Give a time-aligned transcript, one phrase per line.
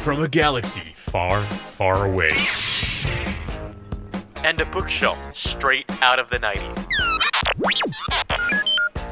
[0.00, 2.30] from a galaxy far, far away.
[4.36, 6.86] And a bookshelf straight out of the 90s.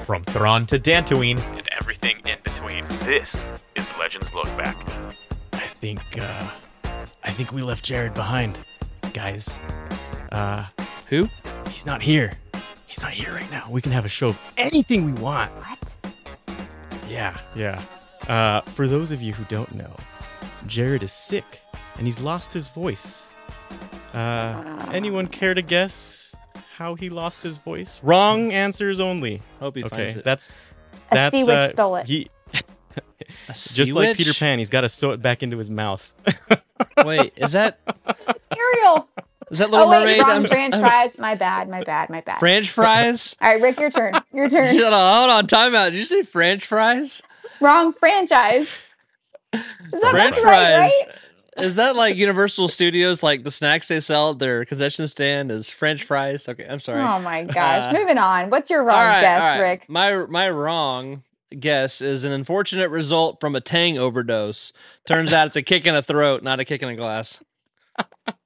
[0.05, 2.87] From Thrawn to Dantooine, And everything in between.
[3.05, 3.37] This
[3.77, 4.77] is Legends Look Back.
[5.53, 6.49] I think uh
[7.23, 8.61] I think we left Jared behind.
[9.13, 9.59] Guys.
[10.33, 10.65] Uh
[11.09, 11.29] Who?
[11.69, 12.33] he's not here.
[12.87, 13.67] He's not here right now.
[13.71, 15.53] We can have a show of anything we want.
[15.53, 15.95] What?
[17.09, 17.83] Yeah, yeah.
[18.27, 19.95] Uh for those of you who don't know,
[20.67, 21.61] Jared is sick
[21.97, 23.33] and he's lost his voice.
[24.15, 26.35] Uh anyone care to guess
[26.77, 28.01] how he lost his voice?
[28.03, 29.43] Wrong answers only.
[29.61, 30.25] Hope he Okay, finds it.
[30.25, 30.49] that's
[31.11, 32.07] A that's sea witch uh, stole it.
[32.07, 34.17] He A just like witch?
[34.19, 36.13] Peter Pan, he's got to sew it back into his mouth.
[37.05, 37.79] Wait, is that
[38.29, 39.09] It's Ariel.
[39.51, 40.19] is that Little Oh wait, Mermaid?
[40.21, 41.19] wrong I'm- French I'm- fries.
[41.19, 41.69] My bad.
[41.69, 42.09] My bad.
[42.11, 42.39] My bad.
[42.39, 43.37] French fries?
[43.43, 44.15] All right, Rick, your turn.
[44.33, 44.67] Your turn.
[44.75, 45.15] Shut up.
[45.17, 45.47] Hold on.
[45.47, 45.91] Time out.
[45.91, 47.23] Did you say French fries?
[47.61, 48.69] Wrong franchise.
[49.55, 49.63] Is
[49.93, 50.93] that French that's right, fries.
[51.07, 51.15] right?
[51.65, 53.23] Is that like Universal Studios?
[53.23, 56.49] Like the snacks they sell at their concession stand is French fries?
[56.49, 57.03] Okay, I'm sorry.
[57.03, 57.93] Oh my gosh.
[57.95, 58.51] Uh, Moving on.
[58.51, 59.61] What's your wrong All right, guess, all right.
[59.71, 59.89] Rick?
[59.89, 61.25] My my wrong
[61.59, 64.73] guess is an unfortunate result from a Tang overdose.
[65.07, 67.43] Turns out it's a kick in the throat, not a kick in a glass.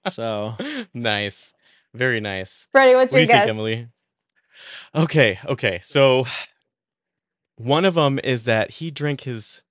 [0.08, 0.55] So
[0.94, 1.55] nice.
[1.94, 2.66] Very nice.
[2.72, 3.46] Freddie, what's what do your you guess?
[3.46, 3.86] think, Emily?
[4.96, 5.78] Okay, okay.
[5.82, 6.24] So
[7.56, 9.62] one of them is that he drank his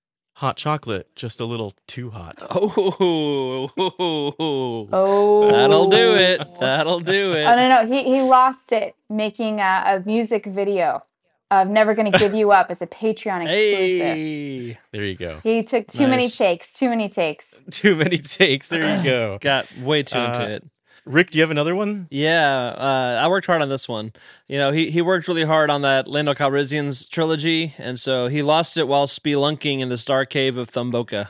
[0.42, 2.44] hot chocolate just a little too hot.
[2.50, 3.70] oh,
[4.92, 5.52] Oh.
[5.52, 6.42] that'll do it.
[6.60, 7.46] That'll do it.
[7.46, 11.02] Oh no, no, he he lost it making a, a music video
[11.52, 14.16] of "Never Gonna Give You Up" as a Patreon exclusive.
[14.18, 15.40] Hey, There you go.
[15.44, 16.74] He took too many takes.
[16.74, 17.54] Too many takes.
[17.72, 18.70] Too many takes.
[18.70, 19.38] There you go.
[19.42, 20.64] got way too into Uh, it.
[21.06, 22.08] Rick, do you have another one?
[22.12, 24.14] Yeah, uh, I worked hard on this one.
[24.48, 28.44] You know, he, he worked really hard on that Lando Calrissian's trilogy, and so he
[28.44, 31.30] lost it while spelunking in the Star Cave of ThonBoka.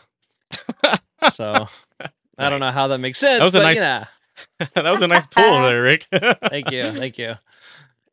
[1.32, 1.68] so
[2.38, 4.06] I don't know how that makes sense, That was a but nice- yeah.
[4.76, 6.08] that was a nice pull there, Rick.
[6.12, 7.36] Thank you, thank you.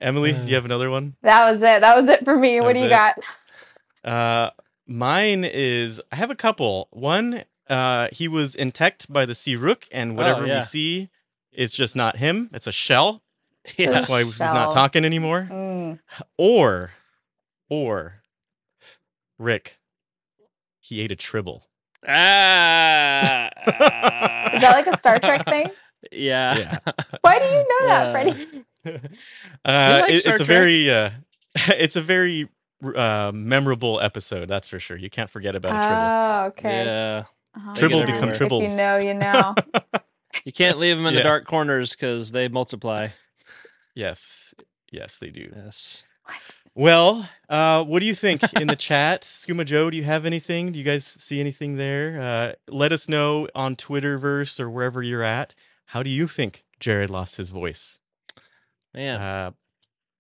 [0.01, 1.17] Emily, do you have another one?
[1.23, 1.81] That was it.
[1.81, 2.59] That was it for me.
[2.59, 2.91] That what do you it.
[2.91, 3.19] got?
[4.05, 4.51] Uh,
[4.87, 6.87] mine is I have a couple.
[6.93, 10.57] One, uh, he was intact by the sea rook, and whatever yeah.
[10.57, 11.09] we see
[11.53, 12.51] is just not him.
[12.53, 13.23] It's a shell.
[13.77, 13.91] Yeah.
[13.91, 15.47] That's why he's not talking anymore.
[15.51, 15.99] Mm.
[16.39, 16.91] Or,
[17.69, 18.23] or,
[19.39, 19.79] Rick,
[20.81, 21.65] he ate a tribble.
[22.07, 23.49] Ah,
[24.55, 25.71] Is that like a Star Trek thing?
[26.13, 26.57] yeah.
[26.57, 26.79] Yeah.
[27.21, 28.13] Why do you know that, Yeah.
[28.13, 28.65] Freddie?
[29.67, 31.11] Uh, like it- it's a very, uh,
[31.69, 32.49] it's a very
[32.97, 34.49] uh, memorable episode.
[34.49, 34.97] That's for sure.
[34.97, 36.03] You can't forget about a tribble.
[36.03, 36.85] Oh, okay.
[36.87, 37.25] Yeah.
[37.55, 37.75] Uh-huh.
[37.75, 38.33] Tribble become everywhere.
[38.33, 38.71] If tribbles.
[38.71, 39.55] you know, you know.
[40.45, 41.21] You can't leave them in Yeah.
[41.21, 43.09] the dark corners because they multiply.
[43.95, 44.55] Yes,
[44.93, 45.51] yes, they do.
[45.55, 46.05] Yes.
[46.75, 49.23] Well, uh, what do you think in the chat?
[49.23, 50.71] Skuma Joe, do you have anything?
[50.71, 52.21] Do you guys see anything there?
[52.21, 55.55] Uh, let us know on Twitterverse or wherever you're at.
[55.87, 57.99] How do you think Jared lost his voice?
[58.95, 59.21] Man.
[59.21, 59.51] Uh,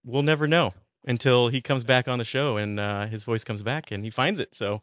[0.05, 0.75] we'll never know
[1.07, 4.11] until he comes back on the show and uh, his voice comes back and he
[4.11, 4.55] finds it.
[4.55, 4.81] So,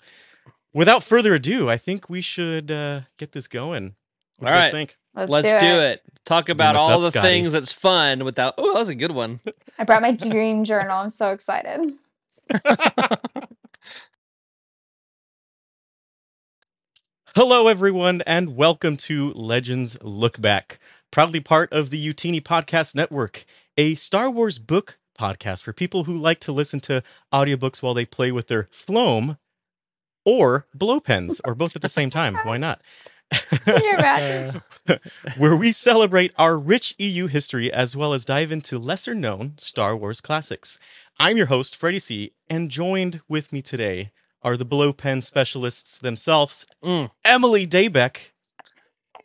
[0.74, 3.96] without further ado, I think we should uh, get this going.
[4.38, 4.78] What do All you guys right.
[4.78, 4.97] think?
[5.16, 6.01] Let's, Let's do, it.
[6.25, 7.28] Talk about all up, the Scotty.
[7.28, 8.56] things that's fun without.
[8.57, 9.40] Oh, that was a good one.
[9.79, 10.97] I brought my dream journal.
[10.97, 11.94] I'm so excited.
[17.35, 20.79] Hello, everyone, and welcome to Legends Look Back,
[21.12, 23.45] proudly part of the Utini Podcast Network,
[23.78, 27.03] a Star Wars book podcast for people who like to listen to
[27.34, 29.38] audiobooks while they play with their Floam
[30.25, 32.35] or blow pens, or both at the same time.
[32.44, 32.81] Why not?
[33.31, 34.62] Can you imagine?
[35.38, 39.96] Where we celebrate our rich EU history as well as dive into lesser known Star
[39.96, 40.78] Wars classics.
[41.19, 44.12] I'm your host, Freddie C., and joined with me today
[44.44, 47.09] are the blow pen specialists themselves, Mm.
[47.24, 48.18] Emily Daybeck.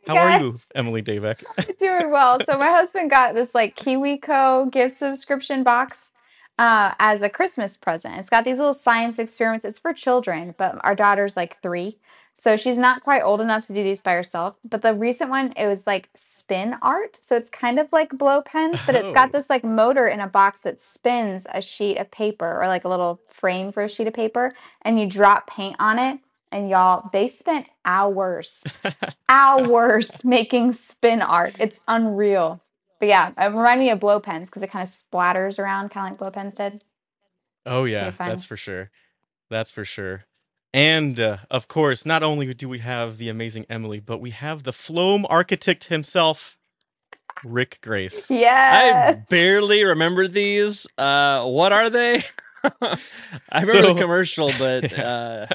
[0.07, 1.45] How are you, Emily Daybeck?
[1.79, 2.39] Doing well.
[2.45, 6.13] So my husband got this like KiwiCo gift subscription box
[6.59, 8.19] uh, as a Christmas present.
[8.19, 9.65] It's got these little science experiments.
[9.67, 11.99] It's for children, but our daughter's like three.
[12.35, 14.57] So she's not quite old enough to do these by herself.
[14.65, 17.19] But the recent one, it was like spin art.
[17.21, 19.33] So it's kind of like blow pens, but it's got oh.
[19.33, 22.89] this like motor in a box that spins a sheet of paper or like a
[22.89, 24.53] little frame for a sheet of paper.
[24.83, 26.21] And you drop paint on it.
[26.53, 28.65] And y'all, they spent hours,
[29.29, 31.55] hours making spin art.
[31.61, 32.61] It's unreal.
[32.99, 36.07] But yeah, it reminded me of blow pens because it kind of splatters around, kind
[36.07, 36.83] of like blow pens did.
[37.67, 38.91] Oh, yeah, that's for sure.
[39.49, 40.25] That's for sure.
[40.73, 44.63] And uh, of course, not only do we have the amazing Emily, but we have
[44.63, 46.57] the Floam architect himself,
[47.45, 48.31] Rick Grace.
[48.31, 49.15] Yeah.
[49.17, 50.87] I barely remember these.
[50.97, 52.23] Uh, what are they?
[52.83, 52.97] I
[53.61, 55.47] remember So- the commercial, but uh,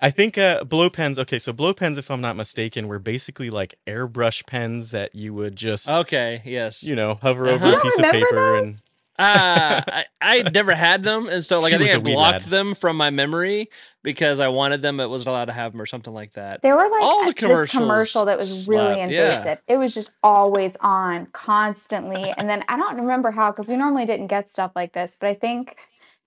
[0.00, 1.18] I think uh, blow pens.
[1.18, 5.32] Okay, so blow pens, if I'm not mistaken, were basically like airbrush pens that you
[5.34, 6.82] would just, Okay, yes.
[6.82, 7.66] you know, hover Uh-huh.
[7.66, 8.62] over a piece of paper those?
[8.66, 8.74] and.
[9.18, 12.00] Uh, I, I never had them, and so like He I think was I a
[12.00, 12.50] wee blocked lad.
[12.50, 13.68] them from my memory
[14.04, 16.62] because I wanted them, It wasn't allowed to have them or something like that.
[16.62, 19.24] There were like All the this commercial that was really slapped, yeah.
[19.26, 19.58] invasive.
[19.66, 22.32] It was just always on, constantly.
[22.36, 25.28] And then I don't remember how, because we normally didn't get stuff like this, but
[25.28, 25.76] I think it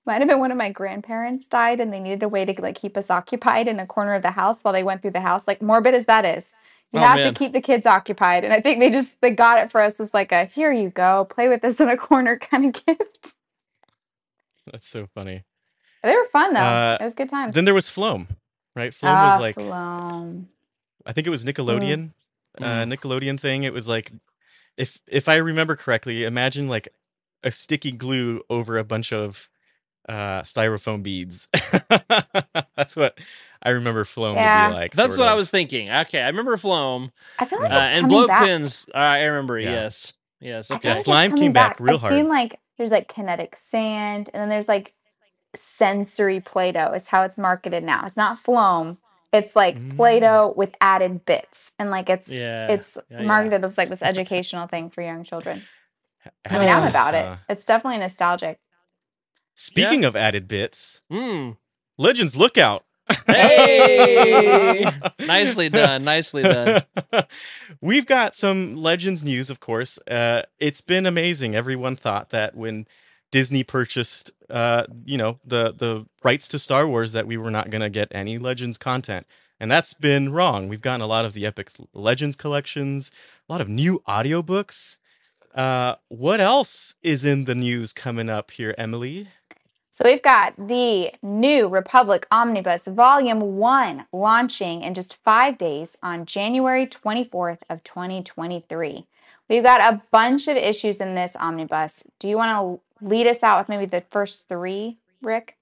[0.05, 2.75] might have been one of my grandparents died and they needed a way to like
[2.75, 5.47] keep us occupied in a corner of the house while they went through the house.
[5.47, 6.51] Like morbid as that is.
[6.93, 7.33] You Oh, have man.
[7.33, 8.43] to keep the kids occupied.
[8.43, 10.89] And I think they just they got it for us as like a here you
[10.89, 13.35] go, play with this in a corner kind of gift.
[14.71, 15.43] That's so funny.
[16.03, 16.59] They were fun though.
[16.59, 17.55] Uh, it was good times.
[17.55, 18.27] Then there was Floam,
[18.75, 18.93] right?
[18.93, 20.49] Floam Ah, was like Floam.
[21.05, 22.11] I think it was Nickelodeon,
[22.59, 22.93] uh, Mm.
[22.97, 23.63] Nickelodeon thing.
[23.63, 24.11] It was like,
[24.77, 26.87] if if I remember correctly, imagine like
[27.43, 29.49] a sticky glue over a bunch of
[30.09, 31.47] uh, styrofoam beads.
[32.75, 33.17] That's what
[33.63, 34.67] I remember Floam Yeah.
[34.67, 34.93] to be like.
[34.93, 35.89] That's sort what I was thinking.
[35.89, 38.45] Okay, I remember Floam I feel like uh, and coming blow back.
[38.45, 38.89] pins.
[38.93, 39.59] Uh, I remember.
[39.59, 39.71] Yeah.
[39.71, 40.71] Yes, yes.
[40.71, 40.79] Okay.
[40.81, 42.13] feel like slime came back real I've hard.
[42.13, 44.93] seen like there's like kinetic sand, and then there's like
[45.55, 48.05] sensory Play-Doh is how it's marketed now.
[48.05, 48.97] It's not Floam.
[49.33, 49.95] It's like Mm.
[49.95, 52.67] Play-Doh with added bits, and like it's yeah.
[52.69, 53.27] it's yeah, yeah.
[53.27, 55.63] marketed as like this educational thing for young children.
[56.49, 57.17] I mean, I'm Uh, about uh,
[57.47, 57.53] it.
[57.53, 58.59] It's definitely nostalgic.
[59.61, 61.57] Speaking of added bits, Mm.
[61.97, 62.83] Legends Lookout.
[63.27, 64.85] Hey!
[65.19, 66.03] nicely done.
[66.03, 66.81] Nicely done.
[67.81, 69.99] We've got some Legends news, of course.
[70.09, 71.55] Uh, it's been amazing.
[71.55, 72.87] Everyone thought that when
[73.31, 77.69] Disney purchased, uh, you know, the the rights to Star Wars, that we were not
[77.69, 79.27] going to get any Legends content,
[79.59, 80.69] and that's been wrong.
[80.69, 83.11] We've gotten a lot of the Epic Legends collections,
[83.47, 84.97] a lot of new audiobooks.
[85.53, 89.27] Uh, what else is in the news coming up here, Emily?
[90.01, 96.25] So we've got the New Republic Omnibus Volume 1 launching in just 5 days on
[96.25, 99.05] January 24th of 2023.
[99.47, 102.03] We've got a bunch of issues in this omnibus.
[102.17, 105.55] Do you want to lead us out with maybe the first 3, Rick?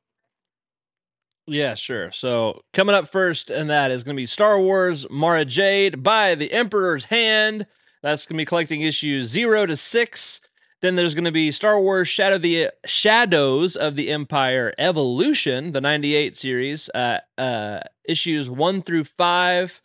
[1.45, 2.13] Yeah, sure.
[2.13, 6.35] So coming up first, and that is going to be Star Wars Mara Jade by
[6.35, 7.67] the Emperor's Hand.
[8.01, 10.39] That's going to be collecting issues zero to six.
[10.81, 15.81] Then there's going to be Star Wars Shadow the Shadows of the Empire Evolution, the
[15.81, 19.81] '98 series, uh, uh, issues one through five,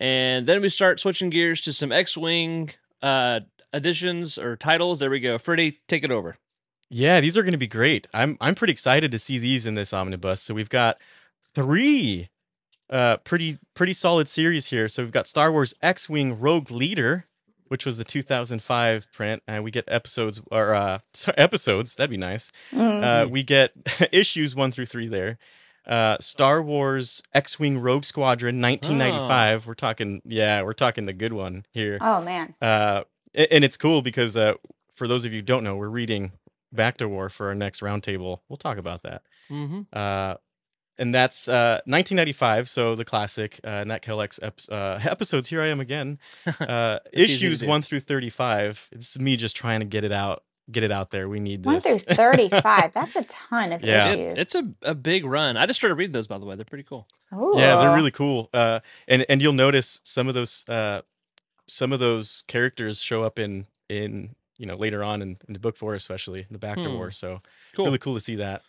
[0.00, 2.70] and then we start switching gears to some X-wing
[3.02, 3.40] uh,
[3.72, 4.98] editions or titles.
[4.98, 5.38] There we go.
[5.38, 6.36] Freddie, take it over.
[6.90, 8.06] Yeah, these are going to be great.
[8.12, 10.42] I'm I'm pretty excited to see these in this omnibus.
[10.42, 10.98] So we've got
[11.54, 12.28] three
[12.90, 14.88] uh pretty pretty solid series here.
[14.88, 17.26] So we've got Star Wars X-Wing Rogue Leader,
[17.72, 22.18] which was the 2005 print, and we get episodes or uh sorry, episodes, that'd be
[22.18, 22.52] nice.
[22.70, 23.02] Mm.
[23.02, 23.72] Uh we get
[24.12, 25.38] issues 1 through 3 there.
[25.86, 29.66] Uh Star Wars X-Wing Rogue Squadron 1995.
[29.66, 31.96] We're talking yeah, we're talking the good one here.
[32.02, 32.54] oh, man.
[32.60, 33.04] Uh,
[33.34, 34.52] and it's cool because uh,
[34.94, 36.32] for those of you who don't know, we're reading
[36.76, 38.40] Bacta War for our next roundtable.
[38.50, 39.22] We'll talk about that.
[39.50, 39.80] Mm-hmm.
[39.90, 40.34] Uh,
[41.02, 45.48] and that's uh, 1995, so the classic uh, Nat Kellex ep- uh, episodes.
[45.48, 46.18] Here I am again.
[46.60, 48.88] Uh, It's easy to issues one through 35.
[48.92, 51.28] It's me just trying to get it out, get it out there.
[51.28, 52.92] We need 1 through 35.
[52.92, 54.12] That's a ton of Yeah.
[54.12, 54.34] issues.
[54.38, 55.56] it's a, a big run.
[55.56, 56.54] I just started reading those, by the way.
[56.56, 57.08] They're pretty cool.
[57.56, 58.48] Yeah, they're really cool.
[58.54, 61.00] Uh, and and you'll notice some of those uh,
[61.66, 65.58] some of those characters show up in in you know later on in, in the
[65.58, 67.06] book four, especially in the Bacta War.
[67.06, 67.12] Hmm.
[67.12, 67.40] So
[67.74, 67.86] Cool.
[67.86, 68.62] really cool to see that.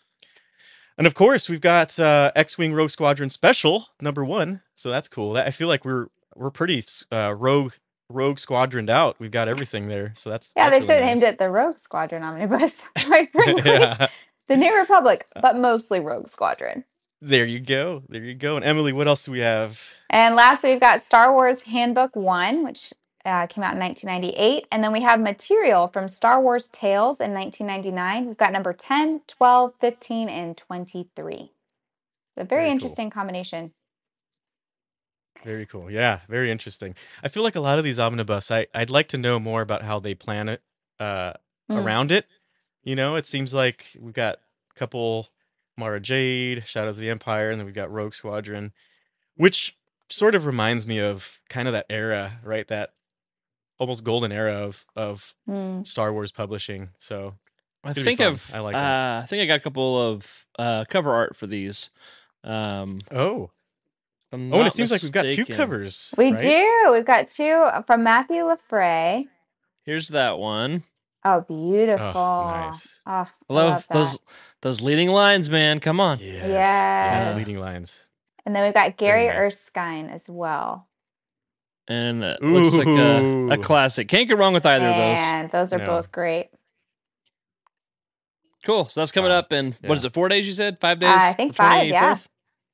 [0.96, 4.60] And of course, we've got uh, X-wing Rogue Squadron Special number one.
[4.76, 5.36] So that's cool.
[5.36, 7.72] I feel like we're we're pretty uh, rogue
[8.10, 9.16] rogue squadroned out.
[9.18, 10.14] We've got everything there.
[10.16, 12.80] So that's Yeah, they that's should really have named it the Rogue Squadron Omnibus.
[12.98, 13.54] Frankly.
[13.64, 14.08] yeah.
[14.46, 16.84] The New Republic, but mostly Rogue Squadron.
[17.22, 18.02] There you go.
[18.10, 18.56] There you go.
[18.56, 19.82] And Emily, what else do we have?
[20.10, 22.92] And lastly, we've got Star Wars Handbook 1, which
[23.24, 24.66] uh, came out in 1998.
[24.70, 28.26] And then we have material from Star Wars Tales in 1999.
[28.26, 31.34] We've got number 10, 12, 15, and 23.
[32.36, 32.72] A very, Very cool.
[32.72, 33.72] interesting combination.
[35.44, 35.90] Very cool.
[35.90, 36.94] Yeah, very interesting.
[37.22, 39.82] I feel like a lot of these omnibus, I, I'd like to know more about
[39.82, 40.62] how they plan it
[40.98, 41.34] uh,
[41.70, 41.82] Mm.
[41.82, 42.26] around it.
[42.82, 44.34] You know, it seems like we've got
[44.70, 45.28] a couple
[45.78, 48.72] Mara Jade, Shadows of the Empire, and then we've got Rogue Squadron,
[49.36, 49.74] which
[50.10, 52.68] sort of reminds me of kind of that era, right?
[52.68, 52.92] That
[53.78, 55.86] almost golden era of of Mm.
[55.86, 56.90] Star Wars publishing.
[56.98, 57.34] So
[57.82, 58.26] I It's gonna be think fun.
[58.32, 59.20] I've I like uh.
[59.22, 61.90] I think I got a couple of uh, cover art for these.
[62.42, 63.50] Um, oh, oh,
[64.32, 66.12] and it not seems like we've got two covers.
[66.18, 66.40] We right?
[66.40, 66.90] do.
[66.92, 69.26] We've got two from Matthew LaFray.
[69.84, 70.82] Here's that one.
[71.26, 72.04] Oh, beautiful.
[72.04, 73.00] nice.
[73.06, 74.20] Oh, I I love love those that.
[74.60, 75.80] those leading lines, man.
[75.80, 76.18] Come on.
[76.20, 78.06] Yes, yes, leading lines.
[78.44, 79.36] And then we've got Gary nice.
[79.36, 80.86] Erskine as well.
[81.88, 84.08] And it looks like a, a classic.
[84.08, 85.18] Can't get wrong with either of those.
[85.18, 85.86] And those are No.
[85.86, 86.48] both great.
[88.64, 88.88] Cool.
[88.88, 89.38] So that's coming Wow.
[89.38, 89.88] up in Yeah.
[89.88, 90.12] what is it?
[90.14, 90.46] Four days?
[90.46, 91.10] You said five days.
[91.10, 92.16] I think The five, yeah.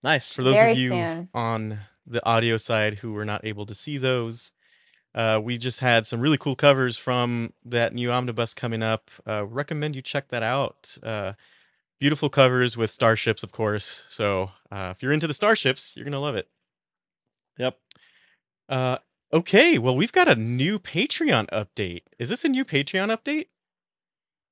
[0.05, 0.33] Nice.
[0.33, 1.29] For those Very of you soon.
[1.35, 4.53] on the audio side who were not able to see those,
[5.15, 9.11] uh, we just had some really cool covers from that new omnibus coming up.
[9.27, 10.97] Uh, recommend you check that out.
[11.03, 11.33] Uh,
[11.99, 14.05] beautiful covers with starships, of course.
[14.09, 16.49] So uh, if you're into the starships, you're gonna love it.
[17.59, 17.77] Yep.
[18.71, 18.99] Uh,
[19.33, 22.03] okay, well we've got a new Patreon update.
[22.19, 23.47] Is this a new Patreon update?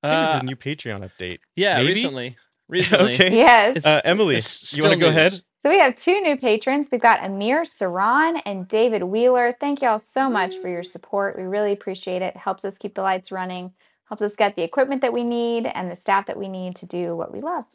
[0.03, 1.39] I think this Uh, is a new Patreon update.
[1.55, 1.77] yeah.
[1.77, 1.89] maybe?
[1.89, 2.37] Recently.
[2.67, 3.13] Recently.
[3.15, 3.35] okay.
[3.35, 3.85] Yes.
[3.85, 5.41] Uh, Emily, it's you want to go ahead?
[5.61, 6.87] So we have two new patrons.
[6.91, 9.53] We've got Amir Saran and David Wheeler.
[9.59, 11.35] Thank y'all so much for your support.
[11.37, 12.37] We really appreciate it.
[12.37, 13.73] Helps us keep the lights running,
[14.07, 16.85] helps us get the equipment that we need and the staff that we need to
[16.85, 17.65] do what we love.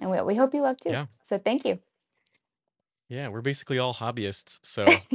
[0.00, 0.90] And we, we hope you love too.
[0.90, 1.06] Yeah.
[1.24, 1.80] So thank you.
[3.12, 4.86] Yeah, we're basically all hobbyists, so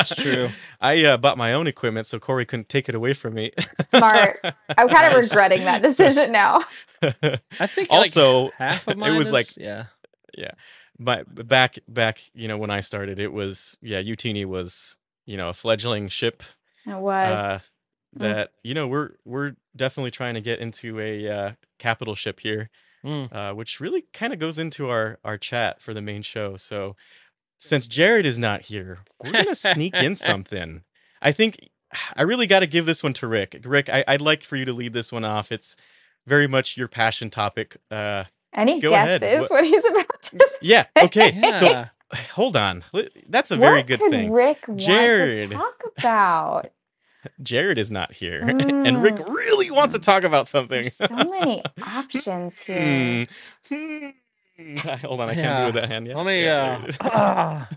[0.00, 0.48] It's true.
[0.80, 3.52] I uh, bought my own equipment, so Corey couldn't take it away from me.
[3.90, 4.40] Smart.
[4.76, 5.30] I'm kind of Nice.
[5.30, 6.62] regretting that decision now.
[7.60, 9.84] I think also, like half of it was is- like yeah.
[10.36, 10.50] Yeah.
[10.98, 15.48] But back back, you know, when I started, it was yeah, Utini was you know
[15.50, 16.42] a fledgling ship
[16.86, 17.38] It was.
[17.38, 17.58] uh,
[18.16, 18.20] Mm.
[18.20, 22.70] that you know we're we're definitely trying to get into a uh, capital ship here,
[23.04, 23.32] Mm.
[23.32, 26.56] uh, which really kind of goes into our our chat for the main show.
[26.56, 26.96] So
[27.58, 30.82] since Jared is not here, we're gonna sneak in something.
[31.22, 31.68] I think
[32.16, 33.60] I really got to give this one to Rick.
[33.64, 35.52] Rick, I, I'd like for you to lead this one off.
[35.52, 35.76] It's
[36.26, 37.76] very much your passion topic.
[37.90, 39.20] Uh, Any go ahead.
[39.20, 40.56] guesses What- what he's about to say?
[40.62, 41.04] yeah, say?
[41.04, 41.50] okay.
[41.52, 41.84] So
[42.32, 42.84] hold on,
[43.28, 44.32] that's a very good could thing.
[44.32, 45.50] Rick want Jared.
[45.50, 46.70] to talk about?
[47.42, 49.28] Jared is not here, and Rick Mm.
[49.28, 50.82] really wants to talk about something.
[50.82, 53.26] There's so many options here.
[53.68, 54.06] Hmm.
[54.56, 54.76] Hmm.
[55.04, 55.58] Hold on, I can't Yeah.
[55.60, 56.16] do with that hand yet.
[56.16, 56.44] Let me.
[56.44, 56.98] Yeah, Uh, there it is.
[57.04, 57.68] ah.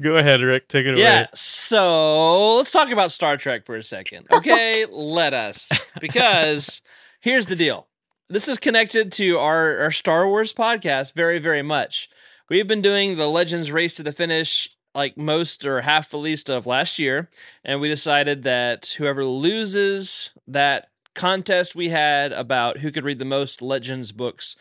[0.00, 0.68] Go ahead, Rick.
[0.68, 1.02] Take it away.
[1.02, 1.18] yeah.
[1.20, 1.28] away.
[1.34, 4.26] So let's talk about Star Trek for a second.
[4.32, 5.70] Okay, let us.
[6.00, 6.80] Because
[7.20, 7.88] here's the deal.
[8.28, 12.08] This is connected to our, our Star Wars podcast very, very much.
[12.48, 16.50] We've been doing the Legends Race to the Finish like most or half at least
[16.50, 17.28] of last year.
[17.64, 23.24] And we decided that whoever loses that contest we had about who could read the
[23.24, 24.56] most Legends books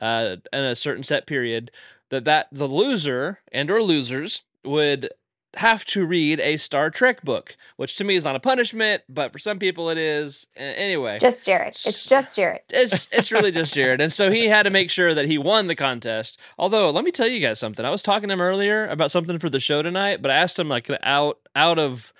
[0.00, 1.70] uh, in a certain set period,
[2.10, 5.08] that that the loser and or losers would
[5.56, 9.32] have to read a Star Trek book, which to me is not a punishment, but
[9.32, 10.46] for some people it is.
[10.56, 11.68] Anyway, Just Jared.
[11.68, 12.60] It's just Jared.
[12.70, 15.66] it's it's really just Jared, and so he had to make sure that he won
[15.66, 16.38] the contest.
[16.58, 17.84] Although, let me tell you guys something.
[17.84, 20.58] I was talking to him earlier about something for the show tonight, but I asked
[20.58, 22.12] him like out out of.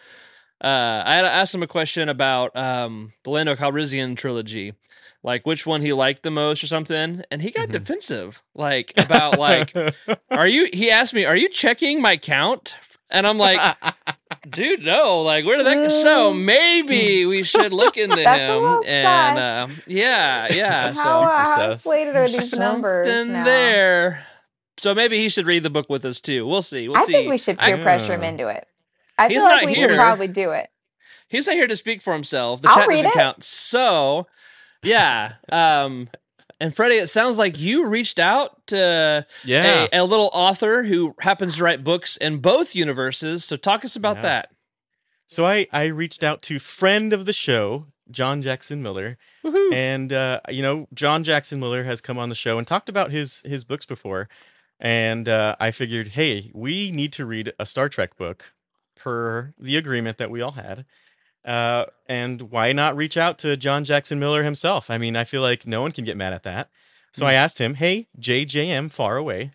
[0.61, 4.73] Uh, I had asked him a question about um, the Lando Calrissian trilogy,
[5.23, 7.73] like which one he liked the most or something, and he got Mhm.
[7.73, 9.75] defensive, like about like
[10.31, 12.77] are you he asked me are you checking my count
[13.15, 13.77] and i'm like
[14.51, 18.63] dude no like where did that go so maybe we should look into That's him
[18.63, 19.39] little and
[19.71, 19.79] sus.
[19.79, 23.45] um, yeah yeah That's so How, super uh, inflated are these numbers now?
[23.45, 24.27] there
[24.77, 27.13] so maybe he should read the book with us too we'll see we'll I see
[27.13, 28.67] think we should peer I- pressure him into it.
[29.17, 29.89] I He's feel like not we here.
[29.89, 30.69] can probably do it.
[31.29, 33.15] he's not here to speak for himself the I'll chat read doesn't it.
[33.15, 34.27] count so
[34.83, 36.09] yeah um
[36.61, 39.87] and freddie it sounds like you reached out to yeah.
[39.93, 43.45] a, a little author who happens to write books in both universes.
[43.45, 44.23] So talk us about Yeah.
[44.23, 44.51] that.
[45.27, 49.73] So I I reached out to friend of the show, John Jackson Miller, Woohoo.
[49.73, 53.11] and uh, you know John Jackson Miller has come on the show and talked about
[53.11, 54.29] his his books before,
[54.79, 58.53] and uh, I figured, hey, we need to read a Star Trek book
[58.97, 60.85] per the agreement that we all had.
[61.45, 64.91] Uh, and why not reach out to John Jackson Miller himself?
[64.91, 66.71] I mean, I feel like no one can get mad at that.
[67.13, 69.53] So I asked him, "Hey, JJM, far away,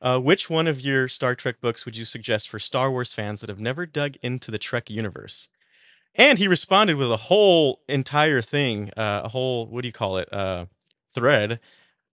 [0.00, 3.40] uh, which one of your Star Trek books would you suggest for Star Wars fans
[3.40, 5.48] that have never dug into the Trek universe?"
[6.14, 10.18] And he responded with a whole entire thing, uh, a whole what do you call
[10.18, 10.66] it, uh,
[11.14, 11.58] thread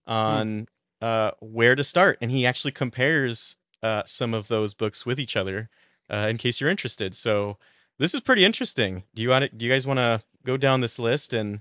[0.06, 0.66] on
[1.00, 5.36] uh, where to start, and he actually compares uh, some of those books with each
[5.36, 5.70] other.
[6.10, 7.58] Uh, in case you're interested, so
[7.98, 9.04] this is pretty interesting.
[9.14, 11.32] Do you want to, Do you guys want to go down this list?
[11.32, 11.60] And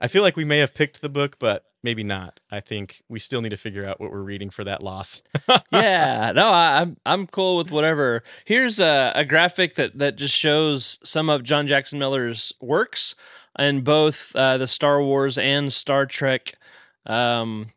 [0.00, 2.40] I feel like we may have picked the book, but maybe not.
[2.50, 5.22] I think we still need to figure out what we're reading for that loss.
[5.72, 8.22] yeah, no, I, I'm I'm cool with whatever.
[8.44, 13.14] Here's a, a graphic that that just shows some of John Jackson Miller's works
[13.58, 16.54] in both uh, the Star Wars and Star Trek
[17.06, 17.68] um,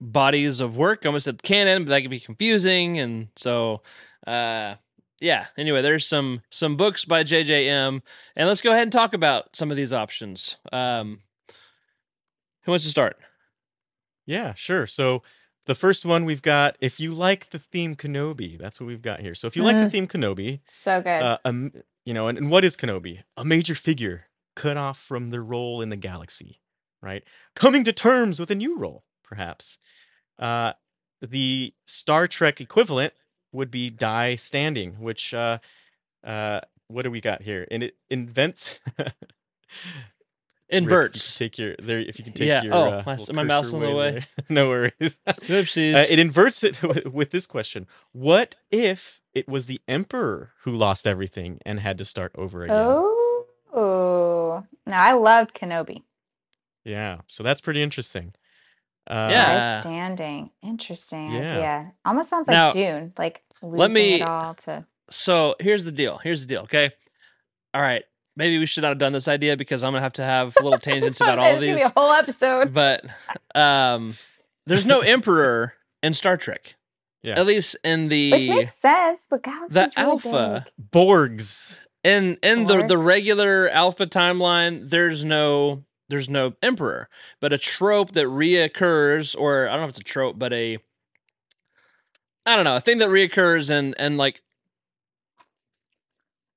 [0.00, 1.00] bodies of work.
[1.04, 3.82] I almost said canon, but that could be confusing, and so.
[4.26, 4.76] Uh,
[5.24, 5.46] yeah.
[5.56, 8.02] Anyway, there's some some books by JJM,
[8.36, 10.56] and let's go ahead and talk about some of these options.
[10.72, 11.20] Um,
[12.62, 13.16] who wants to start?
[14.26, 14.86] Yeah, sure.
[14.86, 15.22] So
[15.66, 19.20] the first one we've got if you like the theme Kenobi, that's what we've got
[19.20, 19.34] here.
[19.34, 19.92] So if you like the Mm.
[19.92, 21.22] theme Kenobi, So good.
[21.22, 21.72] uh, um,
[22.04, 23.22] you know, and, and what is Kenobi?
[23.36, 24.26] A major figure
[24.56, 26.60] cut off from their role in the galaxy,
[27.02, 27.24] right?
[27.56, 29.78] Coming to terms with a new role, perhaps.
[30.38, 30.72] Uh,
[31.20, 33.14] the Star Trek equivalent
[33.54, 35.58] would be Die Standing, which uh,
[36.22, 37.66] uh, what do we got here?
[37.70, 38.78] And it invents.
[38.98, 39.12] Rick,
[40.70, 41.38] you Inverts.
[41.38, 43.66] take your there if you can take Yeah, your oh, uh, my- little my mouse
[43.66, 44.10] cursor in the way.
[44.12, 44.22] there.
[44.48, 45.20] no worries.
[45.28, 45.94] Oopsies.
[45.94, 50.74] Uh, it inverts it with, with this question: What if it was the emperor who
[50.74, 52.76] lost everything and had to start over again?
[53.76, 56.02] Oh, no, I loved Kenobi.
[56.84, 58.34] Yeah, so that's pretty interesting.
[59.06, 59.80] Uh, Yeah.
[59.80, 60.50] Standing.
[60.62, 61.40] Interesting Yeah.
[61.44, 61.92] idea.
[62.04, 64.84] Almost sounds like Now, Dune, like losing let me- it all to.
[65.10, 66.18] so here's the deal.
[66.18, 66.62] Here's the deal.
[66.62, 66.90] Okay.
[67.72, 68.02] All right.
[68.36, 70.62] Maybe we should not have done this idea because I'm gonna have to have a
[70.64, 71.82] little tangents about all of It's gonna these.
[71.84, 72.72] be a whole episode.
[72.72, 73.04] But
[73.54, 74.14] um,
[74.66, 76.76] there's no emperor in Star Trek.
[77.22, 77.38] Yeah.
[77.38, 79.24] At least in the Which makes sense.
[79.30, 80.66] The galaxy's really alpha.
[80.76, 80.90] big.
[80.90, 81.78] Borgs.
[82.02, 87.08] in in the the regular alpha timeline there's no there's no emperor
[87.40, 90.76] but a trope that reoccurs or i don't know if it's a trope but a
[92.46, 94.42] i don't know a thing that reoccurs and and like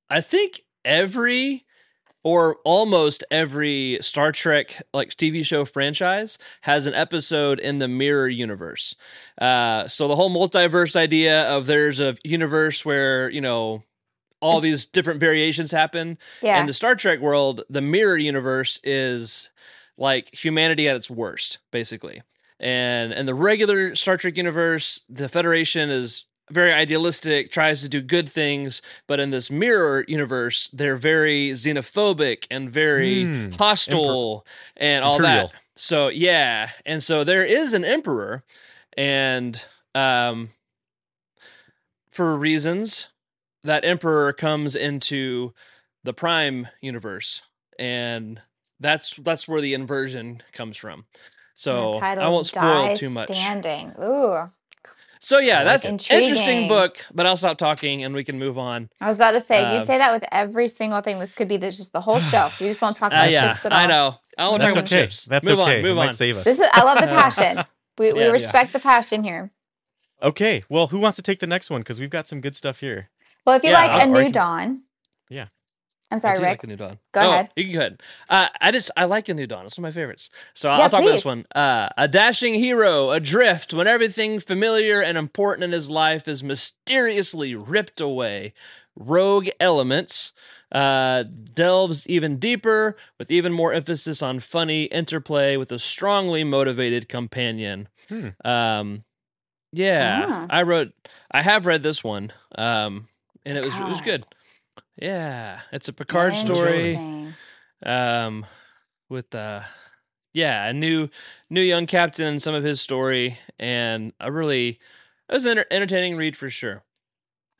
[0.09, 1.65] i think every
[2.23, 8.27] or almost every star trek like tv show franchise has an episode in the mirror
[8.27, 8.95] universe
[9.39, 13.83] uh so the whole multiverse idea of there's a universe where you know
[14.39, 16.59] all these different variations happen Yeah.
[16.59, 19.49] in the Star Trek world, the mirror universe is
[19.97, 22.21] like humanity at its worst, basically.
[22.59, 28.01] And in the regular Star Trek universe, the Federation is very idealistic, tries to do
[28.01, 33.51] good things, but in this mirror universe, they're very xenophobic and very Hmm.
[33.57, 34.45] hostile
[34.77, 35.47] and all Imperial.
[35.49, 35.55] that.
[35.75, 38.43] So yeah, and so there is an emperor,
[38.95, 40.49] and um,
[42.09, 43.09] for reasons
[43.63, 45.53] that emperor comes into
[46.03, 47.41] the prime universe
[47.77, 48.41] and
[48.79, 53.29] that's that's where the inversion comes from And so i won't spoil Die too much
[53.29, 53.93] Standing.
[54.01, 54.45] Ooh.
[55.19, 56.11] so yeah I like that's it.
[56.21, 59.41] interesting book but i'll stop talking and we can move on I was about to
[59.41, 61.19] say, you Um, say that with every single thing.
[61.19, 62.49] This could be the, just the whole show.
[62.59, 63.79] We just won't talk uh, about yeah ships at all.
[63.79, 65.03] i know i won't That's talk about okay.
[65.05, 65.77] ships That's move okay.
[65.77, 66.43] on move it on might save us.
[66.45, 66.67] This is.
[66.71, 67.63] I love the passion.
[67.97, 68.33] We, we Yes.
[68.33, 69.49] respect the passion here.
[70.21, 71.81] Okay, well, who wants to take the next one?
[71.81, 73.09] Because we've got some good stuff here.
[73.45, 74.81] Well, if you Yeah, like I'll- a new can- dawn.
[75.29, 75.47] Yeah.
[76.09, 76.49] I'm I sorry, do Rick.
[76.51, 76.99] like a new dawn.
[77.11, 77.49] Go Oh, ahead.
[77.57, 78.01] You can go ahead.
[78.29, 79.65] Uh, I just I like a new dawn.
[79.65, 80.29] It's one of my favorites.
[80.53, 81.45] So I'll Yeah, talk about this one.
[81.53, 87.55] Uh, a dashing hero adrift when everything familiar and important in his life is mysteriously
[87.55, 88.53] ripped away.
[88.95, 90.31] Rogue elements
[90.71, 97.09] uh, delves even deeper with even more emphasis on funny interplay with a strongly motivated
[97.09, 97.89] companion.
[98.09, 98.29] Hmm.
[98.45, 99.03] Um,
[99.73, 100.45] yeah, Ah.
[100.49, 100.93] I wrote.
[101.31, 102.31] I have read this one.
[102.57, 103.07] Um,
[103.45, 104.25] and it was it was good.
[104.95, 106.95] Yeah, it's a Picard story
[107.85, 108.45] um
[109.09, 109.61] with uh
[110.33, 111.09] yeah a new
[111.49, 114.79] new young captain and some of his story and a really
[115.29, 116.83] it was an enter- entertaining read for sure.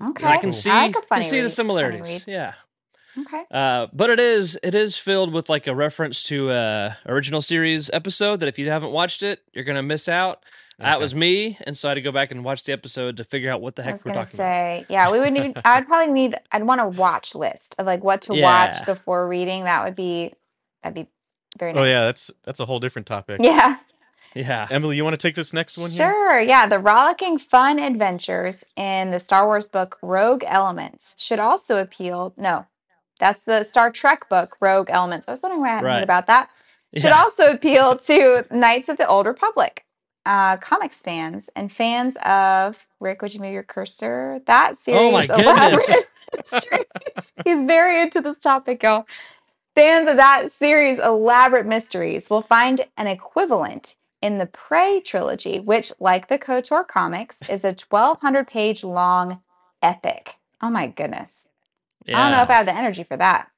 [0.03, 0.23] Okay.
[0.23, 2.23] and i can see like a can see read- the similarities.
[2.27, 2.53] yeah.
[3.19, 3.43] Okay.
[3.51, 7.89] uh but it is it is filled with like a reference to a original series
[7.93, 10.43] episode that if you haven't watched it you're gonna miss out
[10.79, 13.23] that was me and so i had to go back and watch the episode to
[13.23, 15.33] figure out what the I heck was we're gonna talking about say, yeah, we would
[15.33, 15.59] need.
[15.65, 16.35] I'd probably need.
[16.51, 18.43] I'd want a watch list of like what to Yeah.
[18.43, 19.63] watch before reading.
[19.63, 20.33] That would be.
[20.83, 21.07] That'd be
[21.57, 21.81] very nice.
[21.81, 23.39] Oh yeah, that's that's a whole different topic.
[23.43, 23.77] Yeah.
[24.35, 25.89] yeah Emily, you want to take this next one?
[25.89, 26.11] Here?
[26.11, 26.39] Sure.
[26.41, 26.67] Yeah.
[26.67, 32.33] The rollicking fun adventures in the Star Wars book Rogue Elements should also appeal.
[32.37, 32.67] No,
[33.19, 35.27] that's the Star Trek book Rogue Elements.
[35.27, 35.95] I was wondering why I hadn't Right.
[35.95, 36.49] heard about that.
[36.95, 37.21] Should yeah.
[37.23, 39.83] also appeal to Knights of the Old Republic,
[40.27, 43.21] uh, comics fans, and fans of Rick.
[43.21, 44.41] Would you move your cursor?
[44.45, 44.99] That series.
[44.99, 46.05] Oh my elaborate goodness.
[46.37, 47.33] mysteries.
[47.45, 49.07] He's very into this topic, y'all.
[49.73, 55.93] Fans of that series' elaborate mysteries will find an equivalent in the Prey trilogy, which,
[55.99, 59.41] like the KOTOR comics, is a 1,200 page long
[59.81, 60.35] epic.
[60.61, 61.47] Oh my goodness.
[62.07, 63.49] I don't know if I have the energy for that.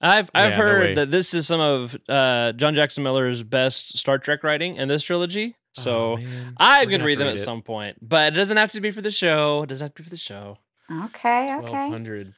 [0.00, 0.72] I've I've Yeah, no way.
[0.88, 4.88] heard that this is some of uh, John Jackson Miller's best Star Trek writing in
[4.88, 5.56] this trilogy.
[5.76, 6.16] So Oh.
[6.58, 7.40] I'm We're gonna gonna read them to at it.
[7.40, 9.62] some point, but it doesn't have to be for the show.
[9.62, 10.58] It doesn't have to be for the show.
[10.90, 11.88] Okay, okay.
[11.90, 12.34] 1200.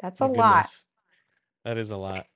[0.00, 0.66] That's a My lot.
[1.64, 2.26] That is a lot.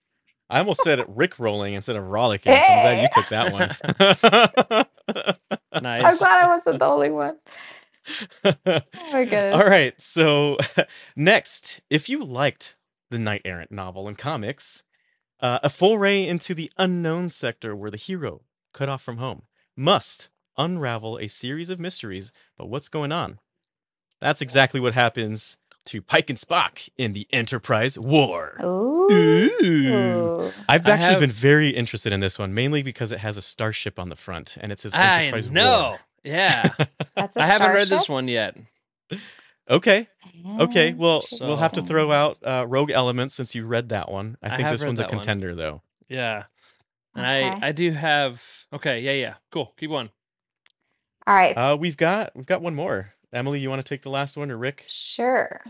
[0.48, 3.52] I almost said it Rick rolling instead of rollicking, so I'm glad you took that
[3.52, 4.84] one.
[5.82, 6.02] Nice.
[6.04, 7.36] I'm glad I wasn't the only one.
[8.44, 8.80] Oh
[9.12, 9.54] my goodness.
[9.54, 9.94] All right.
[10.00, 10.56] So
[11.14, 12.74] next, if you liked
[13.10, 14.84] the Knight Errant novel and comics,
[15.40, 18.40] uh, a foray into the unknown sector where the hero
[18.72, 19.42] cut off from home
[19.78, 22.32] must unravel a series of mysteries.
[22.56, 23.38] But what's going on?
[24.20, 28.58] That's exactly what happens to Pike and Spock in the Enterprise War.
[28.62, 29.08] Ooh.
[29.62, 30.50] Ooh.
[30.68, 33.98] I've actually have- been very interested in this one, mainly because it has a starship
[33.98, 35.80] on the front and it says Enterprise I Enterprise know.
[35.90, 35.98] War.
[36.24, 36.68] Yeah.
[37.14, 38.56] That's a I haven't read this one yet.
[39.70, 40.08] Okay,
[40.60, 40.94] okay.
[40.94, 44.36] Well, we'll have to throw out uh, Rogue Elements since you read that one.
[44.42, 45.18] I I think have this one's a that one.
[45.20, 45.82] contender, though.
[46.08, 46.44] Yeah.
[47.18, 47.58] And Okay.
[47.60, 49.34] I I do have okay, yeah, yeah.
[49.50, 49.72] Cool.
[49.76, 50.10] Keep going.
[51.26, 51.56] All right.
[51.56, 53.12] Uh, we've got we've got one more.
[53.32, 54.84] Emily, you want to take the last one, or Rick?
[54.88, 55.60] Sure.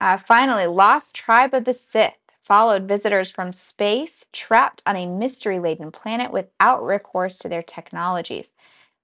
[0.00, 5.58] Uh, finally, Lost Tribe of the Sith followed visitors from space trapped on a mystery
[5.60, 8.52] laden planet without recourse to their technologies.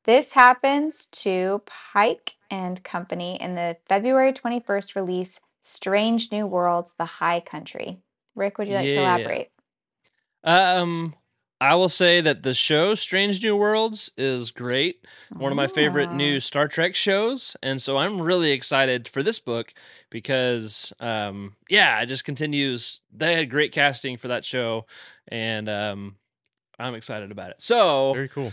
[0.04, 7.04] This happens to Pike and Company in the February 21st release, Strange New Worlds The
[7.04, 7.98] High Country.
[8.34, 9.50] Rick, would you like to elaborate?
[10.44, 11.14] Um
[11.60, 15.06] I will say that the show Strange New Worlds is great.
[15.34, 19.38] One of my favorite new Star Trek shows, and so I'm really excited for this
[19.38, 19.72] book
[20.10, 23.00] because um yeah, it just continues.
[23.10, 24.84] They had great casting for that show
[25.28, 26.16] and um
[26.78, 27.62] I'm excited about it.
[27.62, 28.52] So, Very cool.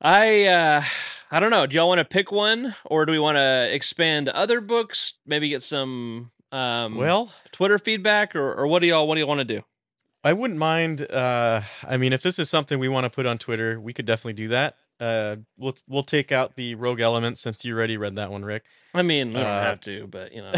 [0.00, 0.82] I uh
[1.30, 1.66] I don't know.
[1.66, 5.14] Do y'all want to pick one or do we want to expand to other books?
[5.26, 9.28] Maybe get some um Well, Twitter feedback or, or what do y'all what do you
[9.28, 9.62] want to do?
[10.24, 11.02] I wouldn't mind.
[11.10, 14.06] Uh, I mean, if this is something we want to put on Twitter, we could
[14.06, 14.76] definitely do that.
[14.98, 18.64] Uh, we'll we'll take out the Rogue Element since you already read that one, Rick.
[18.94, 20.52] I mean, we don't Uh, have to, but you know.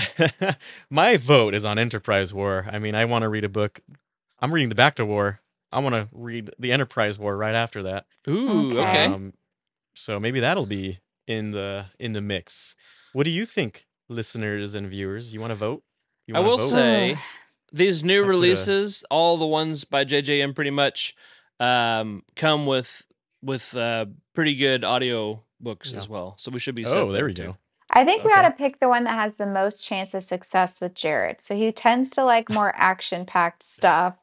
[0.91, 2.67] My vote is on Enterprise War.
[2.71, 3.81] I mean, I want to read a book.
[4.41, 5.41] I'm reading the Bacta War.
[5.73, 8.07] I want to read the Enterprise War right after that.
[8.29, 8.79] Ooh, Okay.
[8.79, 9.05] okay.
[9.07, 9.33] Um,
[9.95, 12.77] so maybe that'll be in the in the mix.
[13.15, 15.33] What do you think, listeners and viewers?
[15.35, 15.83] You want to vote?
[16.27, 16.65] You I will vote?
[16.71, 17.19] say
[17.73, 21.15] these new I put releases, all the ones by JJM pretty much
[21.59, 23.03] um come with
[23.43, 25.99] with uh pretty good audio books Yeah.
[25.99, 26.35] as well.
[26.39, 27.43] So we should be set Oh, there we too.
[27.45, 27.57] go.
[27.93, 28.41] I think we Okay.
[28.41, 31.41] ought to pick the one that has the most chance of success with Jared.
[31.41, 34.17] So he tends to like more action packed stuff,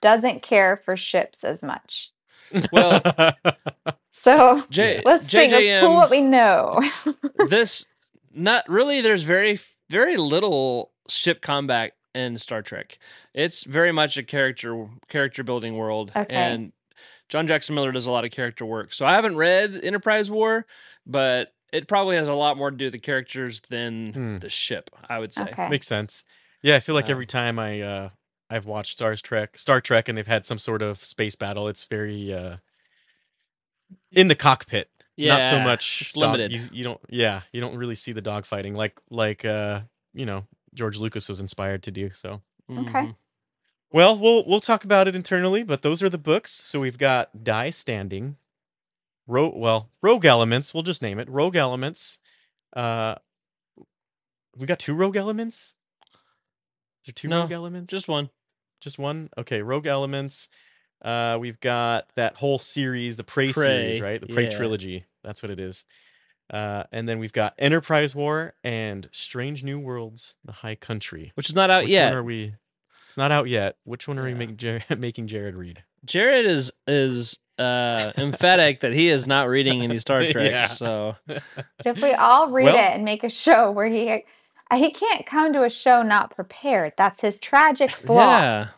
[0.00, 2.10] doesn't care for ships as much.
[2.72, 3.02] Well,
[4.12, 6.82] So J- let's think, let's pull what we know.
[7.48, 7.86] this
[8.34, 9.58] not really there's very
[9.88, 12.98] very little ship combat in Star Trek.
[13.34, 16.34] It's very much a character character building world Okay.
[16.34, 16.72] and
[17.28, 18.92] John Jackson Miller does a lot of character work.
[18.92, 20.66] So I haven't read Enterprise War,
[21.06, 24.38] but it probably has a lot more to do with the characters than Hmm.
[24.38, 25.44] the ship, I would say.
[25.44, 25.68] okay.
[25.68, 26.24] Makes sense.
[26.62, 28.08] Yeah, I feel like Um, every time I uh
[28.52, 31.84] I've watched Star Trek, Star Trek, and they've had some sort of space battle, it's
[31.84, 32.56] very uh
[34.12, 34.90] in the cockpit.
[35.16, 36.02] Yeah, Not so much.
[36.02, 36.52] it's dog- limited.
[36.52, 37.00] You, you don't.
[37.08, 39.82] Yeah, you don't really see the dogfighting like like uh
[40.14, 42.10] you know George Lucas was inspired to do.
[42.12, 42.92] So Okay.
[42.92, 43.16] Mhm.
[43.92, 45.62] well, we'll we'll talk about it internally.
[45.62, 46.50] But those are the books.
[46.52, 48.36] So we've got Die Standing,
[49.26, 50.72] Ro- well Rogue Elements.
[50.72, 52.18] We'll just name it Rogue Elements.
[52.74, 53.16] Uh,
[54.56, 55.74] we got two Rogue Elements.
[57.02, 57.90] Is there two No, Rogue Elements?
[57.90, 58.30] Just one.
[58.80, 59.30] Just one?
[59.38, 60.48] Okay, Rogue Elements.
[61.02, 64.20] Uh, we've got that whole series, the Prey, series, right?
[64.20, 64.50] The Prey yeah.
[64.56, 65.06] trilogy.
[65.24, 65.84] That's what it is.
[66.50, 71.30] Uh, and then we've got Enterprise War and Strange New Worlds: The High Country.
[71.34, 72.06] Which is not out Which yet.
[72.10, 72.54] one are we?
[73.06, 73.76] It's not out yet.
[73.84, 74.36] Which one are we Yeah.
[74.36, 75.82] making Jared, making Jared read?
[76.04, 80.50] Jared is is uh emphatic that he is not reading any Star Trek.
[80.50, 80.64] Yeah.
[80.64, 81.42] So But
[81.84, 84.24] if we all read Well- it and make a show where he
[84.70, 86.94] uh, he can't come to a show not prepared.
[86.96, 88.16] That's his tragic flaw.
[88.40, 88.68] yeah.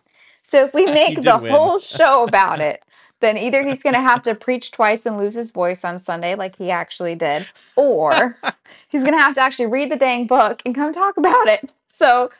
[0.42, 1.52] So if we He make did the win.
[1.52, 2.82] whole show about it,
[3.22, 6.34] then either he's going to have to preach twice and lose his voice on Sunday,
[6.34, 8.36] like he actually did, or
[8.90, 11.72] he's going to have to actually read the dang book and come talk about it.
[11.88, 12.30] So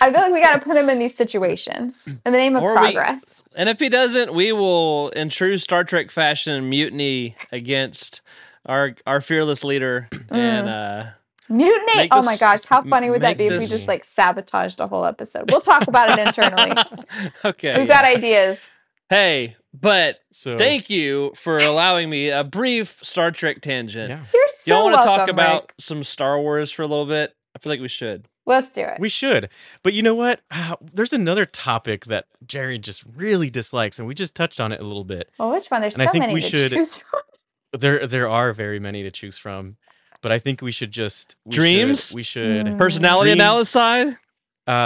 [0.00, 2.62] I feel like we got to put him in these situations in the name of
[2.62, 3.42] Or we- progress.
[3.56, 8.20] And if he doesn't, we will, in true Star Trek fashion, mutiny against
[8.66, 11.04] our our fearless leader and uh
[11.48, 12.08] Mutiny!
[12.10, 15.04] Oh my gosh, how funny would that be if we just like sabotaged a whole
[15.04, 15.50] episode?
[15.50, 16.72] We'll talk about it internally.
[17.44, 17.78] okay.
[17.78, 18.70] We've got ideas.
[19.10, 24.08] Hey, but So thank you for allowing me a brief Star Trek tangent.
[24.08, 25.74] yeah, You're so Y'all want to talk about Rick.
[25.78, 27.34] some Star Wars for a little bit?
[27.54, 28.28] I feel like we should.
[28.46, 29.00] Let's do it.
[29.00, 29.48] we should.
[29.82, 30.42] But you know what?
[30.50, 34.80] Ah, There's another topic that Jerry just really dislikes, and we just touched on it
[34.80, 35.30] a little bit.
[35.38, 35.80] well, which one?
[35.80, 37.20] There's and I so think many we to should- choose from.
[37.76, 39.76] There, there are very many to choose from,
[40.22, 42.12] but I think we should just we should- Dreams?
[42.14, 42.66] We should.
[42.66, 42.78] Mm.
[42.78, 43.74] Personality analysis?
[43.74, 44.14] Uh,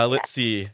[0.08, 0.30] let's Yes.
[0.30, 0.68] see.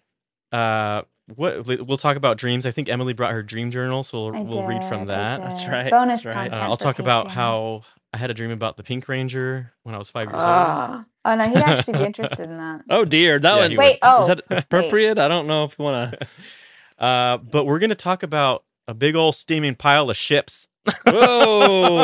[0.52, 1.02] Uh,
[1.34, 2.66] what we'll talk about dreams.
[2.66, 5.40] I think Emily brought her dream journal, so we'll, we'll read from that.
[5.40, 6.46] That's right, Bonus that's right.
[6.48, 7.82] Uh, content I'll talk about how
[8.12, 10.42] I had a dream about the Pink Ranger when I was five years old.
[10.44, 11.04] Ah.
[11.26, 12.82] Oh no, he'd actually be interested in that.
[12.90, 13.70] Oh dear, that Yeah, one.
[13.70, 15.18] he Wait, oh, is that appropriate?
[15.18, 16.26] I don't know if you want to.
[16.96, 20.68] Uh, but we're gonna talk about a big old steaming pile of ships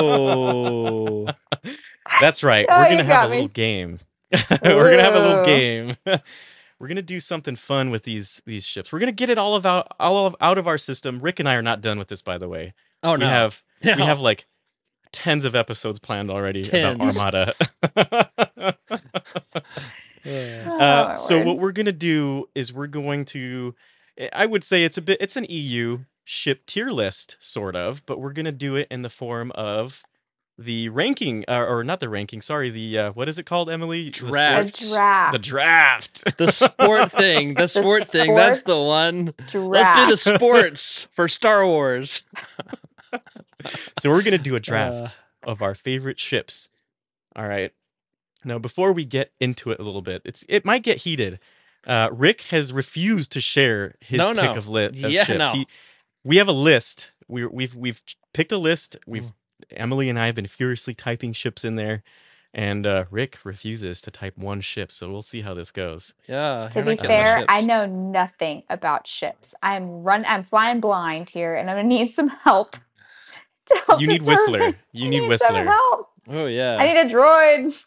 [0.01, 1.27] Whoa!
[2.21, 2.67] That's right.
[2.69, 3.37] Oh, We're gonna got have a me.
[3.37, 3.99] little game.
[4.33, 5.95] We're gonna have a little game.
[6.81, 8.91] We're gonna do something fun with these these ships.
[8.91, 11.21] We're gonna get it all of out all of, out of our system.
[11.21, 12.73] Rick and I are not done with this, by the way.
[13.03, 13.29] Oh we no!
[13.29, 13.97] have No.
[13.97, 14.47] we have like
[15.13, 17.17] tens of episodes planned already Tens.
[17.17, 17.53] about Armada.
[20.25, 20.67] Yeah.
[20.67, 21.47] Oh, Uh, my so word.
[21.47, 23.75] what we're gonna do is we're going to,
[24.35, 28.21] I would say it's a bit, it's an EU ship tier list sort of, but
[28.21, 30.03] we're gonna do it in the form of
[30.61, 32.43] the ranking, uh, or not the ranking.
[32.43, 34.11] Sorry, the uh, what is it called, Emily?
[34.11, 34.89] The sport- Draft.
[34.91, 35.33] draft.
[35.33, 36.25] The draft.
[36.39, 37.55] the sport thing.
[37.61, 38.35] The sport thing.
[38.35, 39.33] That's the one.
[39.49, 39.55] draft.
[39.55, 42.23] Let's do the sports for Star Wars.
[43.99, 46.69] so we're gonna do a draft of our favorite ships.
[47.37, 47.73] All right.
[48.45, 51.39] Now, before we get into it a little bit, it's it might get heated.
[51.87, 54.53] Uh, Rick has refused to share his No, pick no.
[54.53, 55.39] of lit of Yeah, ships.
[55.39, 55.53] no.
[55.53, 55.67] He,
[56.25, 57.13] we have a list.
[57.29, 58.03] We, we've we've
[58.35, 58.97] picked a list.
[59.07, 59.33] We've Mm.
[59.71, 62.03] Emily and I have been furiously typing ships in there,
[62.55, 64.91] and uh, Rick refuses to type one ship.
[64.93, 66.15] So we'll see how this goes.
[66.29, 66.69] Yeah.
[66.73, 69.55] To be not getting my fair, I know nothing about ships.
[69.63, 70.25] I'm run.
[70.27, 72.77] I'm flying blind here, and I'm gonna need some help.
[73.67, 74.79] To help You need determine- Whistler.
[74.93, 75.65] You I need some Whistler.
[75.65, 76.11] help.
[76.29, 76.77] Oh yeah.
[76.81, 77.85] I need a droid.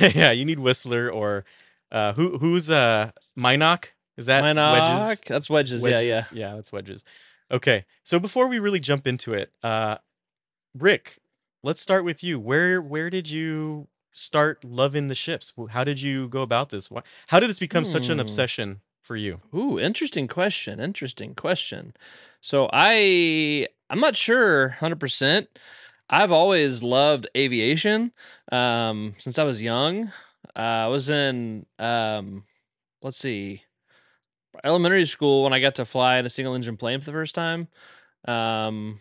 [0.14, 1.46] yeah, you need Whistler or
[1.90, 3.86] uh, who who's uh Mynock?
[4.18, 4.72] Is that Mynock.
[5.06, 5.20] Wedges?
[5.26, 5.86] That's wedges.
[5.86, 6.14] Yeah, yeah.
[6.16, 6.32] Wedges.
[6.32, 7.04] yeah, that's wedges.
[7.50, 9.96] Okay, so before we really jump into it, uh,
[10.74, 11.18] Rick,
[11.62, 12.38] let's start with you.
[12.38, 15.52] Where where did you start loving the ships?
[15.70, 16.90] How did you go about this?
[16.90, 18.20] Why, how did this become such an Hmm.
[18.20, 19.40] obsession for you?
[19.54, 20.78] Ooh, interesting question.
[20.80, 21.94] Interesting question.
[22.40, 25.48] So I I'm not sure 100%.
[26.08, 28.12] I've always loved aviation
[28.52, 30.08] um since I was young.
[30.56, 32.44] Uh, I was in um
[33.02, 33.64] let's see
[34.64, 37.34] elementary school when I got to fly in a single engine plane for the first
[37.34, 37.68] time.
[38.26, 39.00] Um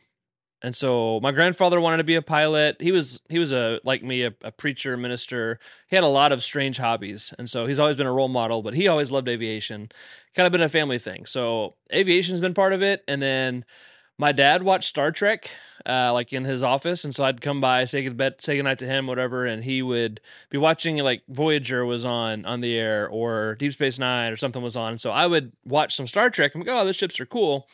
[0.62, 2.78] and so my grandfather wanted to be a pilot.
[2.82, 5.60] He was he was a like me a, a preacher minister.
[5.88, 8.62] He had a lot of strange hobbies, and so he's always been a role model.
[8.62, 9.89] But he always loved aviation.
[10.36, 11.26] Kind of been a family thing.
[11.26, 13.04] So aviation's been part of it.
[13.08, 13.65] And then
[14.17, 15.50] my dad watched Star Trek,
[15.86, 18.86] uh, like in his office, and so I'd come by, say goodbye, say goodnight to
[18.86, 20.19] him, whatever, and he would
[20.50, 24.62] be watching like Voyager was on on the air or Deep Space Nine or something
[24.62, 24.98] was on.
[24.98, 27.65] So I would watch some Star Trek and go, oh, those ships are cool.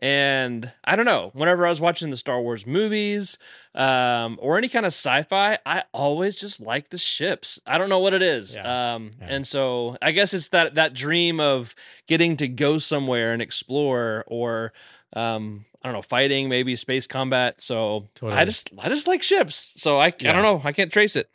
[0.00, 3.38] And I don't know, whenever I was watching the Star Wars movies
[3.74, 7.58] um, or any kind of sci fi, I always just like the ships.
[7.66, 8.56] I don't know what it is.
[8.56, 8.94] Yeah.
[8.94, 9.26] Um, Yeah.
[9.30, 11.74] And so I guess it's that, that dream of
[12.06, 14.74] getting to go somewhere and explore or,
[15.14, 17.60] um, I don't know, fighting, maybe space combat.
[17.62, 19.80] So I just, I just like ships.
[19.80, 20.60] So I, I don't know.
[20.62, 21.30] I can't trace it.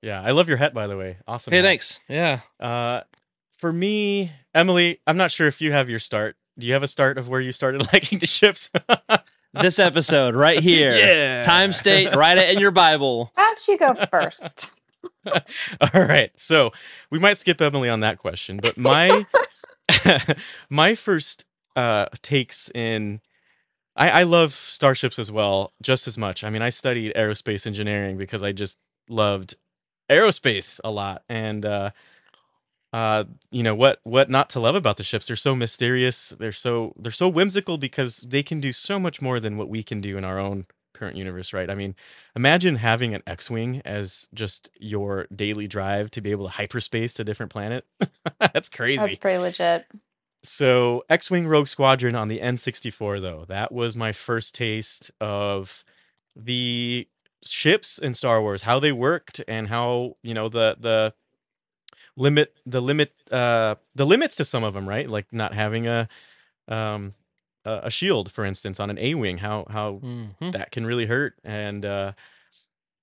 [0.00, 1.18] Yeah, I love your hat by the way.
[1.28, 1.52] Awesome.
[1.52, 1.64] Hey, hat.
[1.64, 2.00] thanks.
[2.08, 2.40] Yeah.
[2.58, 3.02] Uh,
[3.58, 6.36] for me, Emily, I'm not sure if you have your start.
[6.58, 8.70] Do you have a start of where you started liking the ships?
[9.60, 10.92] This episode right here.
[10.92, 11.42] Yeah.
[11.42, 13.30] Time state, write it in your Bible.
[13.34, 14.72] Why don't you go first?
[15.26, 16.30] All right.
[16.36, 16.70] So
[17.10, 19.26] we might skip Emily on that question, but my
[20.70, 21.44] my first
[21.76, 23.20] uh takes in
[23.94, 26.44] I, I love starships as well, just as much.
[26.44, 28.78] I mean, I studied aerospace engineering because I just
[29.10, 29.56] loved
[30.08, 31.24] aerospace a lot.
[31.28, 31.90] And uh
[32.92, 35.26] uh you know what what not to love about the ships.
[35.26, 36.30] They're so mysterious.
[36.38, 39.82] They're so they're so whimsical because they can do so much more than what we
[39.82, 41.70] can do in our own current universe right?
[41.70, 41.94] I mean
[42.36, 47.22] imagine having an x-wing as just your daily drive to be able to hyperspace to
[47.22, 47.86] a different planet.
[48.40, 48.98] That's crazy.
[48.98, 49.86] That's pretty legit.
[50.44, 55.84] so x-wing rogue squadron on the n64 though that was my first taste of
[56.36, 57.08] the
[57.44, 61.14] ships in star wars how they worked and how you know the the
[62.16, 65.08] limit the limit uh the limits to some of them right?
[65.08, 66.08] Like not having a
[66.68, 67.12] um
[67.64, 70.52] a a shield for instance on an a-wing how how Mhm.
[70.52, 71.34] that can really hurt.
[71.44, 72.12] And uh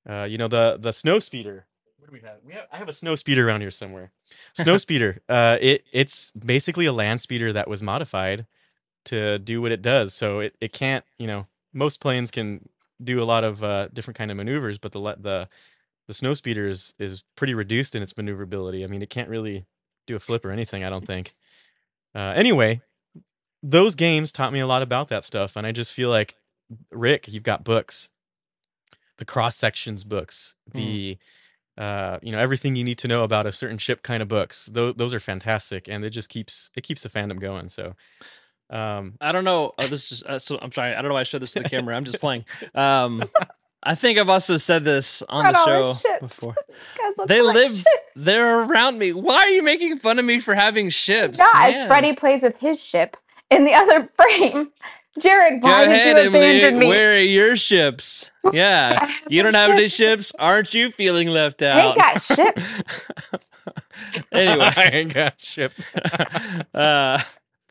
[0.10, 1.65] uh you know the the snow speeder
[1.98, 2.38] what do we have?
[2.43, 4.12] We have i have a snow speeder around here somewhere.
[4.54, 8.45] Snow speeder uh it it's basically a land speeder that was modified
[9.06, 10.13] to do what it does.
[10.13, 12.67] So it, it can't you know most planes can
[13.04, 15.48] do a lot of uh different kind of maneuvers but the the
[16.10, 19.63] the snow speeder is is pretty reduced in its maneuverability i mean it can't really
[20.08, 21.36] do a flip or anything i don't think
[22.15, 22.82] uh anyway
[23.62, 26.36] those games taught me a lot about that stuff and i just feel like
[26.91, 28.10] rick you've got books
[29.19, 31.15] the cross sections books the
[31.78, 34.65] uh you know everything you need to know about a certain ship kind of books
[34.74, 37.95] those, those are fantastic and it just keeps it keeps the fandom going so
[38.72, 39.74] um I don't know.
[39.80, 40.24] Oh, this just.
[40.28, 40.93] Uh, so I'm sorry.
[40.93, 41.95] I don't know why I showed this to the camera.
[41.95, 42.45] I'm just playing.
[42.76, 43.24] Um,
[43.82, 46.56] I think I've also said this on Got the show before.
[47.28, 47.72] They like live.
[47.74, 47.88] shit.
[48.15, 49.13] They're around me.
[49.13, 51.38] Why are you making fun of me for having ships?
[51.39, 51.88] Guys, Man.
[51.88, 53.18] Freddie plays with his ship,
[53.50, 54.70] in the other frame,
[55.20, 56.39] Jared, Go why did ahead, you Emily.
[56.39, 56.88] abandon me?
[56.88, 58.32] Where are your ships?
[58.54, 59.12] Yeah.
[59.28, 60.28] You don't no have any ships.
[60.28, 60.32] ships?
[60.39, 61.78] Aren't you feeling left out?
[61.78, 61.88] I out?
[61.88, 62.60] ain't got ship.
[64.32, 65.72] anyway, I ain't got ship.
[66.74, 67.22] uh,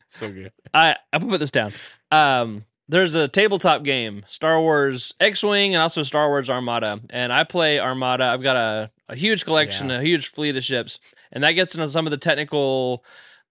[0.06, 0.52] so good.
[0.74, 1.72] I I'm gonna put this down.
[2.10, 7.44] Um, there's a tabletop game, Star Wars X-wing, and also Star Wars Armada, and I
[7.44, 8.24] play Armada.
[8.24, 9.98] I've got a a huge collection, Yeah.
[9.98, 10.98] a huge fleet of ships,
[11.32, 13.04] and that gets into some of the technical,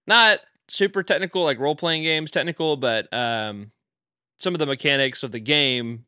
[0.06, 3.72] not super technical like role playing games technical, but um,
[4.38, 6.04] some of the mechanics of the game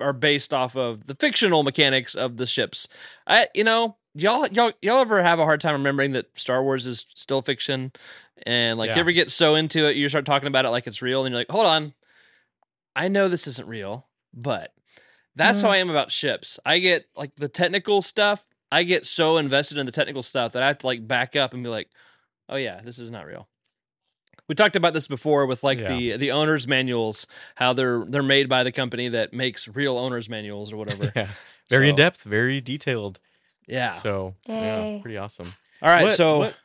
[0.00, 2.88] are based off of the fictional mechanics of the ships.
[3.26, 6.86] I you know y'all y'all y'all ever have a hard time remembering that Star Wars
[6.86, 7.92] is still fiction?
[8.46, 8.94] And like Yeah.
[8.96, 11.32] you ever get so into it, you start talking about it like it's real, and
[11.32, 11.94] you're like, hold on,
[12.96, 14.72] I know this isn't real, but
[15.36, 15.72] that's how mm.
[15.72, 16.58] I am about ships.
[16.64, 18.46] I get like the technical stuff.
[18.72, 21.54] I get so invested in the technical stuff that I have to like back up
[21.54, 21.88] and be like,
[22.48, 23.46] oh yeah, this is not real.
[24.48, 25.88] We talked about this before with like Yeah.
[25.88, 30.28] the the owners manuals, how they're they're made by the company that makes real owners
[30.28, 31.12] manuals or whatever.
[31.16, 31.28] Yeah.
[31.68, 33.18] Very in depth, very detailed.
[33.66, 33.90] Yeah.
[33.90, 34.94] So Yay.
[34.94, 35.52] yeah, pretty awesome.
[35.82, 36.04] All right.
[36.04, 36.56] What- so what-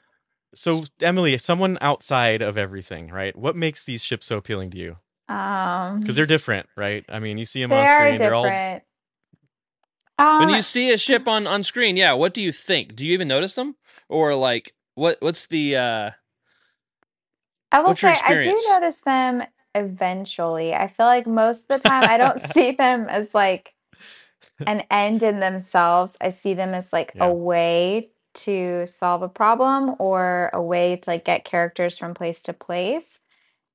[0.54, 3.36] so Emily, someone outside of everything, right?
[3.36, 4.98] What makes these ships so appealing to you?
[5.32, 7.06] Um, Because they're different, right?
[7.10, 8.18] I mean, you see them on screen.
[8.18, 8.46] They're all.
[10.20, 12.96] Um, when you see a ship on on screen, yeah, what do you think?
[12.96, 13.76] Do you even notice them,
[14.10, 16.12] or like what what's the uh
[17.72, 20.74] I will say I do notice them eventually.
[20.76, 23.74] I feel like most of the time I don't see them as like
[24.68, 26.18] an end in themselves.
[26.22, 27.28] I see them as like Yeah.
[27.28, 32.42] a way to solve a problem or a way to like get characters from place
[32.44, 33.20] to place.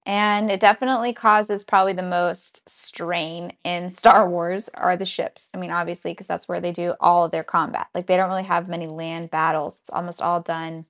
[0.06, 5.48] And it definitely causes probably the most strain in Star Wars are the ships.
[5.52, 7.88] I mean, obviously, because that's where they do all of their combat.
[7.94, 9.80] Like they don't really have many land battles.
[9.80, 10.86] It's almost all done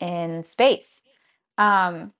[0.00, 1.02] in space.
[1.58, 2.10] Um,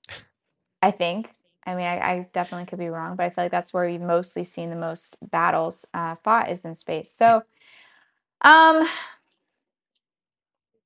[0.81, 1.31] I think.
[1.63, 4.01] I mean, I, I definitely could be wrong, but I feel like that's where we've
[4.01, 7.11] mostly seen the most battles uh, fought is in space.
[7.11, 7.43] So,
[8.43, 8.83] um,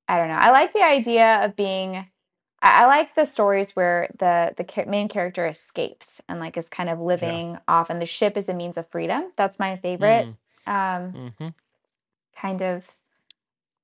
[0.08, 0.36] I don't know.
[0.36, 2.08] I like the idea of being.
[2.65, 6.89] I, I like the stories where the the main character escapes and like is kind
[6.89, 9.32] of living off, and the ship is a means of freedom.
[9.38, 10.28] That's my favorite
[10.67, 11.49] um, hmm
[12.36, 12.91] kind of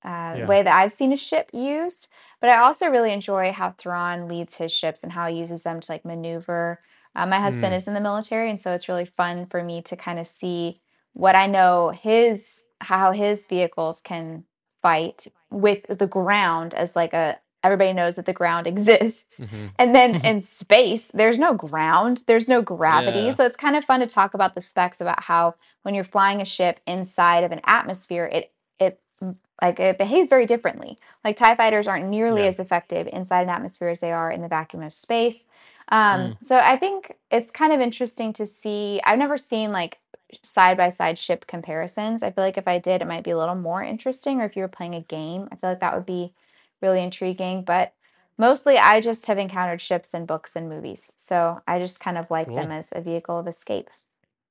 [0.03, 0.47] uh, Yeah.
[0.47, 2.07] way that I've seen a ship used.
[2.41, 5.79] But I also really enjoy how Thrawn leads his ships and how he uses them
[5.79, 6.79] to like maneuver.
[7.15, 7.77] Uh, my husband Mm.
[7.77, 10.81] is in the military, and so it's really fun for me to kind of see
[11.13, 14.45] what I know his how his vehicles can
[14.81, 19.39] fight with the ground as like a everybody knows that the ground exists.
[19.39, 19.71] Mhm.
[19.77, 23.19] And then in space, there's no ground, there's no gravity.
[23.19, 23.31] Yeah.
[23.33, 26.41] So it's kind of fun to talk about the specs about how when you're flying
[26.41, 30.97] a ship inside of an atmosphere, it it mm, like it behaves very differently.
[31.23, 32.47] Like TIE fighters aren't nearly Yeah.
[32.47, 35.45] as effective inside an atmosphere as they are in the vacuum of space.
[35.89, 39.01] Um, so I think it's kind of interesting to see.
[39.03, 39.99] I've never seen like
[40.41, 42.23] side by side ship comparisons.
[42.23, 44.39] I feel like if I did, it might be a little more interesting.
[44.41, 46.33] Or if you were playing a game, I feel like that would be
[46.81, 47.63] really intriguing.
[47.63, 47.93] But
[48.37, 52.29] mostly, I just have encountered ships in books and movies, so I just kind of
[52.29, 53.89] like them as a vehicle of escape.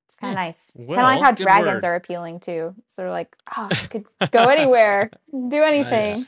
[0.07, 0.73] It's kind of nice.
[0.77, 1.85] kind of like how dragons word.
[1.85, 2.75] are appealing too.
[2.87, 6.27] So they're like, oh, I could go anywhere, do anything.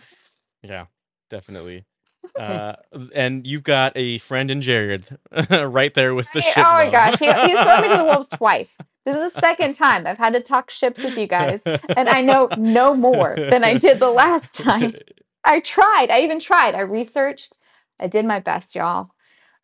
[0.62, 0.87] Yeah,
[1.29, 1.85] definitely.
[2.38, 2.75] Uh,
[3.15, 5.19] and you've got a friend in Jared
[5.51, 6.59] right there with the ship.
[6.59, 8.79] oh my gosh, he, he's thrown me to the wolves twice.
[9.05, 12.23] This is the second time I've had to talk ships with you guys, and I
[12.23, 14.95] know no more than I did the last time.
[15.45, 16.09] I tried.
[16.11, 16.75] I even tried.
[16.75, 17.57] I researched.
[18.01, 19.11] I did my best, y'all.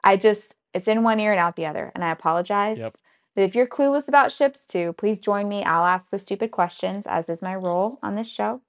[0.05, 2.79] I just it's in one ear and out the other, and I apologize.
[2.79, 2.93] Yep.
[3.35, 5.63] But if you're clueless about ships too, please join me.
[5.65, 8.63] I'll ask the stupid questions, as is my role on this show,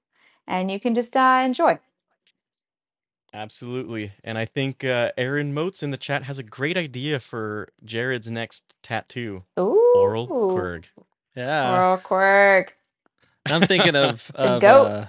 [0.48, 1.80] and you can just uh, enjoy.
[3.34, 4.14] Absolutely.
[4.24, 8.30] And I think uh, Aaron Motes in the chat has a great idea for Jared's
[8.30, 9.44] next tattoo.
[9.60, 10.86] Ooh, Oral Quirg.
[11.36, 11.72] Yeah.
[11.72, 12.76] Oral quirk.
[13.46, 14.86] I'm thinking of, of goat.
[14.86, 15.06] uh,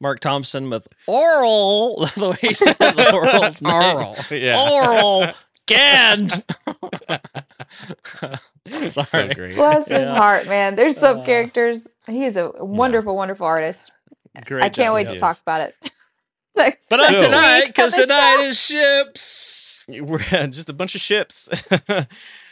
[0.00, 1.96] Marc Thompson with oral.
[2.16, 4.14] the way he says oral's name.
[4.42, 4.60] Yeah.
[4.70, 5.32] Oral.
[5.66, 6.30] Canned.
[8.90, 9.28] so Sorry.
[9.34, 9.54] great.
[9.56, 10.76] Bless his heart, man.
[10.76, 11.88] There's some Uh, characters.
[12.06, 13.92] He's a wonderful, wonderful artist.
[14.44, 15.20] Great I can't job, wait he to is.
[15.20, 15.74] talk about it.
[16.56, 18.42] Next- But not tonight, because tonight show.
[18.42, 19.84] is ships.
[19.88, 20.18] We're
[20.48, 21.48] just a bunch of ships.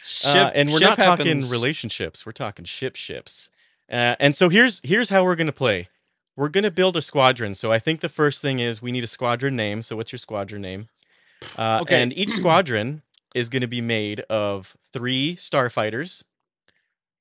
[0.03, 2.25] Ship, uh, and we're ship not talking relationships.
[2.25, 3.49] We're talking ship ships.
[3.91, 5.87] Uh, and so here's here's how we're gonna play.
[6.37, 7.53] We're gonna build a squadron.
[7.55, 9.81] So I think the first thing is we need a squadron name.
[9.81, 10.89] So what's your squadron name?
[11.57, 12.01] Uh, Okay.
[12.01, 13.01] And each squadron
[13.33, 16.23] is gonna be made of three starfighters,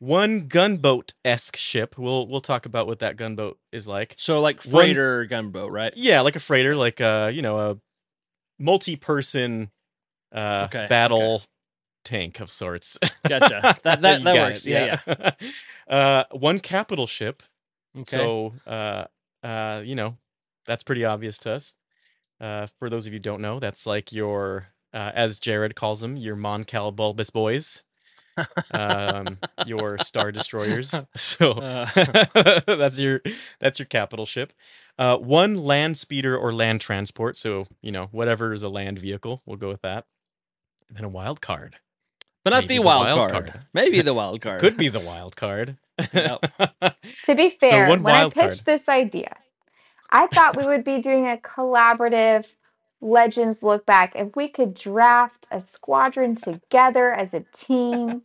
[0.01, 1.97] one gunboat esque ship.
[1.99, 4.15] We'll we'll talk about what that gunboat is like.
[4.19, 5.93] So like One- freighter gunboat, right?
[5.97, 7.77] Yeah, like a freighter, like a you know, a
[8.59, 9.71] multi-person
[10.33, 10.87] uh Okay, okay.
[10.89, 11.43] battle
[12.05, 12.99] tank of sorts.
[13.29, 13.61] Gotcha.
[13.85, 14.67] That that, that works.
[14.67, 15.31] it, Yeah, yeah.
[15.89, 17.43] uh, one capital ship.
[17.97, 18.17] Okay.
[18.17, 19.05] So, uh,
[19.47, 20.17] uh, you know,
[20.67, 21.75] that's pretty obvious to us.
[22.41, 26.01] Uh, for those of you who don't know, that's like your, uh, as Jared calls
[26.01, 27.83] them, your Mon Cal bulbous boys,
[28.73, 30.93] um, your star destroyers.
[31.17, 31.87] So Uh.
[32.67, 33.21] that's your
[33.61, 34.53] that's your capital ship.
[34.99, 37.37] Uh, one land speeder or land transport.
[37.37, 40.07] So you know whatever is a land vehicle, we'll go with that.
[40.89, 41.77] And then a wild card.
[42.45, 43.47] but not the wild, wild card.
[43.53, 43.67] card.
[43.73, 44.61] Maybe the wild card.
[44.61, 45.79] Could be the wild card.
[46.13, 46.45] Yep.
[47.25, 48.59] To be fair, one when I pitched card.
[48.67, 49.37] this idea,
[50.11, 52.55] I thought we would be doing a collaborative
[53.01, 54.13] Legends look back.
[54.17, 58.23] If we could draft a squadron together as a team.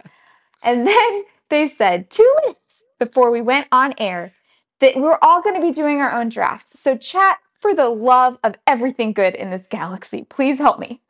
[0.63, 4.33] And then they said two weeks before we went on air
[4.79, 6.79] that we're all going to be doing our own drafts.
[6.79, 11.01] So, chat, for the love of everything good in this galaxy, please help me.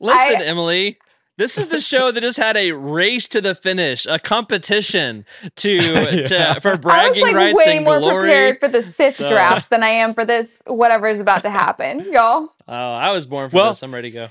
[0.00, 0.98] Listen, I- Emily.
[1.38, 5.26] This is the show that just had a race to the finish, a competition
[5.56, 5.78] to,
[6.26, 6.58] to Yeah.
[6.60, 8.20] for I was bragging like rights way and more glory.
[8.22, 11.50] prepared for the Sith So- draft than I am for this, whatever is about to
[11.50, 12.48] happen, y'all.
[12.66, 13.82] Oh, I was born for Well- this.
[13.82, 14.28] I'm ready to go.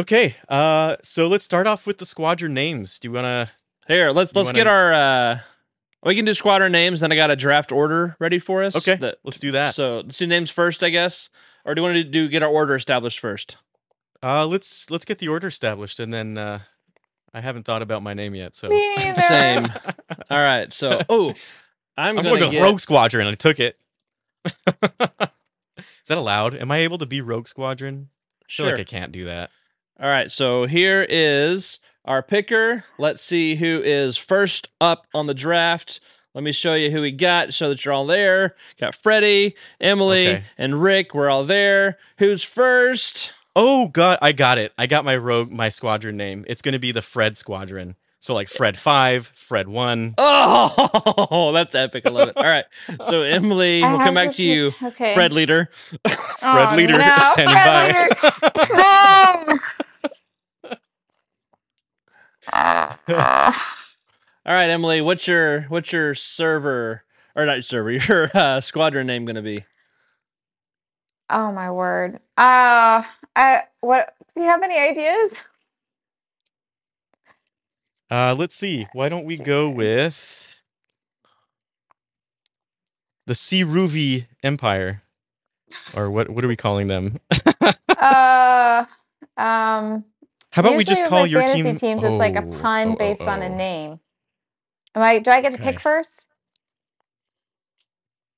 [0.00, 0.36] okay.
[0.48, 2.98] Uh, so let's start off with the squadron names.
[2.98, 3.50] Do you want to?
[3.88, 4.92] Here, let's let's get wanna- our.
[4.92, 5.38] uh
[6.04, 7.00] We can do squadron names.
[7.00, 8.76] Then I got a draft order ready for us.
[8.76, 9.74] Okay, that- let's do that.
[9.74, 11.30] So let's do names first, I guess.
[11.64, 13.56] Or do you want to do get our order established first?
[14.24, 16.58] Uh, let's let's get the order established, and then uh,
[17.34, 18.54] I haven't thought about my name yet.
[18.54, 19.20] So Me neither.
[19.20, 19.66] Same.
[20.30, 20.72] All right.
[20.72, 21.34] So, oh,
[21.96, 22.62] I'm, I'm gonna going to get.
[22.62, 23.26] Rogue Squadron.
[23.26, 23.78] I took it.
[24.46, 26.54] Is that allowed?
[26.54, 28.08] Am I able to be Rogue Squadron?
[28.42, 29.50] I feel like I can't do that.
[30.00, 30.30] All right.
[30.30, 32.84] So here is our picker.
[32.98, 36.00] Let's see who is first up on the draft.
[36.34, 38.56] Let me show you who we got so that you're all there.
[38.80, 40.44] Got Freddie, Emily, Okay.
[40.56, 41.14] and Rick.
[41.14, 41.98] We're all there.
[42.18, 43.32] Who's first?
[43.56, 44.72] Oh God, I got it.
[44.78, 46.44] I got my rogue, my squadron name.
[46.48, 47.96] It's going to be the Fred Squadron.
[48.20, 50.14] So like Fred Five, Fred One.
[51.26, 52.04] Oh, that's epic.
[52.06, 52.36] I love it.
[52.36, 52.64] All right.
[53.02, 54.72] So, Emily, I we'll come back to to you.
[54.82, 55.14] Okay.
[55.14, 55.68] Fred Leader.
[56.06, 57.14] Fred Oh, Leader no.
[57.32, 57.86] standing Fred by.
[59.52, 59.60] Leader.
[64.46, 69.24] All right, Emily, what's your what's your server or not server, your uh, squadron name
[69.24, 69.64] going to be?
[71.30, 72.16] Oh my word.
[72.36, 73.04] Uh
[73.36, 75.44] I what do you have any ideas?
[78.10, 78.86] Uh, let's see.
[78.92, 80.46] Why don't we go with
[83.26, 85.02] the Siruvi Empire,
[85.96, 86.30] or what?
[86.30, 87.18] What are we calling them?
[87.98, 88.84] Uh
[89.36, 90.04] um
[90.52, 91.74] How about we just call your fantasy team?
[91.76, 93.56] teams it's like a Oh, pun oh, based oh, on a oh.
[93.56, 94.00] name.
[94.94, 95.64] Am I do I get to Okay.
[95.72, 96.28] pick first?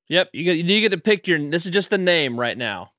[0.09, 1.38] Yep, you get you get to pick your.
[1.50, 2.92] This is just the name right now.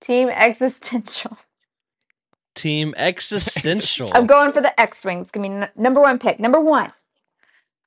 [0.00, 1.38] Team existential.
[2.54, 4.08] Team Existential.
[4.14, 5.32] I'm going for the X-Wings.
[5.32, 6.38] Give me n- number one pick.
[6.38, 6.90] Number one.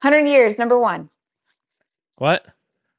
[0.02, 1.10] 100 years, number one.
[2.18, 2.46] what?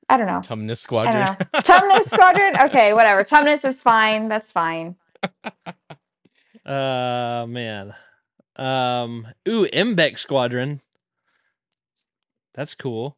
[0.09, 0.41] I don't know.
[0.41, 1.15] Tumnus I Squadron.
[1.27, 1.61] don't know.
[1.61, 2.55] Tumnus Squadron?
[2.69, 3.23] Okay, whatever.
[3.23, 4.29] Tumnus is fine.
[4.29, 4.97] That's fine.
[6.67, 7.95] Uh man.
[8.57, 9.27] Um.
[9.49, 10.83] Ooh, Mbeck Squadron.
[12.55, 13.17] That's cool.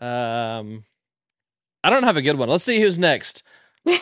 [0.00, 0.84] Um.
[1.84, 2.48] I don't have a good one.
[2.48, 3.42] Let's see who's next.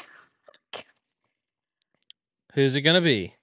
[2.55, 3.35] Who's it gonna be?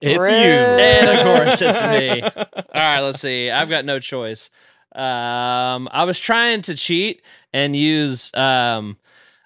[0.00, 0.30] It's Rude.
[0.30, 0.34] you.
[0.34, 2.20] And of course it's me.
[2.22, 3.48] All right, let's see.
[3.48, 4.50] I've got no choice.
[4.92, 7.22] Um, I was trying to cheat
[7.52, 8.98] and use um,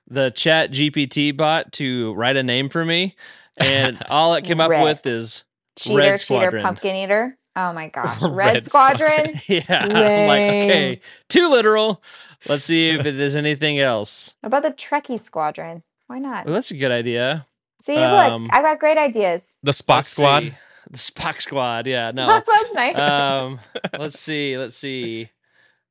[0.09, 3.15] the Chat GPT bot to write a name for me,
[3.59, 4.83] and all it came up Red.
[4.83, 5.45] with is
[5.77, 7.38] Cheater, Red cheater, pumpkin eater.
[7.57, 8.21] Oh my gosh.
[8.23, 9.33] Red, Red Squadron.
[9.49, 9.65] yeah.
[9.69, 12.03] I'm like, okay, too literal.
[12.49, 14.35] Let's see if it is anything else.
[14.43, 15.83] About the Trekkie Squadron?
[16.07, 16.45] Why not?
[16.47, 17.47] Well, that's a good idea.
[17.83, 19.55] See, um, look, I got great ideas.
[19.63, 20.43] The Spock Let's Squad.
[20.45, 20.55] see.
[20.91, 21.87] The Spock Squad.
[21.87, 22.13] Yeah.
[22.15, 22.27] No.
[22.27, 22.99] That's nice.
[22.99, 23.61] um
[23.99, 25.31] let's see let's see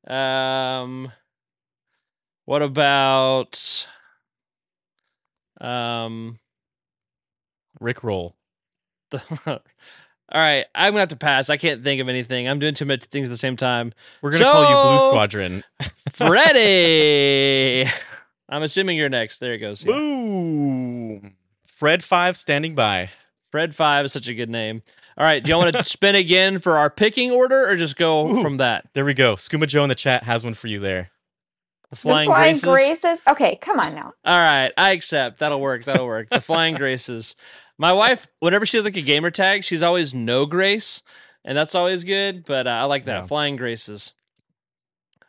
[0.06, 1.12] um
[2.46, 3.86] what about
[5.60, 6.38] um
[7.80, 8.34] Rick Roll.
[9.10, 9.60] the
[10.30, 12.84] all right i'm gonna have to pass i can't think of anything i'm doing too
[12.84, 14.62] many things at the same time We're gonna call
[14.92, 15.64] you Blue Squadron.
[16.10, 17.90] freddy
[18.48, 19.92] i'm assuming you're next there it goes yeah.
[19.92, 21.34] Boom.
[21.66, 23.10] Fred Five standing by.
[23.50, 24.82] fred 5 is such a good name
[25.16, 28.28] all right do y'all want to spin again for our picking order or just go
[28.30, 28.42] Ooh.
[28.42, 29.34] from that There we go.
[29.34, 31.10] Skooma Joe in the chat has one for you there.
[31.90, 32.64] the the flying, Flying graces
[33.00, 33.22] Graces.
[33.26, 34.12] Okay, come on now.
[34.24, 35.38] All right, I accept.
[35.38, 35.84] That'll work.
[35.86, 36.28] That'll work.
[36.28, 37.34] The flying graces.
[37.78, 41.02] My wife, whenever she has like a gamer tag, she's always no grace,
[41.44, 42.44] and that's always good.
[42.44, 43.26] But uh, I like that Yeah.
[43.26, 44.12] flying graces.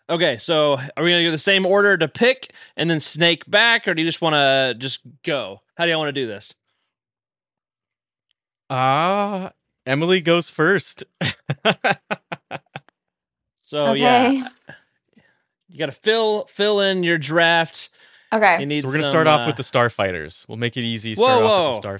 [0.10, 3.88] Okay, so are we gonna do the same order to pick and then snake back,
[3.88, 5.62] or do you just want to just go?
[5.78, 6.56] How do you want to do this?
[8.72, 9.52] Ah,
[9.86, 11.04] Emily goes first.
[13.62, 14.00] So okay.
[14.00, 14.48] yeah,
[15.68, 17.90] you got to fill fill in your draft.
[18.34, 18.60] Okay.
[18.62, 20.48] You need so we're gonna some, start off uh, with the starfighters.
[20.48, 21.14] We'll make it easy.
[21.14, 21.66] Whoa, Start off with whoa.
[21.68, 21.78] the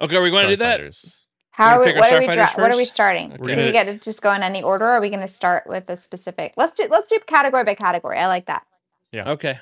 [0.00, 0.80] Okay, are we going to do that?
[0.80, 1.24] starfighters.
[1.52, 3.32] How are we, what are we dra- what are we starting?
[3.34, 3.52] Okay.
[3.54, 5.66] Do we get to just go in any order or are we going to start
[5.66, 6.54] with a specific?
[6.56, 8.18] Let's do let's do category by category.
[8.18, 8.64] I like that.
[9.12, 9.30] Yeah.
[9.32, 9.58] Okay.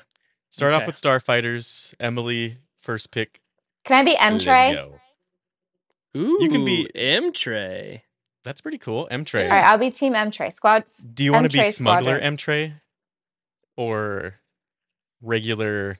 [0.49, 0.81] Start Okay.
[0.83, 1.93] off with starfighters.
[1.99, 3.41] Emily, first pick.
[3.83, 4.77] Can I be M Let's Tray?
[6.17, 8.03] Ooh, You can be- M Tray.
[8.43, 9.07] That's pretty cool.
[9.11, 9.49] M Tray.
[9.49, 10.49] All right, I'll be team M Tray.
[10.51, 12.17] Squad Do you want to be smuggler.
[12.17, 12.75] M Tray
[13.75, 14.35] or
[15.21, 15.97] regular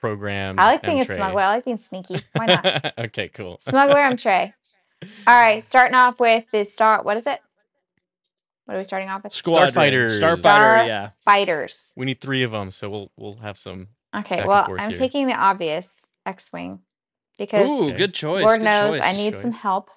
[0.00, 0.58] program?
[0.58, 1.16] I like being a M-Tray?
[1.16, 1.40] smuggler.
[1.42, 2.20] I like being sneaky.
[2.34, 2.94] Why not?
[2.98, 3.58] okay, cool.
[3.60, 4.54] smuggler M Tray.
[5.26, 7.40] All right, starting off with the star what is it?
[8.66, 9.32] What are we starting off with?
[9.32, 9.70] Squadron.
[9.72, 10.20] Starfighters.
[10.20, 10.38] Starfighter.
[10.40, 11.10] Star- Yeah.
[11.24, 11.92] Fighters.
[11.96, 13.88] We need three of them, so we'll we'll have some.
[14.14, 14.98] Okay, well, I'm here.
[14.98, 16.80] taking the obvious X Wing
[17.38, 17.96] because Ooh, Okay.
[17.96, 18.42] good choice.
[18.42, 19.18] Lord good knows I choice.
[19.18, 19.88] need some help.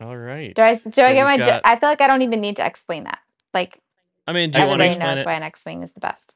[0.00, 0.54] All right.
[0.54, 1.36] Do I do So I get my?
[1.36, 3.20] we've got- I feel like I don't even need to explain that.
[3.54, 3.78] Like
[4.26, 5.26] I mean, do you want to everybody explain knows it?
[5.26, 6.34] why an X Wing is the best.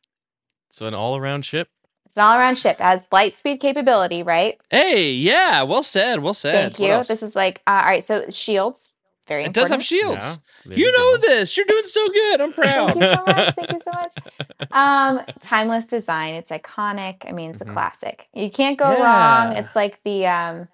[0.76, 1.68] So an all-around ship.
[2.04, 2.76] It's an all-around ship.
[2.78, 4.60] It has light speed capability, right?
[4.70, 6.74] Hey, yeah, well said, well said.
[6.74, 7.02] Thank you.
[7.02, 8.04] This is like uh, all right.
[8.04, 8.90] So shields,
[9.26, 10.38] very it does have shields.
[10.66, 10.98] Yeah, You go.
[10.98, 11.56] know this.
[11.56, 12.40] You're doing so good.
[12.42, 12.92] I'm proud.
[12.92, 13.54] Thank you so much.
[13.54, 14.12] Thank you so much.
[14.70, 16.34] Um, timeless design.
[16.34, 17.24] It's iconic.
[17.26, 17.70] I mean, it's Mhm.
[17.70, 18.26] a classic.
[18.34, 19.52] You can't go wrong.
[19.56, 20.68] It's like the um,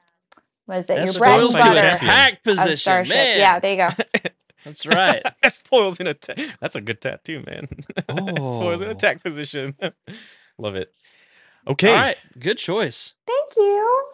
[0.66, 0.96] what is it?
[0.96, 2.10] That Your bread and spoils Spoils to a butter champion.
[2.10, 3.14] attack of position, Starship.
[3.14, 3.38] man.
[3.38, 4.30] Yeah, there you go.
[4.64, 5.22] That's right.
[5.48, 6.38] spoils in attack.
[6.60, 7.68] That's a good tattoo, man.
[8.08, 8.90] spoils in Oh.
[8.92, 9.76] attack position.
[10.58, 10.92] Love it.
[11.66, 13.14] Okay, All right, good choice.
[13.26, 14.04] Thank you.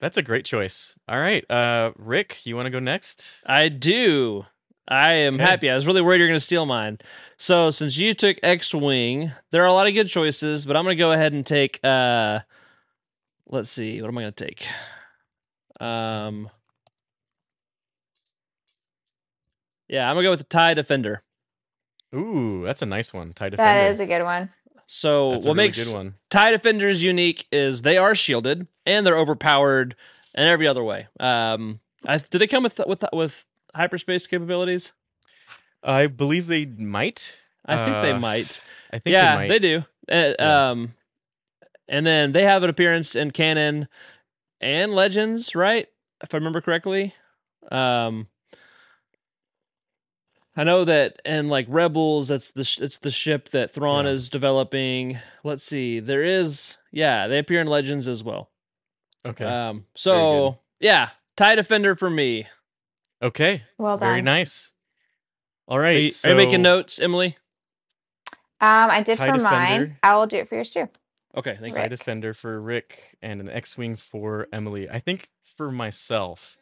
[0.00, 0.96] that's a great choice.
[1.08, 3.38] All right, uh, Rick, you want to go next?
[3.46, 4.44] I do.
[4.88, 5.42] I am Okay.
[5.44, 5.70] happy.
[5.70, 6.98] I was really worried you're going to steal mine.
[7.38, 10.84] So since you took X Wing, there are a lot of good choices, but I'm
[10.84, 11.80] going to go ahead and take.
[11.84, 12.40] uh
[13.48, 14.00] Let's see.
[14.02, 14.66] What am I going to take?
[15.80, 16.50] Um.
[19.88, 21.22] Yeah, I'm gonna go with the Tie Defender.
[22.14, 23.32] Ooh, that's a nice one.
[23.32, 23.64] Tie defender.
[23.80, 24.50] That is a good one.
[24.86, 26.14] So That's a what really makes good one.
[26.30, 29.96] Tie Defenders unique is they are shielded and they're overpowered
[30.34, 31.08] in every other way.
[31.18, 34.92] Um, I, do they come with with with hyperspace capabilities?
[35.82, 37.40] I believe they might.
[37.66, 38.60] I think they Uh, might.
[38.92, 39.60] I think yeah, they, might.
[39.60, 39.84] do.
[40.10, 40.70] Uh, Yeah.
[40.70, 40.94] Um,
[41.88, 43.88] and then they have an appearance in canon
[44.60, 45.88] and Legends, right?
[46.22, 47.14] If I remember correctly.
[47.70, 48.28] Um,
[50.56, 54.12] I know that and like Rebels, that's the sh- it's the ship that Thrawn Yeah.
[54.12, 55.18] is developing.
[55.44, 58.50] Let's see, there is yeah, they appear in Legends as well.
[59.24, 59.44] Okay.
[59.44, 62.46] Um, so yeah, Tie Defender for me.
[63.22, 63.64] okay.
[63.78, 64.08] Well done.
[64.08, 64.72] Very nice.
[65.68, 65.84] All right.
[65.84, 66.02] Are right.
[66.02, 67.36] you, are you making notes, Emily?
[68.60, 69.98] Um, I did Tie for mine.
[70.02, 70.88] I will do it for yours too.
[71.36, 71.80] Okay, thank you.
[71.82, 74.88] Tie defender for Rick and an X-wing for Emily.
[74.88, 75.28] I think
[75.58, 76.56] for myself,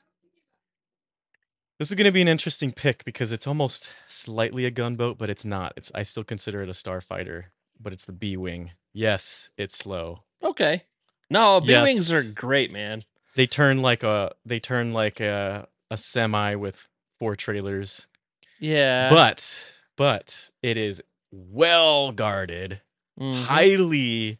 [1.78, 5.30] this is going to be an interesting pick because it's almost slightly a gunboat, but
[5.30, 5.72] it's not.
[5.76, 7.44] It's I still consider it a starfighter,
[7.80, 8.70] but it's the B-wing.
[8.92, 10.20] Yes, it's slow.
[10.42, 10.84] Okay.
[11.30, 12.26] No, B wings Yes.
[12.26, 13.02] are great, man.
[13.34, 16.86] They turn like a they turn like a a semi with
[17.18, 18.06] four trailers,
[18.60, 19.08] Yeah.
[19.08, 21.02] but but it is
[21.32, 22.80] well guarded.
[23.20, 23.44] Mhm.
[23.44, 24.38] highly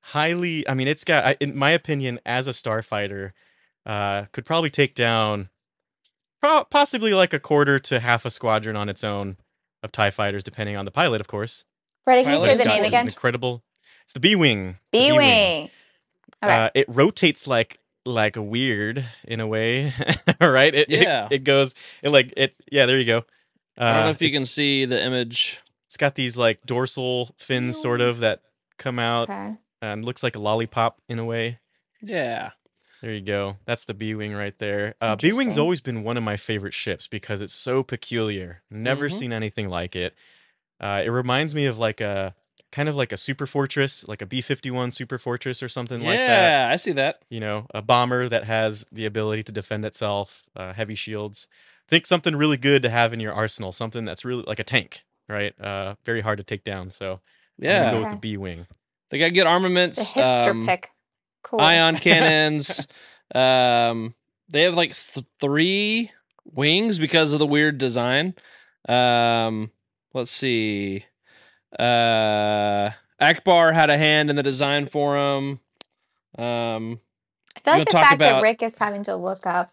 [0.00, 3.30] highly i mean it's got in my opinion as a starfighter
[3.86, 5.48] uh could probably take down
[6.42, 9.36] possibly like a quarter to half a squadron on its own
[9.82, 11.64] of tie fighters depending on the pilot of course
[12.04, 12.80] Freddie, can you say the name one.
[12.80, 13.06] An again?
[13.08, 13.62] incredible
[14.04, 15.70] it's the b-wing B Wing.
[16.44, 16.54] Okay.
[16.54, 19.92] uh, it rotates like like weird in a way
[20.40, 21.28] right it, it- Yeah.
[21.30, 23.18] it, goes it like it yeah there you go
[23.78, 25.60] uh, I don't know if you can see the image.
[25.86, 28.40] it's got these like dorsal fins sort of that
[28.78, 29.54] come out okay.
[29.82, 31.58] and looks like a lollipop in a way
[32.00, 32.50] Yeah.
[33.02, 33.56] There you go.
[33.66, 34.94] That's the B Wing right there.
[35.00, 38.62] Uh, B Wing's always been one of my favorite ships because it's so peculiar.
[38.70, 39.12] Never Mhm.
[39.12, 40.14] seen anything like it.
[40.80, 42.34] Uh, it reminds me of like a
[42.72, 46.06] kind of like a super fortress, like a B 51 super fortress or something yeah,
[46.08, 46.48] like that.
[46.50, 47.22] Yeah, I see that.
[47.30, 51.48] You know, a bomber that has the ability to defend itself, uh, heavy shields.
[51.88, 55.02] Think something really good to have in your arsenal, something that's really like a tank,
[55.28, 55.58] right?
[55.60, 56.90] Uh, very hard to take down.
[56.90, 57.20] So I'm
[57.68, 57.90] gonna Yeah.
[57.92, 58.66] go with the B Wing.
[59.10, 60.12] They got good The armaments.
[60.12, 60.90] hipster um, pick.
[61.46, 61.60] Cool.
[61.60, 62.88] Ion cannons.
[63.34, 64.14] um,
[64.48, 66.10] they have like th- three
[66.44, 68.34] wings because of the weird design.
[68.88, 69.70] Um,
[70.12, 71.04] let's see.
[71.78, 72.90] Uh,
[73.20, 75.60] Ackbar had a hand in the design for them.
[76.38, 77.00] Um,
[77.56, 79.70] I feel like the talk fact about- that Rick is having to look up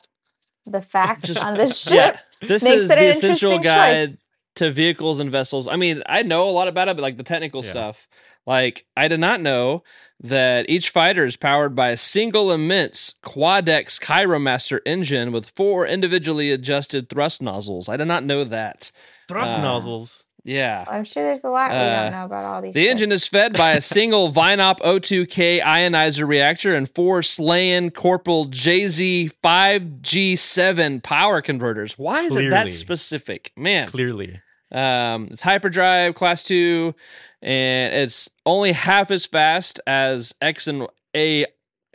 [0.66, 2.18] the facts Just- on this yeah, ship.
[2.42, 4.18] this Makes is it an the essential interesting choice.
[4.56, 5.68] Guide to vehicles and vessels.
[5.68, 7.70] I mean, I know a lot about it, but like the technical Yeah.
[7.72, 8.08] stuff.
[8.46, 9.84] Like, I did not know
[10.22, 16.52] that each fighter is powered by a single immense Quadex Kyromaster engine with four individually
[16.52, 17.88] adjusted thrust nozzles.
[17.90, 18.92] I did not know that.
[19.30, 20.26] Thrust Uh, nozzles.
[20.46, 20.84] Yeah.
[20.90, 22.74] I'm sure there's a lot we Uh, don't know about all these.
[22.74, 27.92] The engine is fed by a single Vinop O2K ionizer reactor and four Slayn &
[27.92, 31.98] Korpil JZ5G7 power converters.
[31.98, 33.54] Why is it that specific?
[33.56, 33.88] Man.
[33.88, 34.42] Clearly.
[34.74, 36.96] Um, it's hyperdrive class two,
[37.42, 41.46] and it's only half as fast as X and A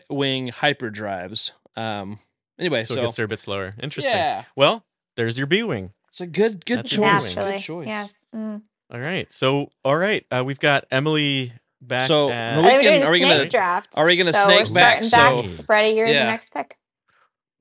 [0.08, 1.50] wing hyperdrives.
[1.76, 2.18] Um,
[2.58, 3.74] anyway, So, so, it gets there a bit slower.
[3.80, 4.14] Interesting.
[4.14, 4.84] yeah, Well,
[5.16, 5.92] there's your B wing.
[6.08, 7.34] it's a good good That's choice.
[7.34, 7.86] Good choice.
[7.88, 8.20] Yes.
[8.34, 8.62] Mm.
[8.92, 9.30] All right.
[9.30, 10.24] So, all right.
[10.30, 11.52] Uh, we've got Emily
[11.82, 12.06] back.
[12.08, 13.94] So, at- no, we think we're can- are we gonna- snake draft?
[13.98, 14.98] Are we gonna so snake we're back?
[15.02, 15.66] starting So back.
[15.66, 16.24] Brady, you're Yeah.
[16.24, 16.76] the next pick.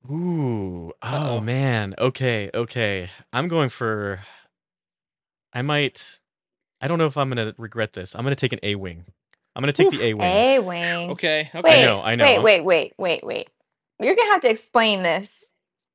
[0.10, 0.94] Ooh.
[1.02, 1.40] Oh Uh-oh.
[1.42, 1.96] man.
[1.98, 2.50] Okay.
[2.54, 3.10] Okay.
[3.34, 4.20] I'm going for.
[5.54, 6.20] I might.
[6.82, 8.16] I don't know if I'm gonna regret this.
[8.16, 9.06] I'm gonna take an A wing.
[9.56, 10.28] I'm gonna take the A wing.
[10.28, 11.10] A wing.
[11.12, 11.62] okay, okay.
[11.62, 12.24] Wait, know, I know.
[12.24, 13.50] Wait, wait, wait, wait, wait.
[14.00, 15.44] You're gonna have to explain this.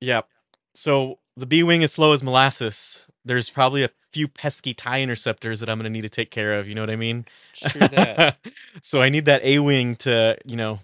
[0.00, 0.26] Yep.
[0.74, 3.06] So the B wing is slow as molasses.
[3.24, 6.66] There's probably a few pesky tie interceptors that I'm gonna need to take care of.
[6.66, 7.24] You know what I mean?
[7.54, 8.38] True that.
[8.82, 10.80] so I need that A wing to, you know,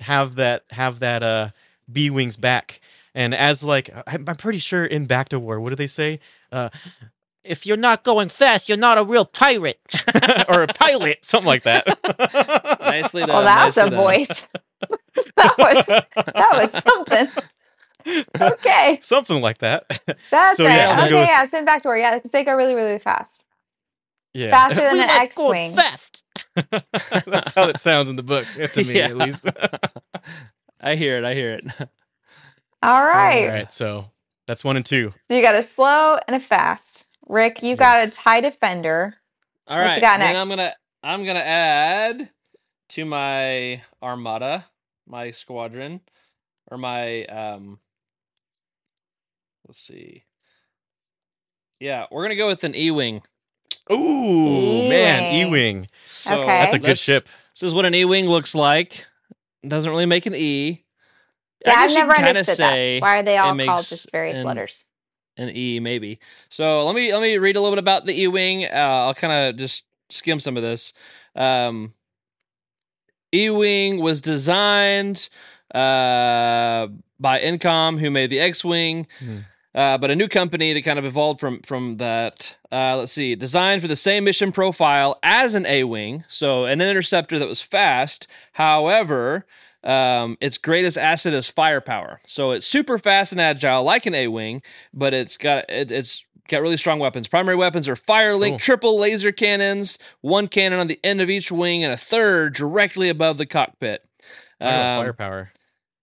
[0.00, 1.50] have that have that uh
[1.90, 2.80] B wings back.
[3.14, 6.20] And as like I'm, I'm pretty sure in Bacta War, what do they say?
[6.52, 6.68] Uh,
[7.44, 10.04] If you're not going fast, you're not a real pirate.
[10.48, 11.86] or a pilot, something like that.
[12.80, 13.30] Nicely done.
[13.30, 13.94] Well, that was a done.
[13.94, 14.48] voice.
[15.36, 17.28] that was that was something.
[18.40, 19.84] Okay, something like that.
[20.30, 20.76] that's So, right.
[20.76, 22.00] yeah, I'm okay, with- yeah, send back to work.
[22.00, 23.44] Yeah, because they go really, really fast.
[24.34, 25.74] yeah, Faster than we an like X-wing.
[25.74, 26.24] fast.
[27.26, 29.06] that's how it sounds in the book, to me Yeah.
[29.08, 29.46] at least.
[30.80, 31.24] I hear it.
[31.24, 31.64] I hear it.
[32.82, 33.44] All right.
[33.48, 34.10] All right, so
[34.46, 35.12] that's one and two.
[35.28, 37.07] So you got a slow and a fast.
[37.28, 39.16] Rick, you got a tie defender.
[39.66, 40.00] All What you right.
[40.00, 42.30] got Then I'm gonna I'm gonna add
[42.90, 44.66] to my armada,
[45.06, 46.00] my squadron,
[46.70, 47.78] or my um.
[49.66, 50.24] Let's see.
[51.80, 53.22] Yeah, we're gonna go with an E-wing.
[53.92, 55.48] Ooh, man, E-wing.
[55.48, 55.88] E-wing.
[56.06, 56.46] So Okay.
[56.46, 57.28] That's a good let's- ship.
[57.54, 59.06] This is what an E-wing looks like.
[59.66, 60.84] Doesn't really make an E.
[61.66, 63.02] Yeah, I I've guess you never can kinda understood say that.
[63.02, 64.84] Why are they all called just various an- letters?
[65.38, 66.18] An E maybe.
[66.50, 68.64] So let me let me read a little bit about the E-wing.
[68.64, 70.92] Uh, I'll kind of just skim some of this.
[71.34, 71.94] Um,
[73.32, 75.28] E-wing was designed
[75.74, 76.88] uh,
[77.20, 79.06] by Incom, who made the X-wing.
[79.18, 79.38] Hmm.
[79.74, 82.56] Uh, but a new company that kind of evolved from from that.
[82.72, 87.38] Uh, let's see, designed for the same mission profile as an A-wing, so an interceptor
[87.38, 88.26] that was fast.
[88.52, 89.46] However,
[89.84, 92.20] um, its greatest asset is firepower.
[92.26, 94.62] So it's super fast and agile, like an A-wing,
[94.92, 97.28] but it's got it, it's got really strong weapons.
[97.28, 98.58] Primary weapons are Firelink Cool.
[98.58, 103.08] triple laser cannons, one cannon on the end of each wing, and a third directly
[103.08, 104.04] above the cockpit.
[104.60, 105.52] Um, firepower.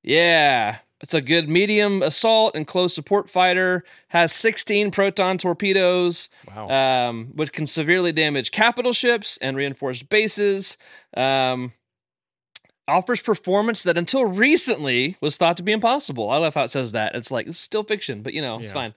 [0.04, 0.78] yeah.
[1.02, 3.84] It's a good medium assault and close support fighter.
[4.08, 6.70] Has 16 proton torpedoes, Wow.
[7.10, 10.78] um, which can severely damage capital ships and reinforced bases.
[11.16, 11.74] Um,
[12.88, 16.30] offers performance that until recently was thought to be impossible.
[16.30, 17.16] I love how it says that.
[17.16, 18.92] It's like it's still fiction, but you know it's Yeah.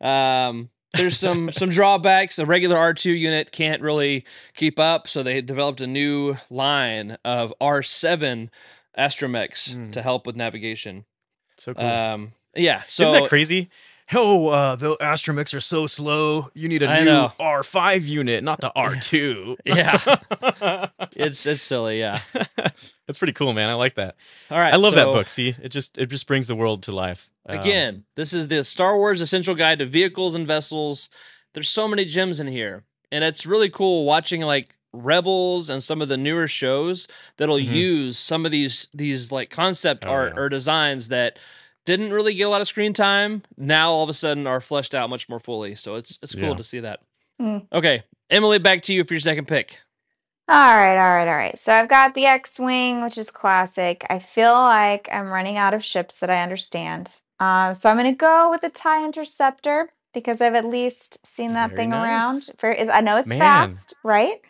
[0.00, 0.48] fine.
[0.48, 2.38] Um, there's some some drawbacks.
[2.38, 4.24] A regular R2 unit can't really
[4.54, 8.50] keep up, so they developed a new line of R7
[8.98, 9.92] astromechs Mm.
[9.92, 11.04] to help with navigation.
[11.56, 11.84] so cool.
[11.84, 13.70] Um, yeah, so Isn't that crazy?
[14.14, 16.50] Oh, uh, the astromechs are so slow.
[16.54, 17.32] You need a I new know.
[17.40, 19.56] R5 unit, not the R2.
[19.64, 20.88] Yeah.
[21.12, 21.98] it's it's silly.
[21.98, 22.20] Yeah.
[23.06, 23.70] That's pretty cool, man.
[23.70, 24.16] I like that.
[24.50, 24.72] All right.
[24.72, 25.28] I love that book.
[25.28, 27.28] See, it just it just brings the world to life.
[27.46, 31.08] Um, Again, this is the Star Wars Essential Guide to Vehicles and Vessels.
[31.54, 36.02] There's so many gems in here, and it's really cool watching like Rebels and some
[36.02, 37.72] of the newer shows that'll Mhm.
[37.72, 40.40] use some of these these like concept Oh, art yeah.
[40.42, 41.38] or designs that
[41.84, 43.42] didn't really get a lot of screen time.
[43.56, 45.74] Now all of a sudden are fleshed out much more fully.
[45.74, 46.54] So it's it's cool Yeah.
[46.54, 47.00] to see that.
[47.40, 47.66] Mm.
[47.72, 49.78] Okay, Emily, back to you for your second pick.
[50.48, 51.58] All right, all right, all right.
[51.58, 54.04] So I've got the X-wing, which is classic.
[54.10, 57.20] I feel like I'm running out of ships that I understand.
[57.40, 61.54] Um, so I'm going to go with the TIE Interceptor because I've at least seen
[61.54, 62.04] that Very thing nice.
[62.04, 62.48] around.
[62.60, 63.38] Very, is- I know it's Man.
[63.38, 64.40] fast, right?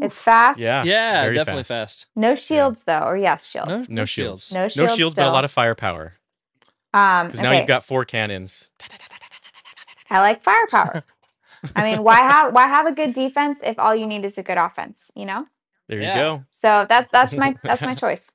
[0.00, 0.58] It's fast.
[0.58, 0.82] Yeah.
[0.84, 2.04] yeah, very definitely fast.
[2.04, 2.06] fast.
[2.16, 3.88] No shields though, or yes, shields.
[3.90, 4.50] No shields.
[4.52, 4.96] No No shields.
[4.96, 6.14] shields, but a lot of firepower.
[6.94, 8.70] Um, Because now you've got four cannons.
[10.10, 11.04] I like firepower.
[11.76, 14.42] I mean, why have why have a good defense if all you need is a
[14.42, 15.10] good offense?
[15.14, 15.46] You know.
[15.88, 16.08] There Yeah.
[16.14, 16.44] you go.
[16.50, 18.30] So that that's my that's my choice.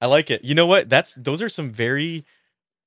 [0.00, 0.44] I like it.
[0.44, 0.88] You know what?
[0.88, 2.24] That's those are some very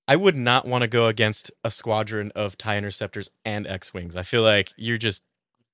[0.07, 4.15] I would not want to go against a squadron of tie interceptors and X-wings.
[4.17, 5.23] I feel like you're just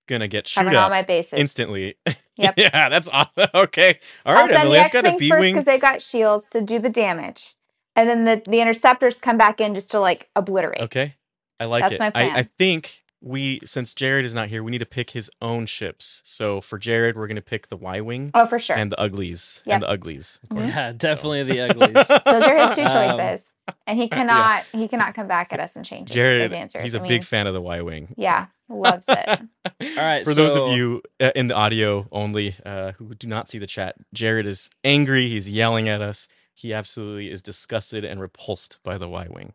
[0.08, 1.40] gonna get shoot Covering up my bases.
[1.40, 1.96] instantly.
[2.38, 2.54] Yep.
[2.58, 3.50] yeah, that's awesome.
[3.54, 4.78] Okay, all I'll right, send Emily.
[4.78, 5.54] the I've got a X-wings first B-wing.
[5.54, 7.56] because they've got shields to do the damage,
[7.96, 10.82] and then the the interceptors come back in just to like obliterate.
[10.82, 11.16] Okay,
[11.60, 12.00] I like That's it.
[12.00, 15.30] my I, I think we, since Jared is not here, we need to pick his
[15.42, 16.22] own ships.
[16.24, 18.78] So for Jared, we're gonna pick the Y-wing Oh, for sure.
[18.78, 19.74] and the Uglies Yep.
[19.74, 20.40] and the Uglies.
[20.44, 20.74] Of course.
[20.74, 22.08] Yeah, definitely the uglies.
[22.08, 23.52] Those are his two Um, choices,
[23.86, 26.84] and he cannot he cannot come back at us and change his, Jared, his answers.
[26.84, 28.14] he's a I big fan of the Y-wing.
[28.16, 29.28] Yeah, loves it.
[29.98, 30.24] All right.
[30.24, 33.58] For those so- of you uh, in the audio only uh, who do not see
[33.60, 35.28] the chat, Jared is angry.
[35.28, 36.30] He's yelling at us.
[36.60, 39.54] He absolutely is disgusted and repulsed by the Y Wing.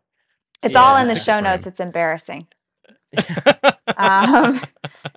[0.63, 1.67] It's Yeah, all in the show for notes.
[1.67, 2.47] It's embarrassing.
[3.95, 4.59] Um,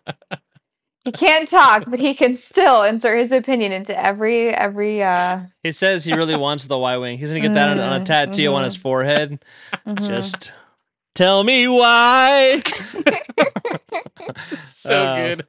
[1.05, 5.03] he can't talk, but he can still insert his opinion into every every.
[5.03, 7.17] uh He says he really wants the Y wing.
[7.17, 8.65] He's gonna get that on, on a Mm, tattoo on mhm.
[8.65, 9.43] his forehead.
[9.87, 10.07] mhm.
[10.07, 10.53] Just
[11.15, 12.63] tell me why.
[14.63, 15.47] so Uh, good.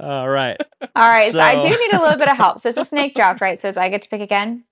[0.00, 0.58] All right.
[0.96, 2.58] All right, so, I do need a little bit of help.
[2.58, 3.60] So it's a snake draft, right?
[3.60, 4.64] So it's I get to pick again.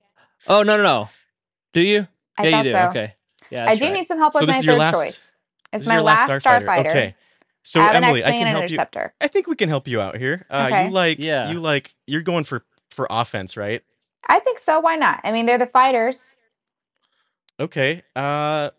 [0.49, 1.09] Oh no no no.
[1.72, 2.07] Do you?
[2.38, 2.70] I yeah, you do.
[2.70, 2.88] so.
[2.90, 3.14] Okay.
[3.51, 3.68] Yeah.
[3.68, 3.92] I do right.
[3.94, 5.12] need some help So with this my is your third last- choice.
[5.16, 5.34] This
[5.72, 6.64] It's is my your last starfighter.
[6.66, 6.90] starfighter.
[6.90, 7.14] Okay.
[7.62, 8.74] So I have Emily, an I X-wing can and an help you.
[8.76, 9.14] interceptor.
[9.20, 10.47] I think we can help you out here.
[10.49, 10.84] Uh, Okay.
[10.86, 11.51] You like, Yeah.
[11.51, 13.82] you like, you're going for for offense, right?
[14.28, 14.80] I think so.
[14.80, 15.20] Why not?
[15.24, 16.36] I mean, they're the fighters.
[17.61, 18.03] Okay.
[18.14, 18.70] Uh,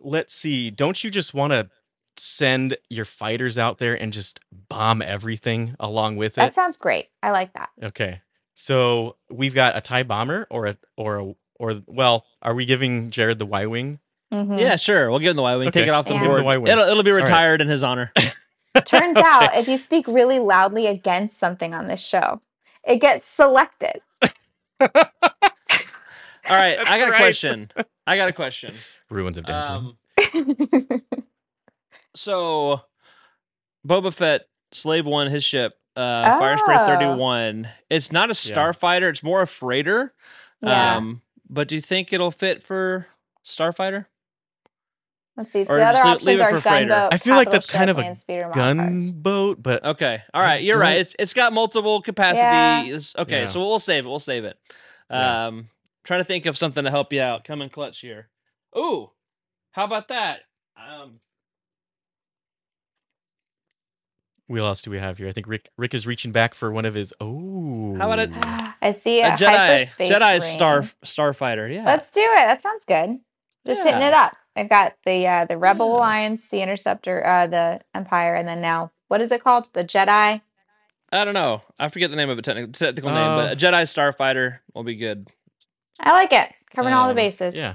[0.00, 0.70] let's see.
[0.70, 1.68] Don't you just want to
[2.16, 6.40] send your fighters out there and just bomb everything along with it?
[6.40, 7.08] That sounds great.
[7.22, 7.70] I like that.
[7.82, 8.20] Okay.
[8.54, 13.10] So we've got a tie bomber or a or a or well, are we giving
[13.10, 13.98] Jared the Y wing?
[14.32, 14.58] Mhm.
[14.58, 15.10] Yeah, sure.
[15.10, 15.70] We'll give him the Y wing.
[15.70, 16.20] Take it off the Yeah.
[16.20, 16.44] Give him the board.
[16.44, 16.72] Y-wing.
[16.72, 17.22] It'll it'll be right.
[17.22, 18.12] retired in his honor.
[18.86, 22.40] Turns out, if you speak really loudly against something on this show,
[22.84, 24.00] it gets selected.
[24.82, 24.88] All
[26.48, 26.78] right.
[26.78, 27.70] I That's got a question.
[28.06, 28.74] I got a question.
[29.10, 29.96] Ruins of Denton.
[30.34, 31.02] Um,
[32.14, 32.80] so
[33.86, 36.86] Boba Fett, Slave One, his ship, uh, Fire Spray Oh.
[36.86, 37.68] 31.
[37.90, 40.14] It's not a starfighter, it's more a freighter.
[40.62, 40.96] yeah.
[40.96, 43.06] Um, but do you think it'll fit for
[43.44, 44.06] starfighter?
[45.36, 45.64] Let's see.
[45.64, 46.88] So or the other just leave- options leave are for freighter.
[46.88, 47.14] gunboat.
[47.14, 48.76] I feel like that's kind of a land speeder, mod card.
[48.76, 50.22] Gunboat, but Okay.
[50.34, 50.98] All right, You're right.
[50.98, 53.14] It's it's got multiple capacities.
[53.18, 53.46] Okay, Yeah.
[53.46, 54.08] so we'll save it.
[54.08, 54.58] We'll save it.
[55.10, 55.46] Yeah.
[55.46, 55.68] Um
[56.04, 57.44] trying to think of something to help you out.
[57.44, 58.28] Come in clutch here.
[58.76, 59.10] Ooh.
[59.72, 60.40] How about that?
[60.76, 61.20] Um
[64.46, 65.28] what else do we have here?
[65.28, 67.12] I think Rick Rick is reaching back for one of his.
[67.20, 68.30] Oh, How about it-
[68.82, 70.40] I see a a, Jedi Jedi ring.
[70.40, 71.72] star starfighter.
[71.72, 71.84] Yeah.
[71.84, 72.46] Let's do it.
[72.46, 73.18] That sounds good.
[73.66, 74.32] Just hitting it up.
[74.56, 75.96] I've got the uh, the Rebel Yeah.
[75.96, 79.68] Alliance, the Interceptor, uh, the Empire, and then now what is it called?
[79.72, 80.40] The Jedi.
[81.14, 81.62] I don't know.
[81.78, 84.82] I forget the name of it technical technical name, Uh, but a Jedi starfighter will
[84.82, 85.28] be good.
[86.00, 86.52] I like it.
[86.74, 87.54] Covering all the Um, bases.
[87.54, 87.74] Yeah,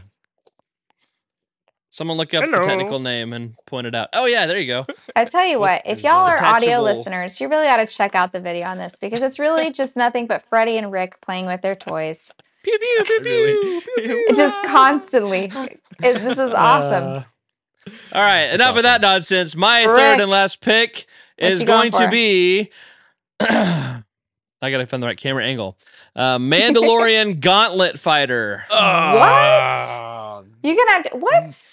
[1.97, 2.59] Someone look up Hello.
[2.59, 4.09] the technical name and point it out.
[4.13, 4.85] Oh yeah, there you go.
[5.15, 8.33] I tell you what, if y'all are audio listeners, you really ought to check out
[8.33, 11.63] the video on this because it's really just nothing but Freddie and Rick playing with
[11.63, 12.31] their toys.
[12.61, 13.81] Pew pew pew Really?
[13.81, 14.25] pew.
[14.29, 15.51] It just constantly.
[15.55, 17.03] It, this is awesome.
[17.03, 17.23] Uh,
[18.13, 18.77] all right, enough awesome.
[18.77, 19.55] of that nonsense.
[19.55, 21.07] My Rick, third and last pick
[21.39, 22.69] is going going to be.
[23.39, 24.03] I
[24.61, 25.79] gotta find the right camera angle.
[26.15, 28.65] Uh, Mandalorian Gauntlet Fighter.
[28.69, 31.67] Ah, You're gonna have to what?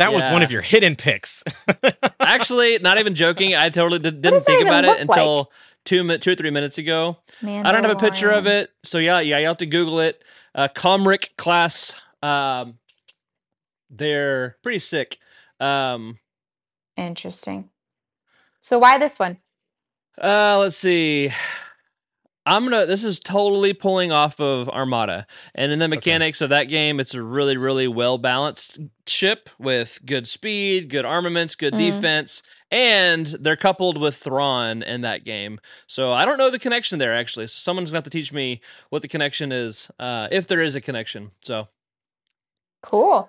[0.00, 1.44] That was one of your hidden picks.
[2.20, 3.54] Actually, not even joking.
[3.54, 5.08] I totally did, didn't think about it look like?
[5.08, 5.52] until
[5.84, 7.18] two mi- two or three minutes ago.
[7.42, 10.24] I don't have a picture of it, so yeah, yeah, you have to Google it.
[10.54, 11.94] Uh, Kom'rk class.
[12.22, 12.78] Um,
[13.90, 15.18] they're pretty sick.
[15.58, 16.18] Um,
[16.96, 17.70] Interesting.
[18.62, 19.38] So why this one?
[20.22, 21.30] uh, let's see.
[22.46, 22.86] I'm gonna.
[22.86, 27.14] This is totally pulling off of Armada, and in the mechanics of that game, it's
[27.14, 31.78] a really, really well balanced ship with good speed, good armaments, good Mhm.
[31.78, 35.60] defense, and they're coupled with Thrawn in that game.
[35.86, 37.46] So I don't know the connection there actually.
[37.46, 40.74] So someone's gonna have to teach me what the connection is, uh, if there is
[40.74, 41.32] a connection.
[41.42, 41.68] So,
[42.82, 43.28] Cool.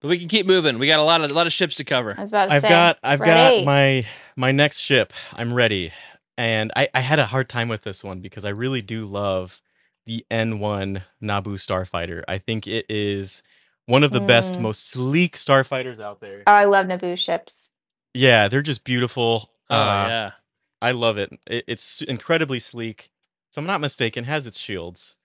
[0.00, 0.78] but we can keep moving.
[0.78, 2.14] We got a lot of a lot of ships to cover.
[2.16, 2.68] I was about to I've say.
[2.70, 3.58] got I've Freddie.
[3.60, 5.12] got my my next ship.
[5.34, 5.92] I'm ready.
[6.36, 9.60] And I, I had a hard time with this one because I really do love
[10.06, 12.22] the N1 Naboo starfighter.
[12.28, 13.42] I think it is
[13.86, 14.60] one of the best, Mm.
[14.60, 16.42] most sleek starfighters out there.
[16.46, 17.70] Oh, I love Naboo ships.
[18.14, 19.50] Yeah, they're just beautiful.
[19.70, 20.30] Oh Uh, yeah.
[20.82, 21.32] I love it.
[21.46, 21.64] it.
[21.68, 23.10] It's incredibly sleek.
[23.52, 25.16] If I'm not mistaken, has its shields,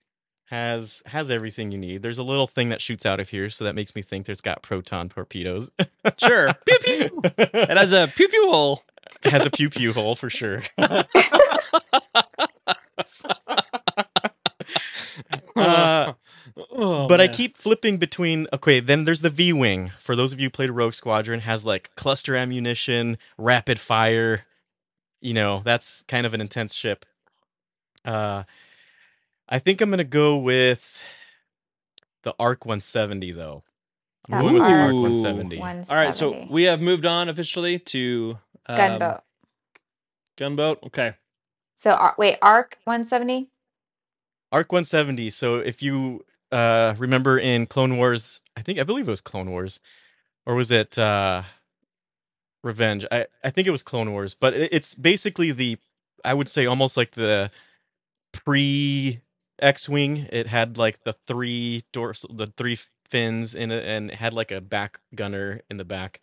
[0.46, 2.00] has has everything you need.
[2.02, 4.40] There's a little thing that shoots out of here, so that makes me think there's
[4.40, 5.72] got proton torpedoes.
[6.18, 6.54] Sure.
[6.64, 7.20] pew pew.
[7.38, 8.82] It has a pew pew hole.
[9.24, 10.62] It has a pew pew hole for sure.
[15.56, 16.12] uh,
[16.56, 18.46] Oh, but I keep flipping between.
[18.52, 19.92] Okay, then there's the V Wing.
[19.98, 24.46] For those of you who played Rogue Squadron, has like cluster ammunition, rapid fire.
[25.20, 27.04] You know, that's kind of an intense ship.
[28.04, 28.44] Uh,
[29.48, 31.02] I think I'm gonna go with
[32.22, 33.62] the Arc 170 though.
[34.30, 35.02] I'm going with the Arc Ooh.
[35.02, 35.60] 170.
[35.60, 38.38] All right, so we have moved on officially to
[38.70, 39.20] um, gunboat.
[40.36, 40.78] Gunboat.
[40.86, 41.14] Okay.
[41.76, 43.48] So ar- wait, Arc 170.
[44.52, 45.30] Arc 170.
[45.30, 49.50] So if you uh remember in Clone Wars, I think I believe it was Clone
[49.50, 49.80] Wars,
[50.46, 51.42] or was it uh
[52.62, 53.04] Revenge?
[53.10, 55.78] I I think it was Clone Wars, but it, it's basically the
[56.24, 57.50] I would say almost like the
[58.32, 59.20] pre
[59.60, 60.28] X-wing.
[60.32, 64.52] It had like the three dorsal, the three fins in it, and it had like
[64.52, 66.20] a back gunner in the back,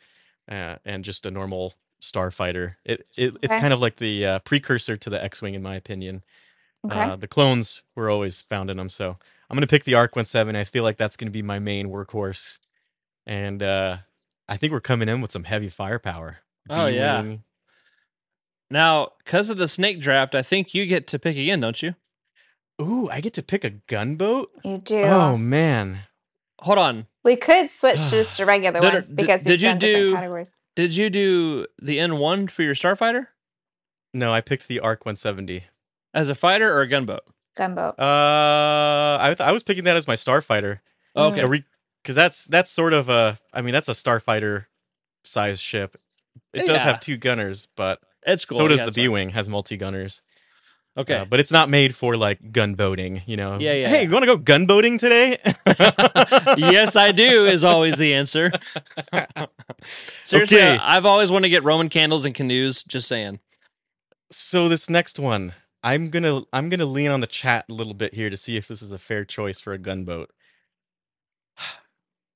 [0.50, 2.76] uh, and just a normal starfighter.
[2.86, 3.60] It, it it's Okay.
[3.62, 6.24] kind of like the uh, precursor to the X-wing, in my opinion.
[6.86, 7.00] Okay.
[7.00, 9.18] Uh, the clones were always found in them, so
[9.50, 10.60] I'm gonna pick the Arc 170.
[10.60, 12.60] I feel like that's gonna be my main workhorse,
[13.26, 13.98] and uh,
[14.48, 16.38] I think we're coming in with some heavy firepower.
[16.70, 17.24] Oh, yeah.
[18.70, 21.96] Now, because of the snake draft, I think you get to pick again, don't you?
[22.82, 24.52] Ooh, I get to pick a gunboat.
[24.64, 25.02] you do.
[25.02, 26.00] Oh man,
[26.60, 27.08] Hold on.
[27.24, 29.78] we could switch to just a regular Did- one did- because did we've you done
[29.80, 30.54] do- categories.
[30.78, 33.28] Did you do the N1 for your starfighter
[34.14, 35.64] no, I picked the Arc 170.
[36.14, 37.22] as a fighter or a gunboat?
[37.58, 38.00] Gunboat.
[38.00, 40.82] Uh, I th- I was picking that as my starfighter.
[41.16, 41.38] Mm.
[41.44, 41.64] Okay.
[42.04, 43.38] because that's that's sort of a.
[43.52, 44.66] I mean, that's a starfighter
[45.24, 45.98] size ship.
[46.54, 46.84] It does Yeah.
[46.84, 48.60] have two gunners, but It's cool.
[48.60, 49.30] so does Yeah, the B wing.
[49.32, 50.22] Has multi gunners.
[50.98, 51.18] Okay.
[51.18, 53.60] Uh, but it's not made for like gunboating, you know.
[53.60, 55.38] Yeah, yeah, Hey, you want to go gunboating today?
[56.58, 58.52] yes, I do is always the answer.
[60.24, 60.78] Seriously, Okay.
[60.82, 62.84] I've always wanted to get Roman candles and canoes.
[62.84, 63.40] Just saying.
[64.32, 68.14] So this next one, I'm gonna I'm gonna lean on the chat a little bit
[68.14, 70.32] here to see if this is a fair choice for a gunboat.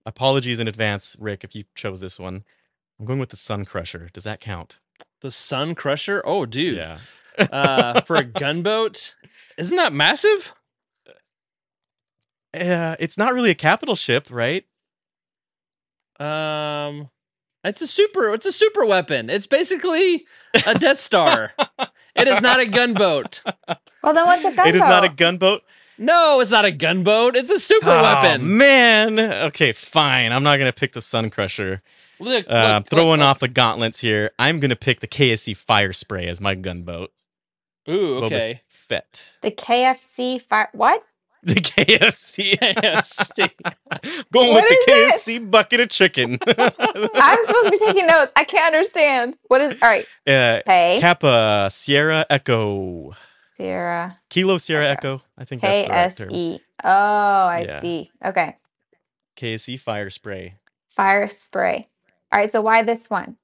[0.06, 2.44] Apologies in advance, Rick, if you chose this one.
[3.00, 4.10] I'm going with the Sun Crusher.
[4.14, 4.80] Does that count?
[5.22, 6.22] The Sun Crusher.
[6.26, 6.78] Oh, dude.
[6.78, 6.98] Yeah.
[7.38, 9.16] uh, for a gunboat,
[9.58, 10.54] isn't that massive?
[12.54, 14.66] Uh, it's not really a capital ship, right?
[16.20, 17.10] Um,
[17.64, 18.34] it's a super.
[18.34, 19.30] It's a super weapon.
[19.30, 20.26] It's basically
[20.66, 21.54] a Death Star.
[22.16, 23.42] it is not a gunboat.
[24.04, 24.68] Well, then what's a gunboat?
[24.68, 25.62] It is not a gunboat.
[25.98, 27.36] No, it's not a gunboat.
[27.36, 28.58] It's a super Oh, weapon.
[28.58, 29.20] man.
[29.20, 30.32] Okay, fine.
[30.32, 31.82] I'm not gonna pick the Sun Crusher.
[32.22, 34.32] Look, Uh, look, throwing look, off the gauntlets here.
[34.40, 37.12] I'm gonna pick the KSE Fire Spray as my gunboat.
[37.88, 37.96] look.
[37.98, 38.62] Ooh, Boba okay.
[38.68, 39.32] Fett.
[39.42, 40.70] The KFC fire.
[40.74, 41.04] What?
[41.44, 42.54] The KFC.
[42.60, 43.50] KFC.
[44.32, 46.38] Going What with the is KFC bucket of chicken.
[46.48, 48.32] I'm supposed to be taking notes.
[48.36, 49.38] I can't understand.
[49.48, 49.72] What is?
[49.82, 50.06] All right.
[50.28, 50.98] uh, K.
[51.02, 53.14] Kappa Sierra Echo.
[53.58, 54.20] Sierra.
[54.30, 54.92] Kilo Sierra Okay.
[54.92, 55.22] Echo.
[55.38, 56.30] I think that's K the right S term.
[56.32, 56.60] E.
[56.84, 56.90] Oh,
[57.48, 57.80] I Yeah.
[57.80, 58.12] see.
[58.24, 58.56] Okay.
[59.36, 60.56] KSE Fire Spray.
[60.96, 61.88] Fire spray.
[62.32, 62.52] All right.
[62.52, 63.38] So why this one?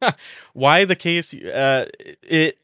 [0.54, 1.34] Why the case?
[1.34, 1.86] Uh,
[2.22, 2.58] it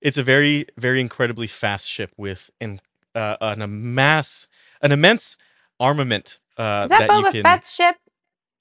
[0.00, 2.80] it's a very very incredibly fast ship with an
[3.14, 4.48] uh, an amass
[4.80, 5.36] an immense
[5.78, 6.38] armament.
[6.56, 7.42] Uh, Is that, you Boba can.
[7.42, 7.96] Fett's ship?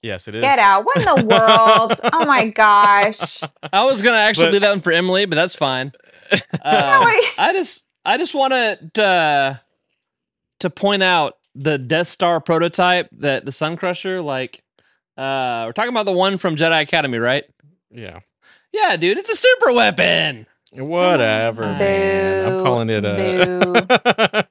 [0.01, 0.41] Yes, it is.
[0.41, 0.86] Get out.
[0.86, 1.93] What in the world?
[2.14, 3.41] oh my gosh.
[3.72, 5.93] I was gonna actually But- do that one for Emily, but that's fine.
[6.64, 7.03] Uh.
[7.38, 8.53] I just, I just want
[8.93, 9.55] to uh,
[10.62, 14.22] to point out the Death Star prototype that the Sun Crusher.
[14.22, 14.64] Like,
[15.18, 17.43] uh, we're talking about the one from Jedi Academy, right?
[17.91, 18.20] Yeah.
[18.74, 20.45] Yeah, dude, it's a super weapon.
[20.74, 22.53] Whatever, man.
[22.53, 24.47] I'm calling it a.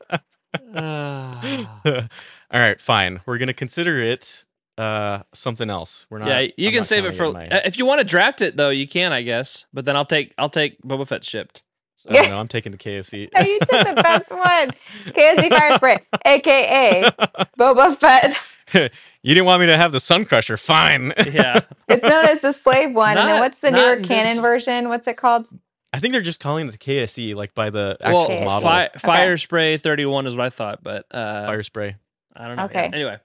[0.76, 1.40] Ah.
[2.52, 3.20] All right, fine.
[3.26, 4.44] We're gonna consider it
[4.78, 6.06] uh something else.
[6.10, 6.28] We're not.
[6.28, 8.56] yeah, you I'm can save it for my- uh, if you want to draft it
[8.56, 8.70] though.
[8.70, 9.66] You can, I guess.
[9.72, 11.62] But then I'll take, I'll take Boba Fett shipped.
[12.08, 13.28] Oh, no, I'm taking the KSE.
[13.34, 14.70] No, you took the best one.
[15.06, 17.10] KSE fire spray, aka
[17.58, 18.36] Boba Fett.
[19.22, 20.56] you didn't want me to have the Sun Crusher.
[20.56, 21.12] Fine.
[21.30, 23.16] Yeah, It's known as the slave one.
[23.18, 24.88] and then what's the newer canon this- version?
[24.88, 25.48] What's it called?
[25.92, 28.60] I think they're just calling it the KSE, like by the actual well, model.
[28.68, 28.98] fi- Okay.
[29.00, 31.96] fire spray thirty one is what I thought, but uh, Fire spray.
[32.36, 32.64] I don't know.
[32.66, 32.84] Okay.
[32.90, 32.94] Yeah.
[32.96, 33.18] Anyway.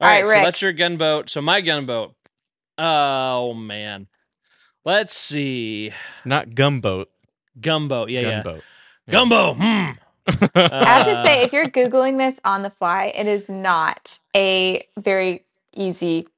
[0.00, 0.44] All All right, right, so Rick.
[0.44, 1.30] that's your gunboat.
[1.30, 2.14] So my gunboat.
[2.78, 4.06] Oh man.
[4.84, 5.90] Let's see.
[6.24, 7.08] Not gumboat.
[7.60, 8.08] Gumboat.
[8.10, 8.42] Yeah, yeah.
[8.44, 9.54] Gumbo.
[9.54, 9.94] Gumbo.
[10.28, 14.18] I have to Uh, say, if you're Googling this on the fly, it is not
[14.34, 16.28] a very easy.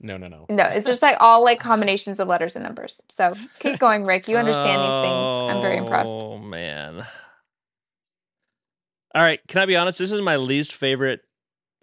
[0.00, 0.46] no, no, no.
[0.50, 3.00] No, it's just like all like combinations of letters and numbers.
[3.08, 4.28] So keep going, Rick.
[4.28, 5.50] You understand these things.
[5.50, 6.12] I'm very impressed.
[6.12, 7.06] Oh man.
[9.14, 9.98] All right, can I be honest?
[9.98, 11.22] This is my least favorite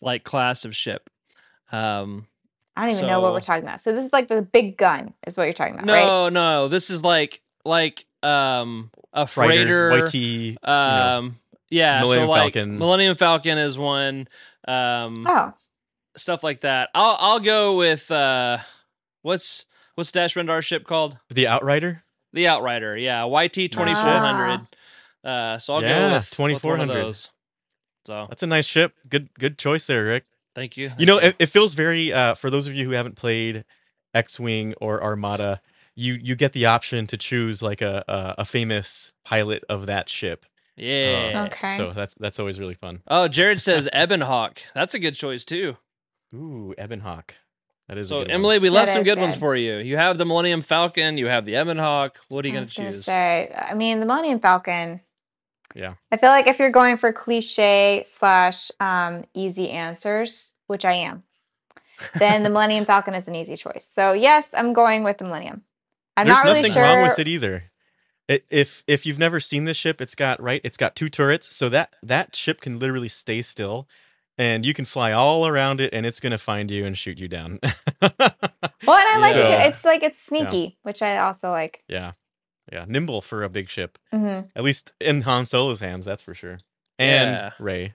[0.02, 1.10] like class of ship.
[1.72, 2.28] Um
[2.78, 3.80] I don't even know what we're talking about.
[3.82, 6.06] So this is like the big gun, is what you're talking about, right?
[6.06, 10.68] no, no, this is like like um a Freighters, freighter YT.
[10.68, 11.38] Um,
[11.76, 12.78] yeah, Millennium so like Falcon.
[12.80, 14.28] Millennium Falcon is one.
[14.68, 15.54] um, Oh,
[16.16, 16.90] stuff like that.
[16.96, 18.60] I'll I'll go with uh,
[19.22, 19.66] what's
[19.96, 21.18] what's Dash Rendar's ship called?
[21.30, 22.04] The Outrider.
[22.34, 22.98] The Outrider.
[22.98, 24.62] Yeah, YT twenty four hundred.
[25.24, 27.16] Uh, so I'll Yeah, go with with one of 2400.
[28.06, 28.94] So That's a nice ship.
[29.10, 30.26] Good good choice there, Rick.
[30.54, 30.92] thank you.
[30.98, 33.66] You know, it, it feels very uh, for those of you who haven't played
[34.14, 35.60] X-wing or Armada,
[35.96, 40.08] you you get the option to choose like a a, a famous pilot of that
[40.08, 40.46] ship.
[40.78, 41.48] Yeah.
[41.48, 41.78] Okay.
[41.78, 43.02] So that's that's always really fun.
[43.08, 44.58] Oh, Jared says Ebonhawk.
[44.74, 45.78] That's a good choice too.
[46.34, 47.32] Ooh, Ebonhawk.
[47.88, 48.32] That is a So good one.
[48.32, 49.78] Emily, we That left some is good, ones for you.
[49.78, 51.18] You have the Millennium Falcon.
[51.18, 52.12] You have the Ebonhawk.
[52.30, 53.04] What are you going to choose?
[53.04, 53.54] say.
[53.56, 55.02] I mean, the Millennium Falcon.
[55.76, 55.96] Yeah.
[56.12, 61.24] I feel like if you're going for cliche slash um, easy answers, which I am,
[62.16, 63.88] then the Millennium Falcon is an easy choice.
[63.90, 65.64] So yes, I'm going with the Millennium.
[66.18, 66.74] I'm There's not really sure.
[66.74, 66.98] There's nothing sure.
[66.98, 67.64] wrong with it either.
[68.28, 70.62] It, if if you've never seen this ship, it's got right.
[70.64, 73.88] It's got two turrets, so that that ship can literally stay still,
[74.38, 77.28] and you can fly all around it, and it's gonna find you and shoot you
[77.28, 77.60] down.
[78.86, 79.64] Well, and I like Yeah.
[79.64, 79.70] it.
[79.70, 81.84] It's like it's sneaky, which I also like.
[81.88, 82.12] yeah,
[82.72, 83.98] yeah, nimble for a big ship.
[84.12, 86.60] hmm At least in Han Solo's hands, that's for sure.
[87.00, 87.52] And Yeah.
[87.60, 87.94] Rey.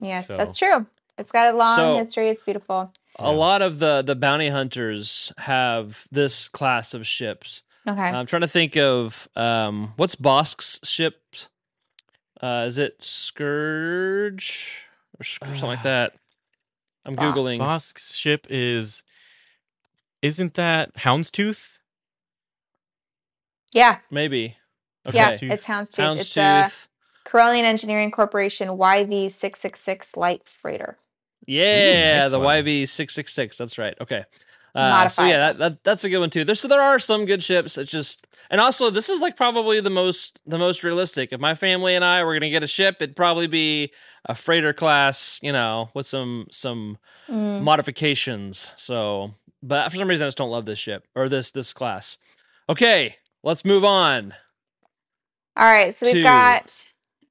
[0.00, 0.86] Yes, So- that's true.
[1.16, 2.28] It's got a long So- history.
[2.28, 2.92] It's beautiful.
[3.18, 7.62] A lot of the the bounty hunters have this class of ships.
[7.88, 8.00] Okay.
[8.00, 11.22] I'm trying to think of um, what's Bossk's ship.
[12.40, 14.84] Uh, is it Scourge
[15.18, 16.14] or Sc- something like Uh, that?
[17.04, 17.34] I'm Bossk.
[17.34, 17.58] googling.
[17.58, 19.02] Bossk's ship is.
[20.22, 21.78] Isn't that Houndstooth?
[23.72, 23.98] yeah.
[24.10, 24.56] Maybe.
[25.06, 25.16] Okay.
[25.18, 25.30] Yeah.
[25.30, 25.50] Houndstooth.
[25.52, 26.20] It's Houndstooth.
[26.20, 26.88] It's a Houndstooth.
[27.26, 30.96] Corellian Engineering Corporation YV666 light freighter.
[31.46, 32.64] Yeah, nice the one.
[32.64, 33.56] YV six six six.
[33.56, 33.94] That's right.
[34.00, 34.24] Okay.
[34.76, 36.44] Uh, so yeah, that, that that's a good one too.
[36.44, 37.78] There, so there are some good ships.
[37.78, 41.32] It's just, and also this is like probably the most the most realistic.
[41.32, 43.90] If my family and I were gonna get a ship, it'd probably be
[44.26, 46.98] a freighter class, you know, with some some
[47.28, 47.62] Mm.
[47.62, 48.72] modifications.
[48.76, 52.18] So, but for some reason, I just don't love this ship or this this class.
[52.68, 54.34] Okay, let's move on,
[55.56, 55.94] All right.
[55.94, 56.84] So we've got,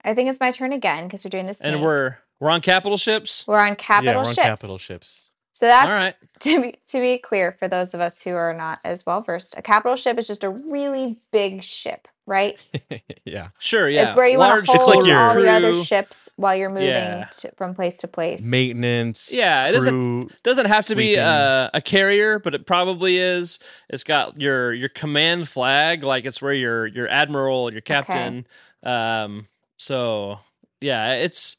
[0.04, 1.62] I think it's my turn again because we're doing this.
[1.62, 1.84] and team.
[1.84, 3.46] we're we're on capital ships.
[3.48, 4.48] we're on capital yeah, we're on ships.
[4.48, 5.25] capital ships.
[5.58, 6.16] So that's All right.
[6.42, 9.58] to be to be clear for those of us who are not as well versed.
[9.58, 12.60] A capital ship is just a really big ship, right?
[13.24, 13.48] yeah.
[13.58, 13.88] Sure.
[13.88, 14.08] Yeah.
[14.08, 16.54] It's where you Large want to It's hold like your- all the other ships while
[16.58, 17.30] you're moving Yeah.
[17.38, 18.44] to, from place to place.
[18.44, 19.32] Maintenance.
[19.34, 21.24] Yeah, it doesn't- doesn't have to be Sweeping.
[21.24, 23.60] a, a carrier, but it probably is.
[23.88, 28.46] It's got your your command flag, like it's where your your admiral, your captain.
[28.84, 29.48] Um,
[29.78, 30.40] so
[30.82, 31.56] yeah, it's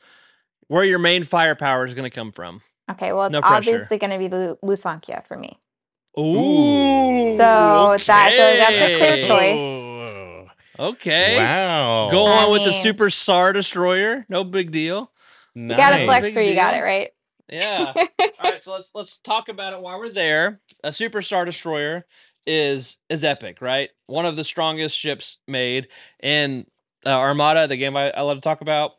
[0.69, 2.61] where your main firepower is going to come from.
[2.91, 5.59] Okay, well, it's No obviously going to be Lu- Lusankya for me.
[6.19, 10.51] Ooh, So that- so that's a clear choice.
[10.79, 12.11] Okay, Wow.
[12.11, 14.27] go I on with the Super Star Destroyer.
[14.29, 15.11] No big deal.
[15.55, 16.07] You got to Nice.
[16.07, 17.11] flex Big you got it, right?
[17.49, 17.93] Yeah.
[17.97, 20.61] All right, so let's let's talk about it while we're there.
[20.85, 22.05] A Super Star Destroyer
[22.47, 23.89] is is epic, right?
[24.07, 25.89] One of the strongest ships made,
[26.23, 26.67] in
[27.07, 28.93] uh, Armada, the game I, I love to talk about.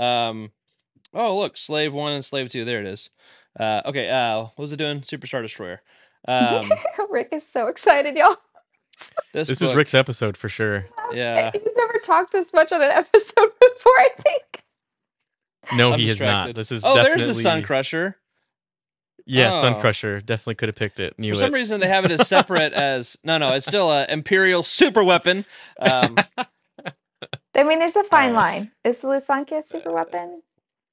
[0.00, 0.50] Um,
[1.14, 2.64] oh look, Slave One and Slave Two.
[2.64, 3.10] There it is.
[3.58, 5.02] Uh, okay, uh, what was it doing?
[5.02, 5.82] Super Star Destroyer.
[6.28, 6.70] Um,
[7.10, 8.36] Rick is so excited, y'all.
[9.32, 10.86] this This is Rick's episode for sure.
[11.12, 14.62] Yeah, He's never talked this much on an episode before, I think.
[15.76, 16.54] No, I'm he is not.
[16.54, 18.16] This is oh, definitely there's the Sun Crusher.
[19.26, 19.80] Yeah, Sun Oh.
[19.80, 21.16] Crusher definitely could have picked it.
[21.18, 21.58] Knew For some it.
[21.58, 23.52] reason, they have it as separate as no, no.
[23.54, 25.44] It's still a Imperial super weapon.
[25.78, 26.16] Um,
[27.54, 28.72] I mean, there's a fine Uh, line.
[28.84, 30.42] Is the Lusankya a super weapon?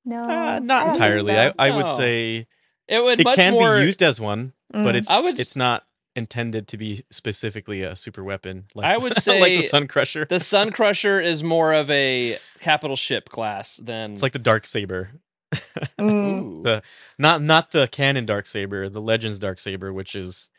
[0.07, 0.23] No.
[0.23, 1.33] Uh, not don't entirely.
[1.33, 1.53] so.
[1.59, 2.47] I, I would say
[2.87, 3.75] it would it much can more.
[3.77, 4.95] be used as one, but Mm.
[4.95, 5.83] it's I would- it's not
[6.15, 8.65] intended to be specifically a super weapon.
[8.73, 10.25] Like, I would say like the Sun Crusher.
[10.29, 14.65] The Sun Crusher is more of a capital ship class than It's like the Dark
[14.65, 15.11] Saber.
[15.99, 16.63] Mm.
[16.63, 16.81] The
[17.17, 20.49] not not the canon Dark Saber, the Legends Dark Saber, which is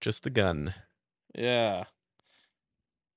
[0.00, 0.74] just the gun.
[1.34, 1.84] yeah.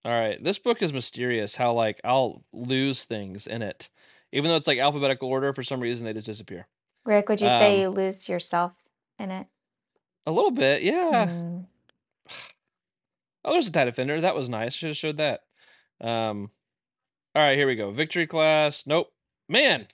[0.05, 1.55] All right, this book is mysterious.
[1.57, 3.89] How like I'll lose things in it,
[4.32, 5.53] even though it's like alphabetical order.
[5.53, 6.67] For some reason, they just disappear.
[7.05, 8.73] Rick, would you say Um, you lose yourself
[9.17, 9.47] in it?
[10.25, 11.27] A little bit, yeah.
[11.27, 11.65] Mm.
[13.45, 14.19] Oh, there's a tie defender.
[14.19, 14.73] That was nice.
[14.73, 15.43] Should have showed that.
[16.01, 16.51] Um,
[17.34, 17.89] all right, here we go.
[17.89, 18.86] Victory class.
[18.86, 19.13] Nope.
[19.47, 19.88] Man.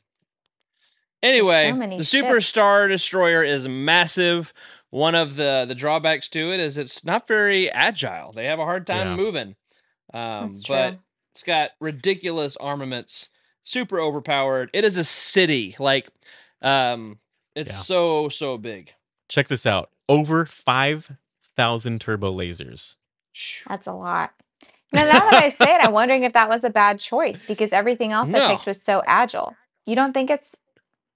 [1.22, 2.48] Anyway, many the Super ships.
[2.48, 4.52] Star Destroyer is massive.
[4.90, 8.32] One of the the drawbacks to it is it's not very agile.
[8.32, 9.16] They have a hard time Yeah.
[9.16, 9.56] moving.
[10.14, 11.00] Um, That's but
[11.34, 13.30] it's got ridiculous armaments,
[13.66, 14.70] super overpowered.
[14.72, 15.76] It is a city.
[15.80, 16.08] Like,
[16.62, 17.20] um,
[17.56, 17.78] it's Yeah.
[17.78, 18.94] so so big.
[19.28, 19.90] Check this out.
[20.08, 21.12] Over five
[21.58, 22.96] thousand turbo lasers.
[23.68, 24.32] That's a lot.
[24.94, 27.74] Now, now that I say it, I'm wondering if that was a bad choice because
[27.74, 29.56] everything else I picked was so agile.
[29.86, 30.56] You don't think it's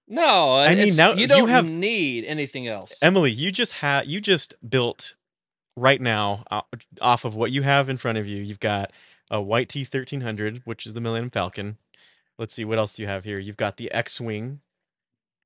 [0.08, 3.02] No, I mean, now you you don't have- need anything else.
[3.02, 5.14] Emily, you just had you just built
[5.78, 6.62] right now uh,
[7.00, 8.42] off of what you have in front of you.
[8.42, 8.92] You've got
[9.32, 11.78] a YT thirteen hundred, which is the Millennium Falcon.
[12.40, 13.38] Let's see what else do you have here.
[13.40, 14.62] You've got the X Wing,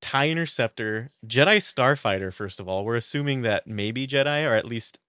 [0.00, 2.32] Tie Interceptor, Jedi Starfighter.
[2.32, 5.00] First of all, we're assuming that maybe Jedi or at least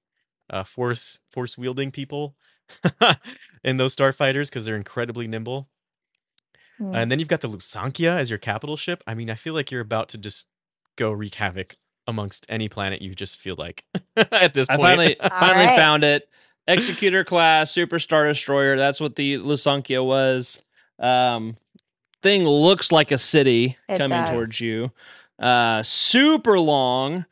[0.49, 2.35] uh, force force wielding people
[3.63, 5.69] in those starfighters because they're incredibly nimble.
[6.79, 6.95] Hmm.
[6.95, 9.03] And then you've got the Lusankya as your capital ship.
[9.05, 10.47] I mean, I feel like you're about to just
[10.95, 11.75] go wreak havoc
[12.07, 13.83] amongst any planet you just feel like
[14.15, 14.87] at this I point.
[14.87, 15.77] finally finally right.
[15.77, 16.29] found it.
[16.67, 18.75] Executor class, Super Star Destroyer.
[18.75, 20.63] That's what the Lusankya was.
[20.97, 21.57] Um,
[22.25, 24.29] thing looks like a city It coming does.
[24.31, 24.91] towards you.
[25.39, 27.25] Uh, super long,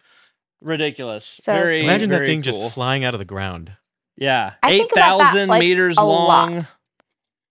[0.62, 1.26] ridiculous.
[1.26, 1.84] So very sweet.
[1.86, 2.52] Imagine that thing cool.
[2.52, 3.76] just flying out of the ground.
[4.16, 6.56] yeah, I eight think about that, thousand like, meters a long.
[6.56, 6.76] lot.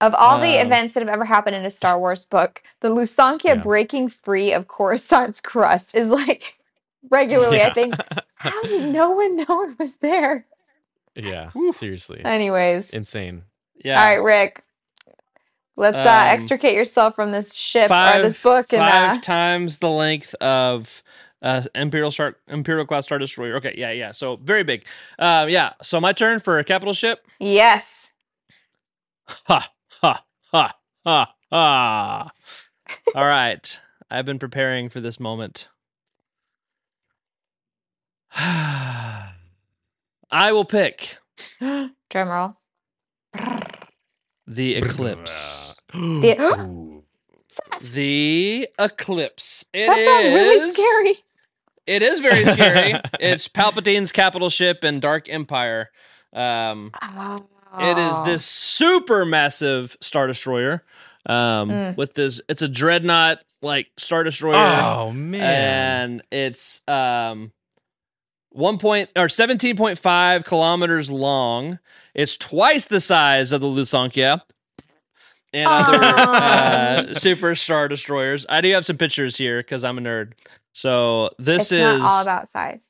[0.00, 2.88] Of all the Um, events that have ever happened in a Star Wars book, the
[2.88, 3.54] Lusankya Yeah.
[3.56, 6.54] breaking free of Coruscant's crust is like
[7.10, 7.62] regularly.
[7.62, 7.94] I think,
[8.36, 10.46] how did no one know it was there?
[11.14, 12.20] yeah, seriously.
[12.24, 13.42] Anyways, Insane.
[13.84, 14.64] Yeah, all right, Rick,
[15.76, 19.20] let's uh, Um, extricate yourself from this ship five, or this book and five uh,
[19.20, 21.02] times the length of
[21.42, 23.56] uh, Imperial Star Imperial class Star Destroyer.
[23.56, 24.12] Okay, yeah, yeah.
[24.12, 24.84] So very big.
[25.18, 25.72] Um, yeah.
[25.82, 27.26] So my turn for a capital ship.
[27.40, 28.12] yes,
[29.26, 29.70] Ha
[30.02, 32.30] ha ha ha ha.
[33.14, 33.80] All right.
[34.10, 35.68] I've been preparing for this moment.
[38.34, 39.32] I
[40.52, 41.18] will pick
[41.60, 42.56] drum roll.
[44.54, 45.74] The eclipse.
[45.94, 47.04] The- Ooh.
[47.70, 49.64] That The eclipse.
[49.74, 51.16] It sounds really scary.
[51.86, 52.94] It is very scary.
[53.20, 55.90] it's Palpatine's capital ship in Dark Empire.
[56.32, 56.92] Um,
[57.78, 58.24] It is Oh.
[58.24, 60.82] this super massive star destroyer.
[61.26, 61.96] Um, Mm.
[61.96, 64.56] with this, it's a dreadnought like star destroyer.
[64.56, 65.42] Oh man.
[65.42, 67.52] and it's um
[68.52, 71.78] one point or seventeen point five kilometers long.
[72.14, 74.42] It's twice the size of the Lusankya
[75.52, 77.12] and other uh, Aw.
[77.12, 78.46] super star destroyers.
[78.48, 80.32] I do have some pictures here because I'm a nerd.
[80.72, 82.88] So this it's is not all about size.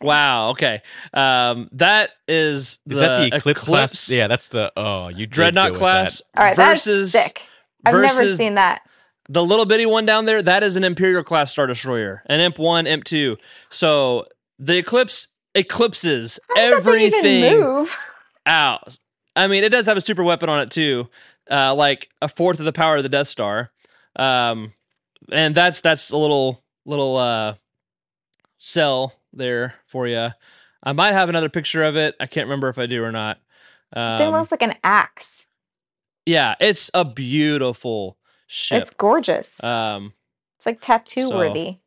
[0.00, 0.50] Wow.
[0.50, 0.80] Okay,
[1.12, 4.10] um, that is Is that the Eclipse, class?
[4.10, 7.48] Yeah, that's the oh you dreadnought with class All right, versus that's sick.
[7.84, 8.82] I've never seen that.
[9.28, 12.58] the little bitty one down there, that is an Imperial class Star Destroyer, an Imp
[12.58, 13.36] one, Imp two.
[13.70, 14.26] So
[14.64, 17.96] the Eclipse eclipses How does that even everything move?
[18.46, 18.96] out.
[19.34, 21.08] I mean, it does have a super weapon on it too,
[21.50, 23.70] uh, like a fourth of the power of the Death Star,
[24.16, 24.72] um,
[25.30, 27.54] and that's that's a little little uh,
[28.58, 30.28] cell there for you.
[30.82, 32.14] I might have another picture of it.
[32.20, 33.38] I can't remember if I do or not.
[33.94, 35.46] Um, looks like an axe.
[36.26, 38.82] yeah, it's a beautiful ship.
[38.82, 39.62] It's gorgeous.
[39.62, 40.12] um,
[40.56, 41.78] it's like tattoo so- worthy.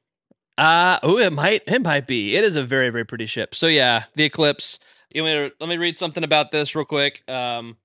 [0.57, 2.35] Uh oh, it might it might be.
[2.35, 3.55] It is a very very pretty ship.
[3.55, 4.79] So yeah, the Eclipse.
[5.13, 7.23] You want let me read something about this real quick.
[7.29, 7.77] Um,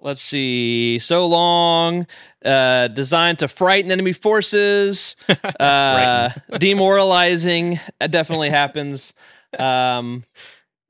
[0.00, 0.98] let's see.
[0.98, 2.06] So long,
[2.44, 5.16] uh, designed to frighten enemy forces,
[5.60, 7.80] uh, demoralizing.
[8.00, 9.14] It definitely happens.
[9.58, 10.24] Um,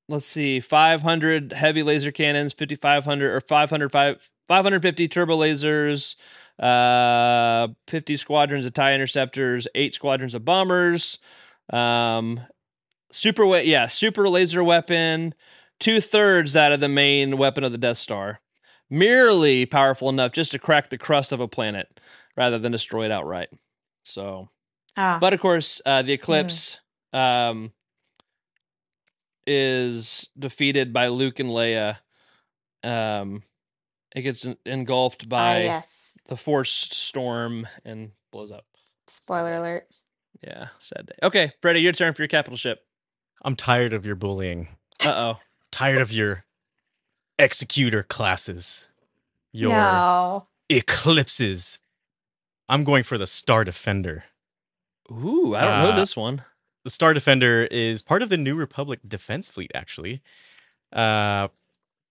[0.08, 0.60] let's see.
[0.60, 6.16] Five hundred heavy laser cannons, fifty five hundred or 500, 550 turbo lasers
[6.58, 11.18] uh 50 squadrons of tie interceptors eight squadrons of bombers
[11.70, 12.40] um
[13.12, 15.34] super we- yeah super laser weapon
[15.78, 18.40] two-thirds that of the main weapon of the death star.
[18.88, 22.00] Merely powerful enough just to crack the crust of a planet
[22.36, 23.50] rather than destroy it outright.
[24.04, 24.48] So
[24.96, 26.80] Ah, but of course uh the eclipse
[27.12, 27.72] um
[29.46, 31.98] is defeated by luke and leia
[32.82, 33.42] um
[34.16, 36.18] it gets engulfed ah, by yes.
[36.26, 38.64] the forced storm and blows up.
[39.06, 39.86] Spoiler alert.
[40.42, 41.14] Yeah, sad day.
[41.22, 42.84] Okay, Freddie, your turn for your capital ship.
[43.42, 44.68] I'm tired of your bullying.
[45.04, 45.40] Uh oh.
[45.70, 46.44] Tired of your
[47.38, 48.88] executor classes.
[49.52, 50.48] Your No.
[50.70, 51.78] eclipses.
[52.68, 54.24] I'm going for the Star Defender.
[55.12, 56.42] Ooh, I don't know Uh, this one.
[56.84, 60.22] The Star Defender is part of the New Republic Defense Fleet, actually.
[60.92, 61.48] Uh,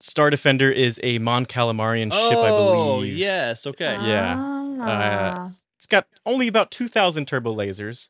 [0.06, 2.78] Star Defender is a Mon Calamarian ship, I believe.
[2.78, 3.66] Oh, yes.
[3.66, 3.98] Okay.
[4.04, 4.36] Yeah.
[4.80, 5.52] Ah.
[5.78, 8.10] It's got only about 2,000 turbo lasers,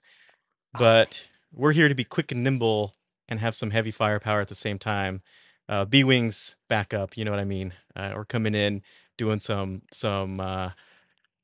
[0.78, 2.92] but we're here to be quick and nimble
[3.30, 5.22] and have some heavy firepower at the same time.
[5.70, 7.72] Uh, B wings back up, you know what I mean?
[7.96, 8.82] Uh, we're coming in
[9.16, 10.72] doing some some uh,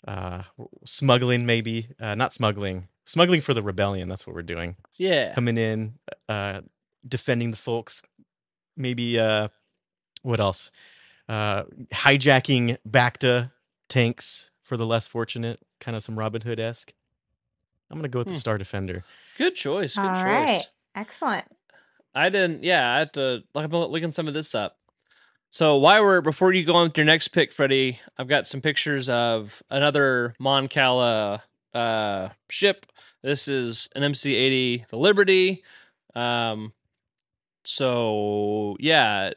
[0.06, 0.44] uh,
[0.84, 4.10] smuggling, maybe uh, not smuggling, smuggling for the rebellion.
[4.10, 4.76] That's what we're doing.
[4.98, 5.34] Yeah.
[5.34, 5.94] Coming in,
[6.28, 6.60] uh,
[7.08, 8.04] defending the folks.
[8.76, 9.48] Maybe uh,
[10.22, 10.72] what else?
[11.30, 13.52] Uh, hijacking Bacta
[13.88, 16.94] tanks for the less fortunate, kind of some Robin Hood esque.
[17.90, 18.40] I'm gonna go with the Hmm.
[18.40, 19.04] Star Defender.
[19.38, 19.96] Good choice.
[19.96, 20.24] Good All choice.
[20.24, 20.64] right.
[20.96, 21.46] Excellent.
[22.14, 22.64] I didn't.
[22.64, 23.64] Yeah, I had to look.
[23.66, 24.78] I'm looking some of this up.
[25.50, 28.62] So while we're before you go on with your next pick, Freddie, I've got some
[28.62, 31.44] pictures of another Mon Cala
[31.74, 32.86] uh, ship.
[33.22, 35.64] This is an MC-80, the Liberty.
[36.16, 36.74] Um,
[37.64, 39.32] so yeah,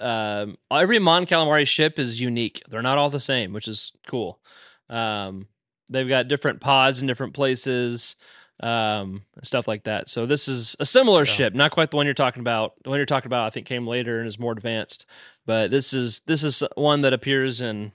[0.00, 2.62] um, every Mon Calamari ship is unique.
[2.68, 4.40] They're not all the same, which is cool.
[4.88, 5.48] Um,
[5.90, 8.16] they've got different pods in different places
[8.60, 11.24] um stuff like that so this is a similar Yeah.
[11.24, 13.66] ship not quite the one you're talking about the one you're talking about i think
[13.66, 15.06] came later and is more advanced
[15.44, 17.90] but this is this is one that appears in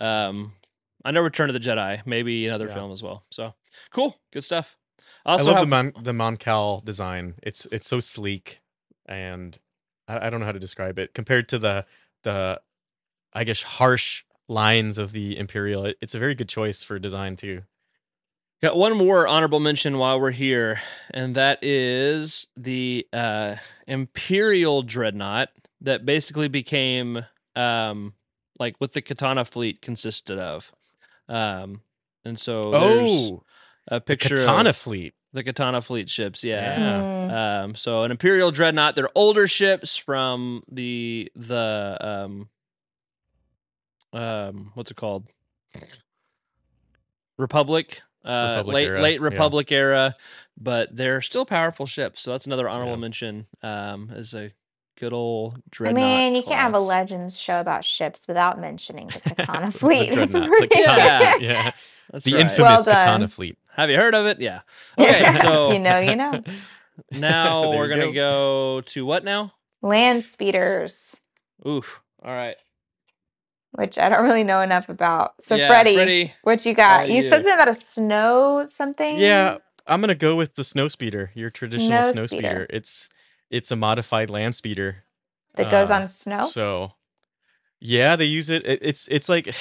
[0.00, 0.52] um
[1.04, 2.74] i know return of the jedi maybe another Yeah.
[2.74, 3.54] film as well so
[3.92, 4.76] cool good stuff
[5.26, 7.34] I love have the Mon the Moncal design.
[7.42, 8.60] It's it's so sleek,
[9.06, 9.58] and
[10.08, 11.84] I, I don't know how to describe it compared to the
[12.24, 12.60] the
[13.32, 15.84] I guess harsh lines of the Imperial.
[15.84, 17.62] It, it's a very good choice for design too.
[18.60, 20.80] Got one more honorable mention while we're here,
[21.12, 23.56] and that is the uh,
[23.86, 27.24] Imperial Dreadnought that basically became
[27.54, 28.14] um,
[28.58, 30.72] like what the Katana fleet consisted of.
[31.28, 31.82] Um,
[32.24, 33.44] and so there's Oh,
[33.86, 35.14] a the picture Katana of fleet.
[35.32, 36.42] The Katana fleet ships.
[36.44, 36.78] Yeah.
[36.78, 37.00] Yeah.
[37.00, 37.64] Mm.
[37.64, 42.48] Um, so an Imperial Dreadnought, they're older ships from the the um
[44.18, 45.26] um what's it called?
[47.36, 48.02] Republic.
[48.24, 49.24] Uh Republic late era, late yeah.
[49.24, 50.16] Republic era,
[50.60, 52.22] but they're still powerful ships.
[52.22, 52.98] So that's another honorable Yeah.
[52.98, 53.46] mention.
[53.62, 54.52] Um as a
[54.98, 56.02] good old dreadnought.
[56.02, 60.10] I mean, you can't have a legends show about ships without mentioning the Katana fleet.
[60.14, 61.36] That's Dreadnought, pretty the Katana Yeah.
[61.40, 61.70] yeah.
[62.10, 62.40] That's The right.
[62.40, 63.56] infamous Well Katana fleet.
[63.78, 64.40] Have you heard of it?
[64.40, 64.62] Yeah.
[64.98, 66.42] Okay, so you know, you know.
[67.12, 68.12] now we're gonna go.
[68.12, 69.52] go to what now?
[69.82, 71.20] Land speeders,
[71.66, 72.02] Oof.
[72.24, 72.56] All right.
[73.72, 75.34] which I don't really know enough about.
[75.40, 76.32] So, yeah, Freddie, Freddie.
[76.42, 77.08] what you got?
[77.08, 77.22] you you.
[77.22, 79.16] said something about a snow something.
[79.18, 81.30] Yeah, I'm gonna go with the snow speeder.
[81.34, 82.48] Your traditional Snow snow speeder.
[82.48, 82.66] speeder.
[82.70, 83.08] It's
[83.50, 85.04] it's a modified land speeder.
[85.54, 86.44] that goes Uh, on snow.
[86.48, 86.92] So,
[87.80, 88.66] yeah, they use it.
[88.66, 89.54] it it's it's like,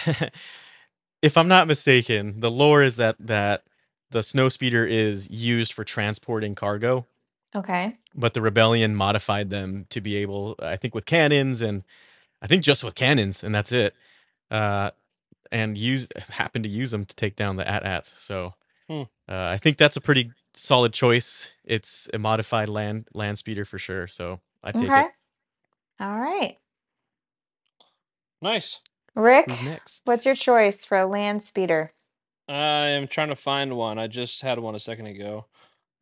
[1.22, 3.64] if I'm not mistaken, the lore is that that
[4.12, 7.06] the snow speeder is used for transporting cargo,
[7.56, 7.98] Okay.
[8.16, 11.84] but the rebellion modified them to be able, I think, with cannons and
[12.42, 13.96] I think just with cannons, and that's it.
[14.52, 14.92] Uh,
[15.52, 18.14] and use happened to use them to take down the AT-ATs.
[18.18, 18.54] So,
[18.90, 19.04] Hmm.
[19.30, 21.52] uh, I think that's a pretty solid choice.
[21.66, 24.08] It's a modified land land speeder for sure.
[24.08, 24.98] So I take Okay.
[24.98, 25.10] it.
[26.00, 26.58] All right.
[28.42, 28.80] Nice.
[29.16, 30.04] Rick, next?
[30.06, 31.94] what's your choice for a land speeder?
[32.48, 34.00] I am trying to find one.
[34.00, 35.46] I just had one a second ago.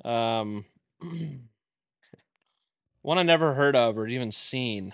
[0.04, 0.66] Um,
[3.02, 4.94] one I never heard of or even seen.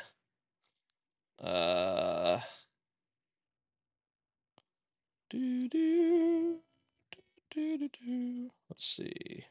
[1.42, 2.40] Uh,
[5.30, 6.60] doo, doo,
[7.52, 8.50] doo, doo, doo.
[8.70, 9.46] Let's see.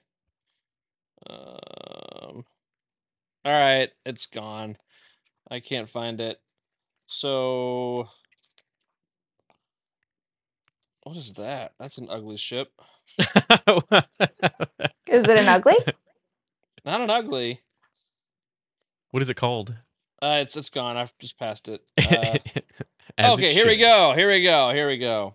[1.28, 2.44] Um,
[3.44, 4.76] all right, it's gone.
[5.50, 6.40] I can't find it.
[7.06, 8.08] So,
[11.10, 11.72] what is that?
[11.80, 12.70] That's an ugly ship.
[13.18, 13.24] Is
[15.26, 15.74] it an ugly?
[16.84, 17.62] Not an ugly.
[19.10, 19.74] what is it called?
[20.22, 20.96] Uh, it's it's gone.
[20.96, 21.82] I've just passed it.
[23.18, 24.14] Uh, As it okay, here we go.
[24.14, 24.72] Here we go.
[24.72, 25.34] Here we go.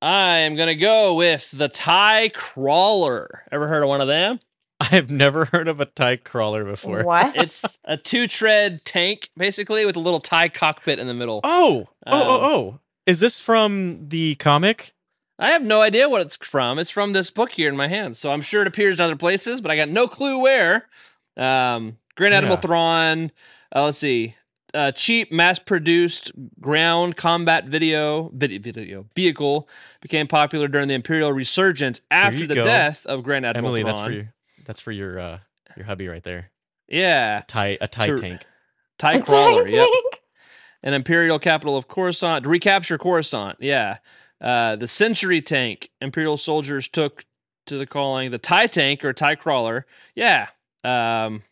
[0.00, 3.42] I am gonna go with the Tie Crawler.
[3.50, 4.38] Ever heard of one of them?
[4.78, 7.02] I've never heard of a tie crawler before.
[7.04, 7.34] What?
[7.36, 11.40] It's a two-tread tank, basically, with a little tie cockpit in the middle.
[11.42, 12.78] Oh, oh, oh, Um, oh!
[13.06, 14.92] Is this from the comic?
[15.38, 16.78] I have no idea what it's from.
[16.78, 19.16] It's from this book here in my hand, so I'm sure it appears in other
[19.16, 20.86] places, but I got no clue where.
[21.36, 22.60] Um, Grand Admiral Yeah.
[22.60, 23.32] Thrawn.
[23.74, 24.34] Uh, let's see.
[24.74, 29.68] Uh, cheap, mass-produced ground combat video, video video vehicle
[30.00, 32.62] became popular during the Imperial Resurgence after the go.
[32.62, 33.94] death of Grand Admiral Emily, Thrawn.
[33.94, 34.28] that's for you.
[34.66, 35.38] That's for your uh
[35.76, 36.50] your hubby right there.
[36.86, 38.42] Yeah, Tie a tie To- tank.
[38.98, 39.64] tie A crawler.
[39.64, 39.88] tank Yep.
[39.90, 40.19] tank?
[40.82, 43.56] An imperial capital of Coruscant to recapture Coruscant.
[43.60, 43.98] Yeah,
[44.40, 47.24] uh, the Century tank Imperial soldiers took
[47.66, 49.86] to the calling the Tie tank or Tie crawler.
[50.14, 50.48] Yeah.
[50.82, 51.42] Um,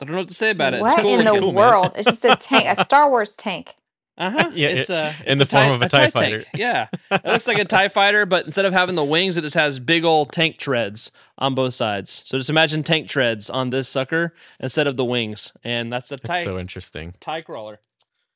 [0.00, 0.80] I don't know what to say about it.
[0.80, 1.92] What cool in the cool, world?
[1.94, 3.76] It's just a tank, a Star Wars tank.
[4.18, 4.50] Uh-huh.
[4.54, 6.12] Yeah, it's uh, in it's the form of a TIE tank.
[6.12, 6.44] fighter.
[6.54, 9.54] Yeah, it looks like a Tie fighter, but instead of having the wings, it just
[9.54, 12.22] has big old tank treads on both sides.
[12.26, 16.16] So just imagine tank treads on this sucker instead of the wings, and that's a
[16.16, 17.14] It's Tie so interesting.
[17.20, 17.80] Tie crawler.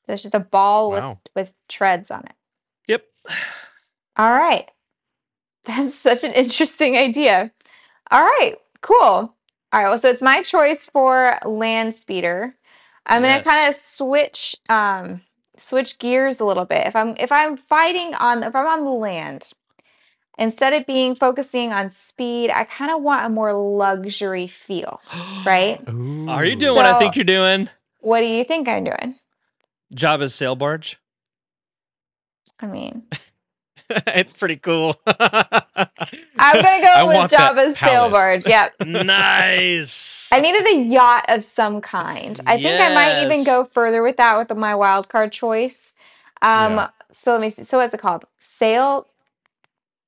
[0.06, 1.18] There's just a ball Wow.
[1.34, 2.34] with, with treads on it.
[2.88, 3.04] Yep.
[4.16, 4.70] All right.
[5.64, 7.50] That's such an interesting idea.
[8.10, 8.96] All right, cool.
[8.96, 9.34] All
[9.72, 12.54] right, well, so it's my choice for land speeder.
[13.04, 13.44] I'm Yes.
[13.44, 15.20] gonna kind of switch um
[15.56, 16.86] switch gears a little bit.
[16.86, 19.52] If I'm if I'm fighting on if I'm on the land
[20.38, 25.00] instead of being focusing on speed, I kind of want a more luxury feel,
[25.46, 25.80] right?
[25.88, 27.68] Are you doing what I think you're doing?
[28.00, 29.16] What do you think I'm doing?
[29.94, 30.98] Jabba's sail barge.
[32.60, 33.02] I mean,
[34.08, 34.96] it's pretty cool.
[35.06, 35.88] I'm gonna
[36.38, 38.12] I go with want that Jabba's sail palace.
[38.12, 38.46] barge.
[38.46, 38.74] Yep.
[38.86, 40.30] nice.
[40.32, 42.38] I needed a yacht of some kind.
[42.46, 45.92] I think I might even go further with that with my wild card choice.
[46.42, 46.90] Um, Yeah.
[47.12, 47.62] so let me see.
[47.62, 48.24] So what's it called?
[48.38, 49.06] Sail,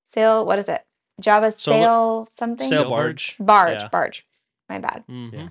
[0.05, 0.45] sail.
[0.45, 0.85] What is it?
[1.23, 2.67] Jabba So- sail something.
[2.69, 3.37] sail Sail barge.
[3.41, 3.89] barge, yeah.
[3.89, 4.27] barge.
[4.69, 5.05] My bad.
[5.09, 5.33] Mhm.
[5.33, 5.49] Yeah.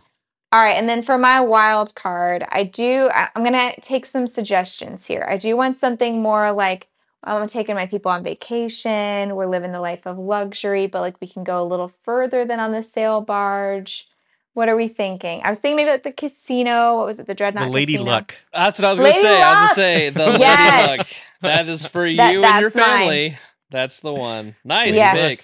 [0.54, 3.10] All right, and then for my wild card, I do.
[3.14, 5.26] I- I'm gonna take some suggestions here.
[5.30, 6.88] I do want something more like
[7.24, 9.36] I'm taking my people on vacation.
[9.36, 12.60] We're living the life of luxury, but like we can go a little further than
[12.60, 14.08] on the sail barge.
[14.54, 15.42] What are we thinking?
[15.44, 16.98] I was thinking maybe like the casino.
[16.98, 17.28] What was it?
[17.28, 17.66] The dreadnought.
[17.66, 18.12] the Lady Casino?
[18.12, 18.36] Luck.
[18.54, 19.42] That's what I was gonna Lady say.
[19.42, 20.98] I was gonna say the Lady Yes.
[20.98, 21.08] Luck.
[21.42, 22.86] That is for you That- and your that's mine.
[22.98, 23.38] family.
[23.70, 24.56] That's the one.
[24.64, 25.14] Nice Yes.
[25.16, 25.40] pick.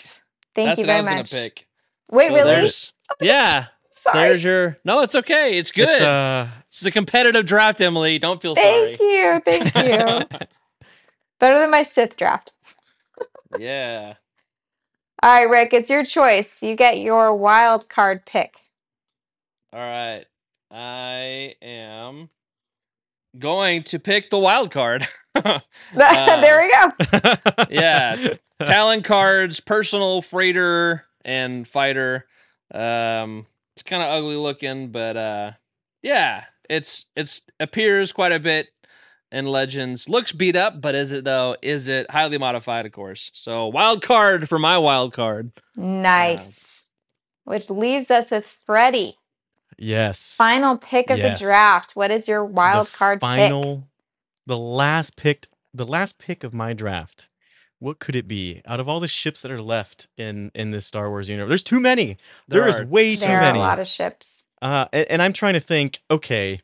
[0.55, 1.31] Thank That's you what very I was much.
[1.31, 1.67] gonna pick.
[2.11, 2.51] Wait, So really?
[2.51, 3.65] there's- Yeah.
[3.91, 4.19] Sorry.
[4.29, 4.77] There's your.
[4.85, 5.57] No, it's okay.
[5.57, 5.89] It's good.
[5.89, 8.17] It's, uh, This is a competitive draft, Emily.
[8.19, 8.97] Don't feel sorry.
[8.97, 9.41] Thank you.
[9.45, 10.37] Thank you.
[11.43, 12.53] Better than my Sith draft.
[13.59, 14.13] Yeah.
[15.21, 16.63] All right, Rick, it's your choice.
[16.63, 18.59] You get your wild card pick.
[19.73, 20.23] All right.
[20.71, 22.29] I am
[23.37, 25.05] going to pick the Wild Karrde.
[25.35, 27.65] there we go.
[27.69, 28.35] yeah.
[28.65, 32.25] Talon Karrde's, personal freighter, and fighter.
[32.73, 35.51] Um, it's kind of ugly looking, but uh,
[36.01, 38.69] yeah, it's it's appears quite a bit
[39.33, 40.07] in Legends.
[40.07, 41.57] Looks beat up, but is it though?
[41.61, 42.85] Is it highly modified?
[42.85, 43.31] Of course.
[43.33, 45.51] So Wild Karrde for my wild card.
[45.75, 46.83] Nice.
[47.45, 49.17] Which leaves us with Freddie.
[49.77, 50.35] yes.
[50.37, 51.39] Final pick of Yes.
[51.39, 51.95] the draft.
[51.95, 53.87] What is your wild the card final,
[54.45, 57.27] the last picked, the last pick of my draft.
[57.79, 58.61] What could it be?
[58.65, 61.63] Out of all the ships that are left in in this Star Wars universe, there's
[61.63, 62.17] too many.
[62.47, 63.19] There there is are way pick?
[63.19, 63.39] too many.
[63.41, 64.45] There are a lot of ships.
[64.61, 66.01] Uh, and, and I'm trying to think.
[66.09, 66.61] Okay,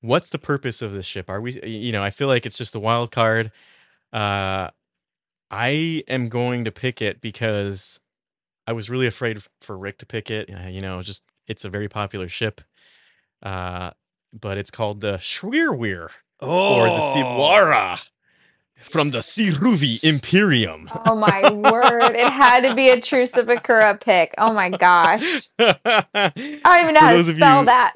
[0.00, 1.30] what's the purpose of this ship?
[1.30, 1.60] Are we?
[1.62, 3.52] You know, I feel like it's just a wild card.
[4.12, 4.68] Uh,
[5.50, 7.98] I am going to pick it because
[8.66, 10.50] I was really afraid for Rick to pick it.
[10.50, 12.60] Uh, you know, just it's a very popular ship.
[13.42, 13.90] Uh,
[14.38, 16.10] but it's called the Shriwirr
[16.40, 18.00] Oh, or the Siwara
[18.82, 20.88] from the Ssi-ruuvi Imperium.
[21.06, 22.14] Oh my word.
[22.16, 24.34] It had to be a Truce at Bakura pick.
[24.38, 25.48] Oh my gosh.
[25.58, 27.94] I don't even know how to spell you- that.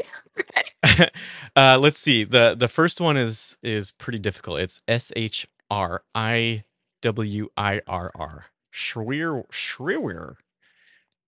[1.57, 2.25] uh, let's see.
[2.25, 4.61] the The first one is is pretty difficult.
[4.61, 6.65] It's S H R I
[7.03, 8.47] W I R R.
[8.73, 10.37] Schwir Shriwirr.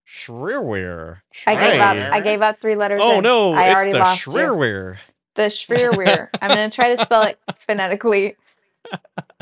[0.09, 1.21] Shriwirr.
[1.47, 1.97] I gave up.
[2.13, 3.01] I gave up three letters.
[3.03, 3.23] Oh in.
[3.23, 3.53] no!
[3.53, 4.33] I it's already the lost you.
[4.33, 4.97] Shriwirr.
[5.35, 6.29] The Shriwirr.
[6.41, 8.37] I'm going to try to spell it phonetically.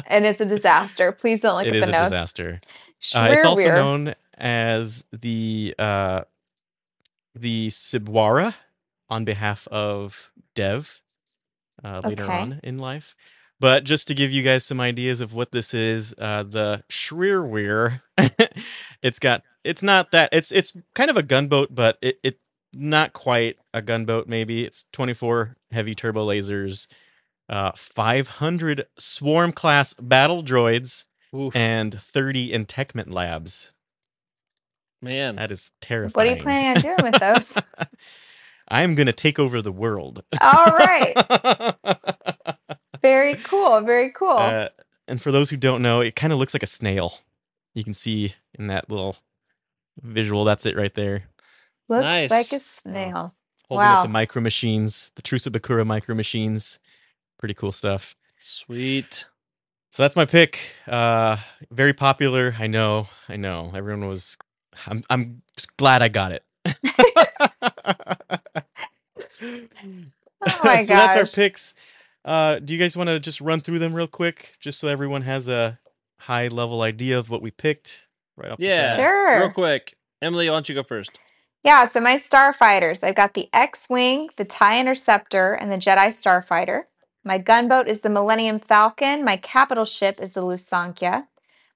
[0.06, 1.12] And it's a disaster.
[1.12, 2.12] Please don't look It at is the a notes.
[2.12, 2.60] disaster.
[3.12, 6.22] Uh, it's also known as the uh,
[7.34, 8.54] the Sibwarra
[9.10, 11.00] on behalf of Dev
[11.84, 12.32] uh, later Okay.
[12.32, 13.16] on in life.
[13.60, 18.02] But just to give you guys some ideas of what this is, uh, the Shriwirr,
[19.02, 22.40] it's got it's not that it's it's kind of a gunboat, but it, it
[22.74, 24.28] not quite a gunboat.
[24.28, 26.88] Maybe it's 24 heavy turbo lasers,
[27.52, 31.04] uh, 500 swarm class battle droids,
[31.36, 33.70] Oof, and 30 entechment labs.
[35.02, 35.36] man.
[35.36, 36.12] That is terrifying.
[36.14, 37.56] What are you planning on doing with those?
[38.68, 40.22] I'm going to take over the world.
[40.40, 41.12] All right.
[43.02, 43.80] Very cool.
[43.82, 44.30] Very cool.
[44.38, 44.68] Uh,
[45.08, 47.18] and for those who don't know, it kind of looks like a snail.
[47.74, 49.16] You can see in that little
[50.00, 50.44] visual.
[50.44, 51.24] That's it right there.
[51.88, 52.30] Looks nice.
[52.30, 53.34] like a snail.
[53.68, 54.02] Holding up Wow.
[54.04, 56.78] the micro machines, the Truce at Bakura micro machines.
[57.42, 58.14] Pretty cool stuff.
[58.38, 59.24] Sweet.
[59.90, 60.60] So that's my pick.
[60.86, 61.38] Uh,
[61.72, 62.54] very popular.
[62.56, 63.08] I know.
[63.28, 63.72] I know.
[63.74, 64.38] Everyone was.
[64.86, 65.02] I'm.
[65.10, 66.44] I'm just glad I got it.
[70.44, 71.74] Oh my so that's our picks.
[72.24, 75.22] Uh, do you guys want to just run through them real quick, just so everyone
[75.22, 75.80] has a
[76.18, 78.06] high level idea of what we picked?
[78.36, 78.96] Right off Yeah.
[78.96, 78.96] bat?
[79.00, 79.40] Sure.
[79.40, 81.18] Real quick, Emily, why don't you go first?
[81.64, 86.84] Yeah, so my starfighters, I've got the X-Wing, the TIE Interceptor, and the Jedi Starfighter.
[87.24, 89.24] My gunboat is the Millennium Falcon.
[89.24, 91.26] My capital ship is the Lusankya.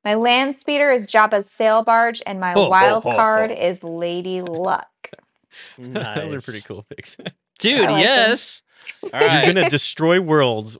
[0.04, 3.16] My land speeder is Jabba's sail barge, and my Ho, ho, wild ho, ho.
[3.16, 4.88] card is Lady Luck.
[5.78, 6.16] Nice.
[6.30, 7.16] Those are pretty cool picks.
[7.58, 8.32] Dude, I like them.
[8.32, 8.62] yes.
[9.12, 10.78] All You're gonna destroy worlds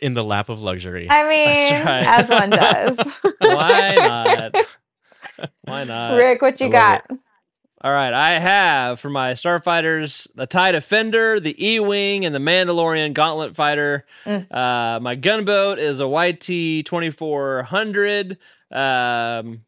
[0.00, 1.08] in the lap of luxury.
[1.10, 2.04] I mean, right.
[2.06, 2.98] as one does.
[3.40, 4.54] Why not?
[5.62, 6.14] Why not?
[6.16, 7.18] Rick, what you I love got?
[7.80, 12.40] All right, I have for my starfighters the TIE Defender, the E Wing, and the
[12.40, 14.04] Mandalorian Gauntlet Fighter.
[14.24, 14.52] Mm.
[14.52, 18.38] Uh, my gunboat is a YT 2400.
[18.72, 19.60] Um,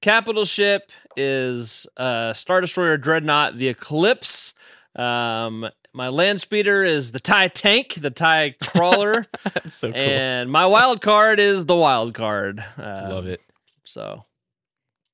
[0.00, 4.54] capital ship is uh, Star Destroyer Dreadnought, the Eclipse.
[4.94, 10.00] Um, my land speeder is the Tie Tank, the Tie Crawler, That's so cool.
[10.00, 12.62] and my wild card is the Wild Karrde.
[12.78, 13.40] Uh, Love it.
[13.84, 14.25] So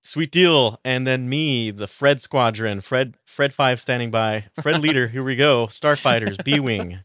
[0.03, 0.81] Sweet deal.
[0.85, 4.45] And then me, the Fred Squadron, Fred Fred Five standing by.
[4.61, 5.09] Fred leader.
[5.09, 5.67] Here we go.
[5.69, 6.99] Starfighters, B Wing,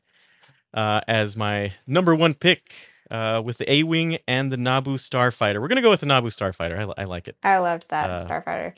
[0.73, 2.73] uh, as my number one pick.
[3.09, 5.61] Uh, with the A Wing and the Naboo Starfighter.
[5.61, 6.77] We're gonna go with the Naboo Starfighter.
[6.97, 7.37] I, I like it.
[7.41, 8.75] I loved that Uh, Starfighter.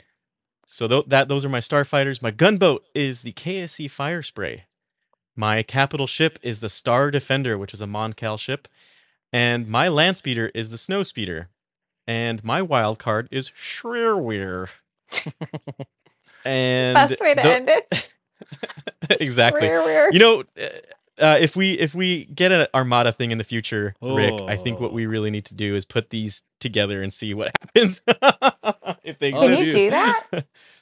[0.68, 2.22] So th- that those are my starfighters.
[2.22, 4.66] My gunboat is the KSE Fire Spray.
[5.36, 8.68] My capital ship is the Star Defender, which is a Moncal ship,
[9.34, 11.50] and my land speeder is the Snow Speeder,
[12.10, 14.70] and my wild card is Shreerweir.
[16.46, 18.10] and Best way to tho- end it.
[19.22, 19.62] exactly.
[19.68, 20.14] Weird, weird.
[20.14, 20.68] You know, uh,
[21.22, 24.80] uh, if we if we get an Armada thing in the future, Rick, I think
[24.80, 24.94] what Oh.
[24.94, 28.02] we really need to do is put these together and see what happens.
[29.04, 30.26] if they Oh, Can you do that?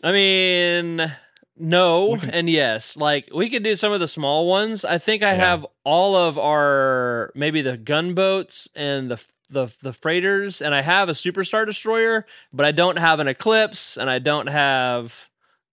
[0.03, 1.11] I mean,
[1.57, 2.95] no and yes.
[2.97, 4.85] Like we could do some of the small ones.
[4.85, 5.35] I think I Yeah.
[5.49, 9.17] have all of our maybe the gunboats and the
[9.49, 13.97] the the freighters, and I have a superstar destroyer, but I don't have an eclipse,
[13.97, 15.29] and I don't have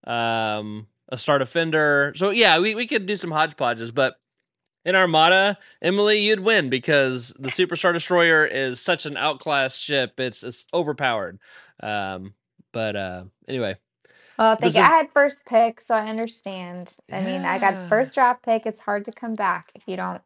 [0.06, 2.12] um a star defender.
[2.16, 4.16] So yeah, we we could do some hodgepodges, but.
[4.86, 10.20] In Armada, Emily, you'd win because the Superstar Destroyer is such an outclassed ship.
[10.20, 11.38] It's it's overpowered.
[11.82, 12.34] Um,
[12.70, 13.76] but uh, anyway,
[14.38, 14.82] Well, thank you.
[14.82, 16.98] it- I had first pick, so I understand.
[17.10, 18.66] I mean, I got first draft pick.
[18.66, 20.20] It's hard to come back if you don't.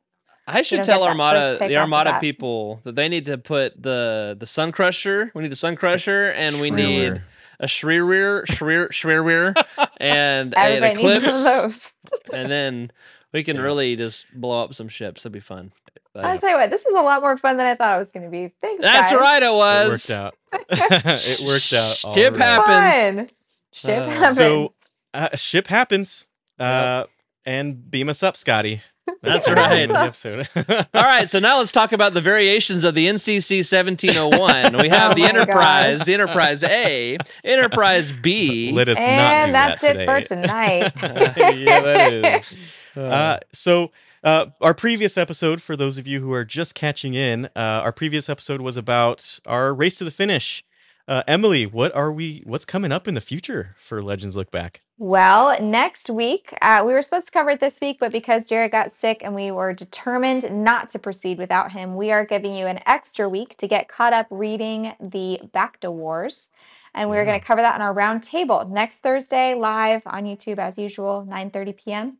[0.48, 2.20] I should tell Armada, the Armada bat.
[2.20, 5.30] people, that they need to put the the Sun Crusher.
[5.34, 7.22] We need a Sun Crusher, and we need
[7.60, 9.54] a Shreerweir, Shreer, Shreerweir,
[9.98, 11.92] and an Everybody needs Eclipse,
[12.32, 12.90] and then
[13.32, 13.62] we can Yeah.
[13.62, 15.22] really just blow up some ships.
[15.24, 15.72] That'd be fun.
[16.14, 17.98] But- I'll tell you what, this is a lot more fun than I thought it
[17.98, 18.52] was going to be.
[18.60, 19.20] Thanks, That's guys.
[19.20, 20.08] right, it It was.
[20.08, 20.34] worked out.
[20.70, 22.14] it worked out.
[22.14, 22.42] Ship right.
[22.42, 22.96] happens.
[23.18, 23.30] Fun.
[23.72, 24.36] Ship Uh, happens.
[24.36, 24.72] So,
[25.14, 26.26] uh, ship happens.
[26.58, 27.04] Uh,
[27.44, 28.80] and beam us up, Scotty.
[29.22, 29.82] That's right.
[29.82, 30.48] of the episode.
[30.94, 34.82] All right, so now let's talk about the variations of the NCC 1701.
[34.82, 38.72] We have Oh the Enterprise, the Enterprise A, Enterprise B.
[38.72, 40.90] Let us not do and that's that it for today.
[40.92, 40.92] tonight.
[41.58, 42.52] yeah, that is.
[42.52, 42.56] Uh,
[42.98, 43.92] Uh, so,
[44.24, 47.50] uh, our previous episode, for those of you who are just catching in, uh,
[47.84, 50.64] our previous episode was about our race to the finish.
[51.08, 52.42] Uh, Emily, what are we?
[52.44, 54.82] What's coming up in the future for Legends Look Back?
[54.98, 58.72] Well, next week, uh, we were supposed to cover it this week, but because Jared
[58.72, 62.66] got sick and we were determined not to proceed without him, we are giving you
[62.66, 66.50] an extra week to get caught up reading the Bacta Wars.
[66.92, 70.58] And we're going to cover that on our round table next Thursday, live on YouTube
[70.58, 72.18] as usual, 9:30 p.m.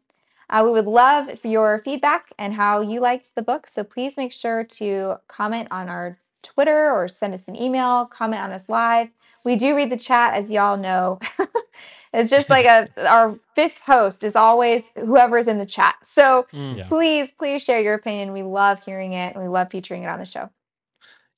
[0.49, 3.67] Uh, we would love for your feedback and how you liked the book.
[3.67, 8.43] So please make sure to comment on our Twitter or send us an email, comment
[8.43, 9.09] on us live.
[9.45, 11.21] We do read the chat, as y'all know.
[12.13, 15.97] it's just like a our fifth host is always whoever's in the chat.
[16.03, 16.77] So mm.
[16.77, 16.89] Yeah.
[16.89, 18.33] please, please share your opinion.
[18.33, 19.35] We love hearing it.
[19.35, 20.51] and We love featuring it on the show.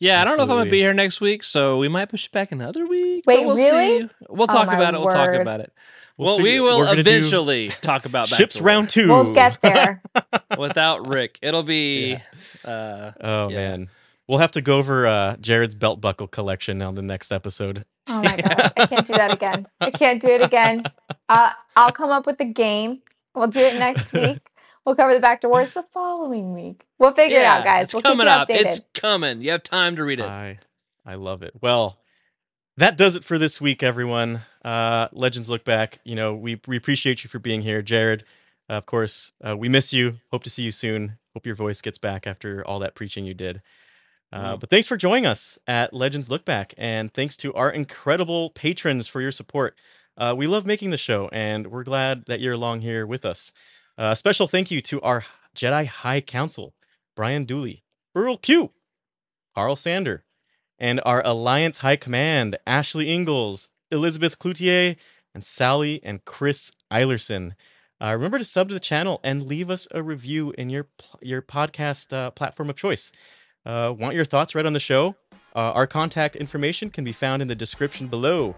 [0.00, 2.24] Yeah, I don't know if I'm gonna be here next week, so we might push
[2.24, 3.24] it back another week.
[3.26, 4.00] Wait, we'll really?
[4.00, 4.10] See.
[4.30, 4.98] We'll Oh talk my about it.
[5.00, 5.72] We'll talk about it.
[6.16, 9.08] We'll well, we will we're gonna do eventually talk about Back Ships to round two.
[9.08, 10.02] We'll get there.
[10.58, 11.38] Without Rick.
[11.42, 12.18] It'll be.
[12.64, 13.56] Uh, Oh Yeah.
[13.56, 13.88] man,
[14.30, 17.84] we'll have to go over uh, Jared's belt buckle collection on the next episode.
[18.06, 19.66] Oh my gosh, I can't do that again.
[19.80, 20.84] I can't do it again.
[21.28, 23.02] Uh, I'll come up with the game.
[23.36, 24.40] We'll do it next week.
[24.84, 26.84] We'll cover the Bacta Wars the following week.
[26.98, 27.84] We'll figure it out, guys.
[27.84, 28.48] It's we'll coming keep you up.
[28.48, 28.66] updated.
[28.66, 29.40] It's coming.
[29.40, 30.26] You have time to read it.
[30.26, 30.58] I
[31.06, 31.52] I love it.
[31.60, 32.00] Well,
[32.78, 34.40] that does it for this week, everyone.
[34.64, 36.00] Uh, Legends look back.
[36.02, 38.24] You know, we we appreciate you for being here, Jared.
[38.68, 40.18] Uh, of course, uh, we miss you.
[40.32, 41.16] Hope to see you soon.
[41.34, 43.62] Hope your voice gets back after all that preaching you did.
[44.32, 44.60] Uh, Mm.
[44.60, 49.08] But thanks for joining us at Legends Look Back, and thanks to our incredible patrons
[49.08, 49.76] for your support.
[50.16, 53.52] Uh, we love making the show, and we're glad that you're along here with us.
[53.98, 55.24] Uh, special thank you to our
[55.56, 56.74] Jedi High Council,
[57.16, 57.82] Brian Dooley,
[58.14, 58.70] Earl Q,
[59.54, 60.24] Carl Sander,
[60.78, 64.96] and our Alliance High Command, Ashley Ingalls, Elizabeth Cloutier,
[65.34, 67.52] and Sally and Chris Eilerson.
[68.00, 70.86] Uh, remember to sub to the channel and leave us a review in your
[71.20, 73.12] your podcast uh, platform of choice.
[73.66, 75.14] Uh, want your thoughts read on the show?
[75.54, 78.54] Uh, our contact information can be found in the description below.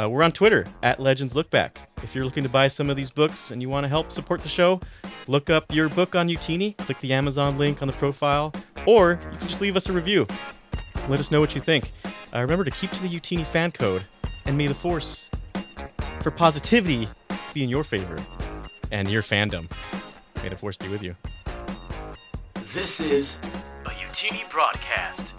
[0.00, 1.90] Uh, we're on Twitter at Legends Look Back.
[2.02, 4.42] If you're looking to buy some of these books and you want to help support
[4.42, 4.80] the show,
[5.26, 8.52] look up your book on Utini, click the Amazon link on the profile,
[8.86, 10.26] or you can just leave us a review.
[11.08, 11.92] Let us know what you think.
[12.32, 14.02] Uh, remember to keep to the Utini fan code,
[14.44, 15.28] and may the force
[16.20, 17.08] for positivity
[17.52, 18.18] be in your favor
[18.92, 19.70] and your fandom.
[20.42, 21.16] May the force be with you.
[22.72, 23.40] This is
[24.16, 25.34] a Utini broadcast.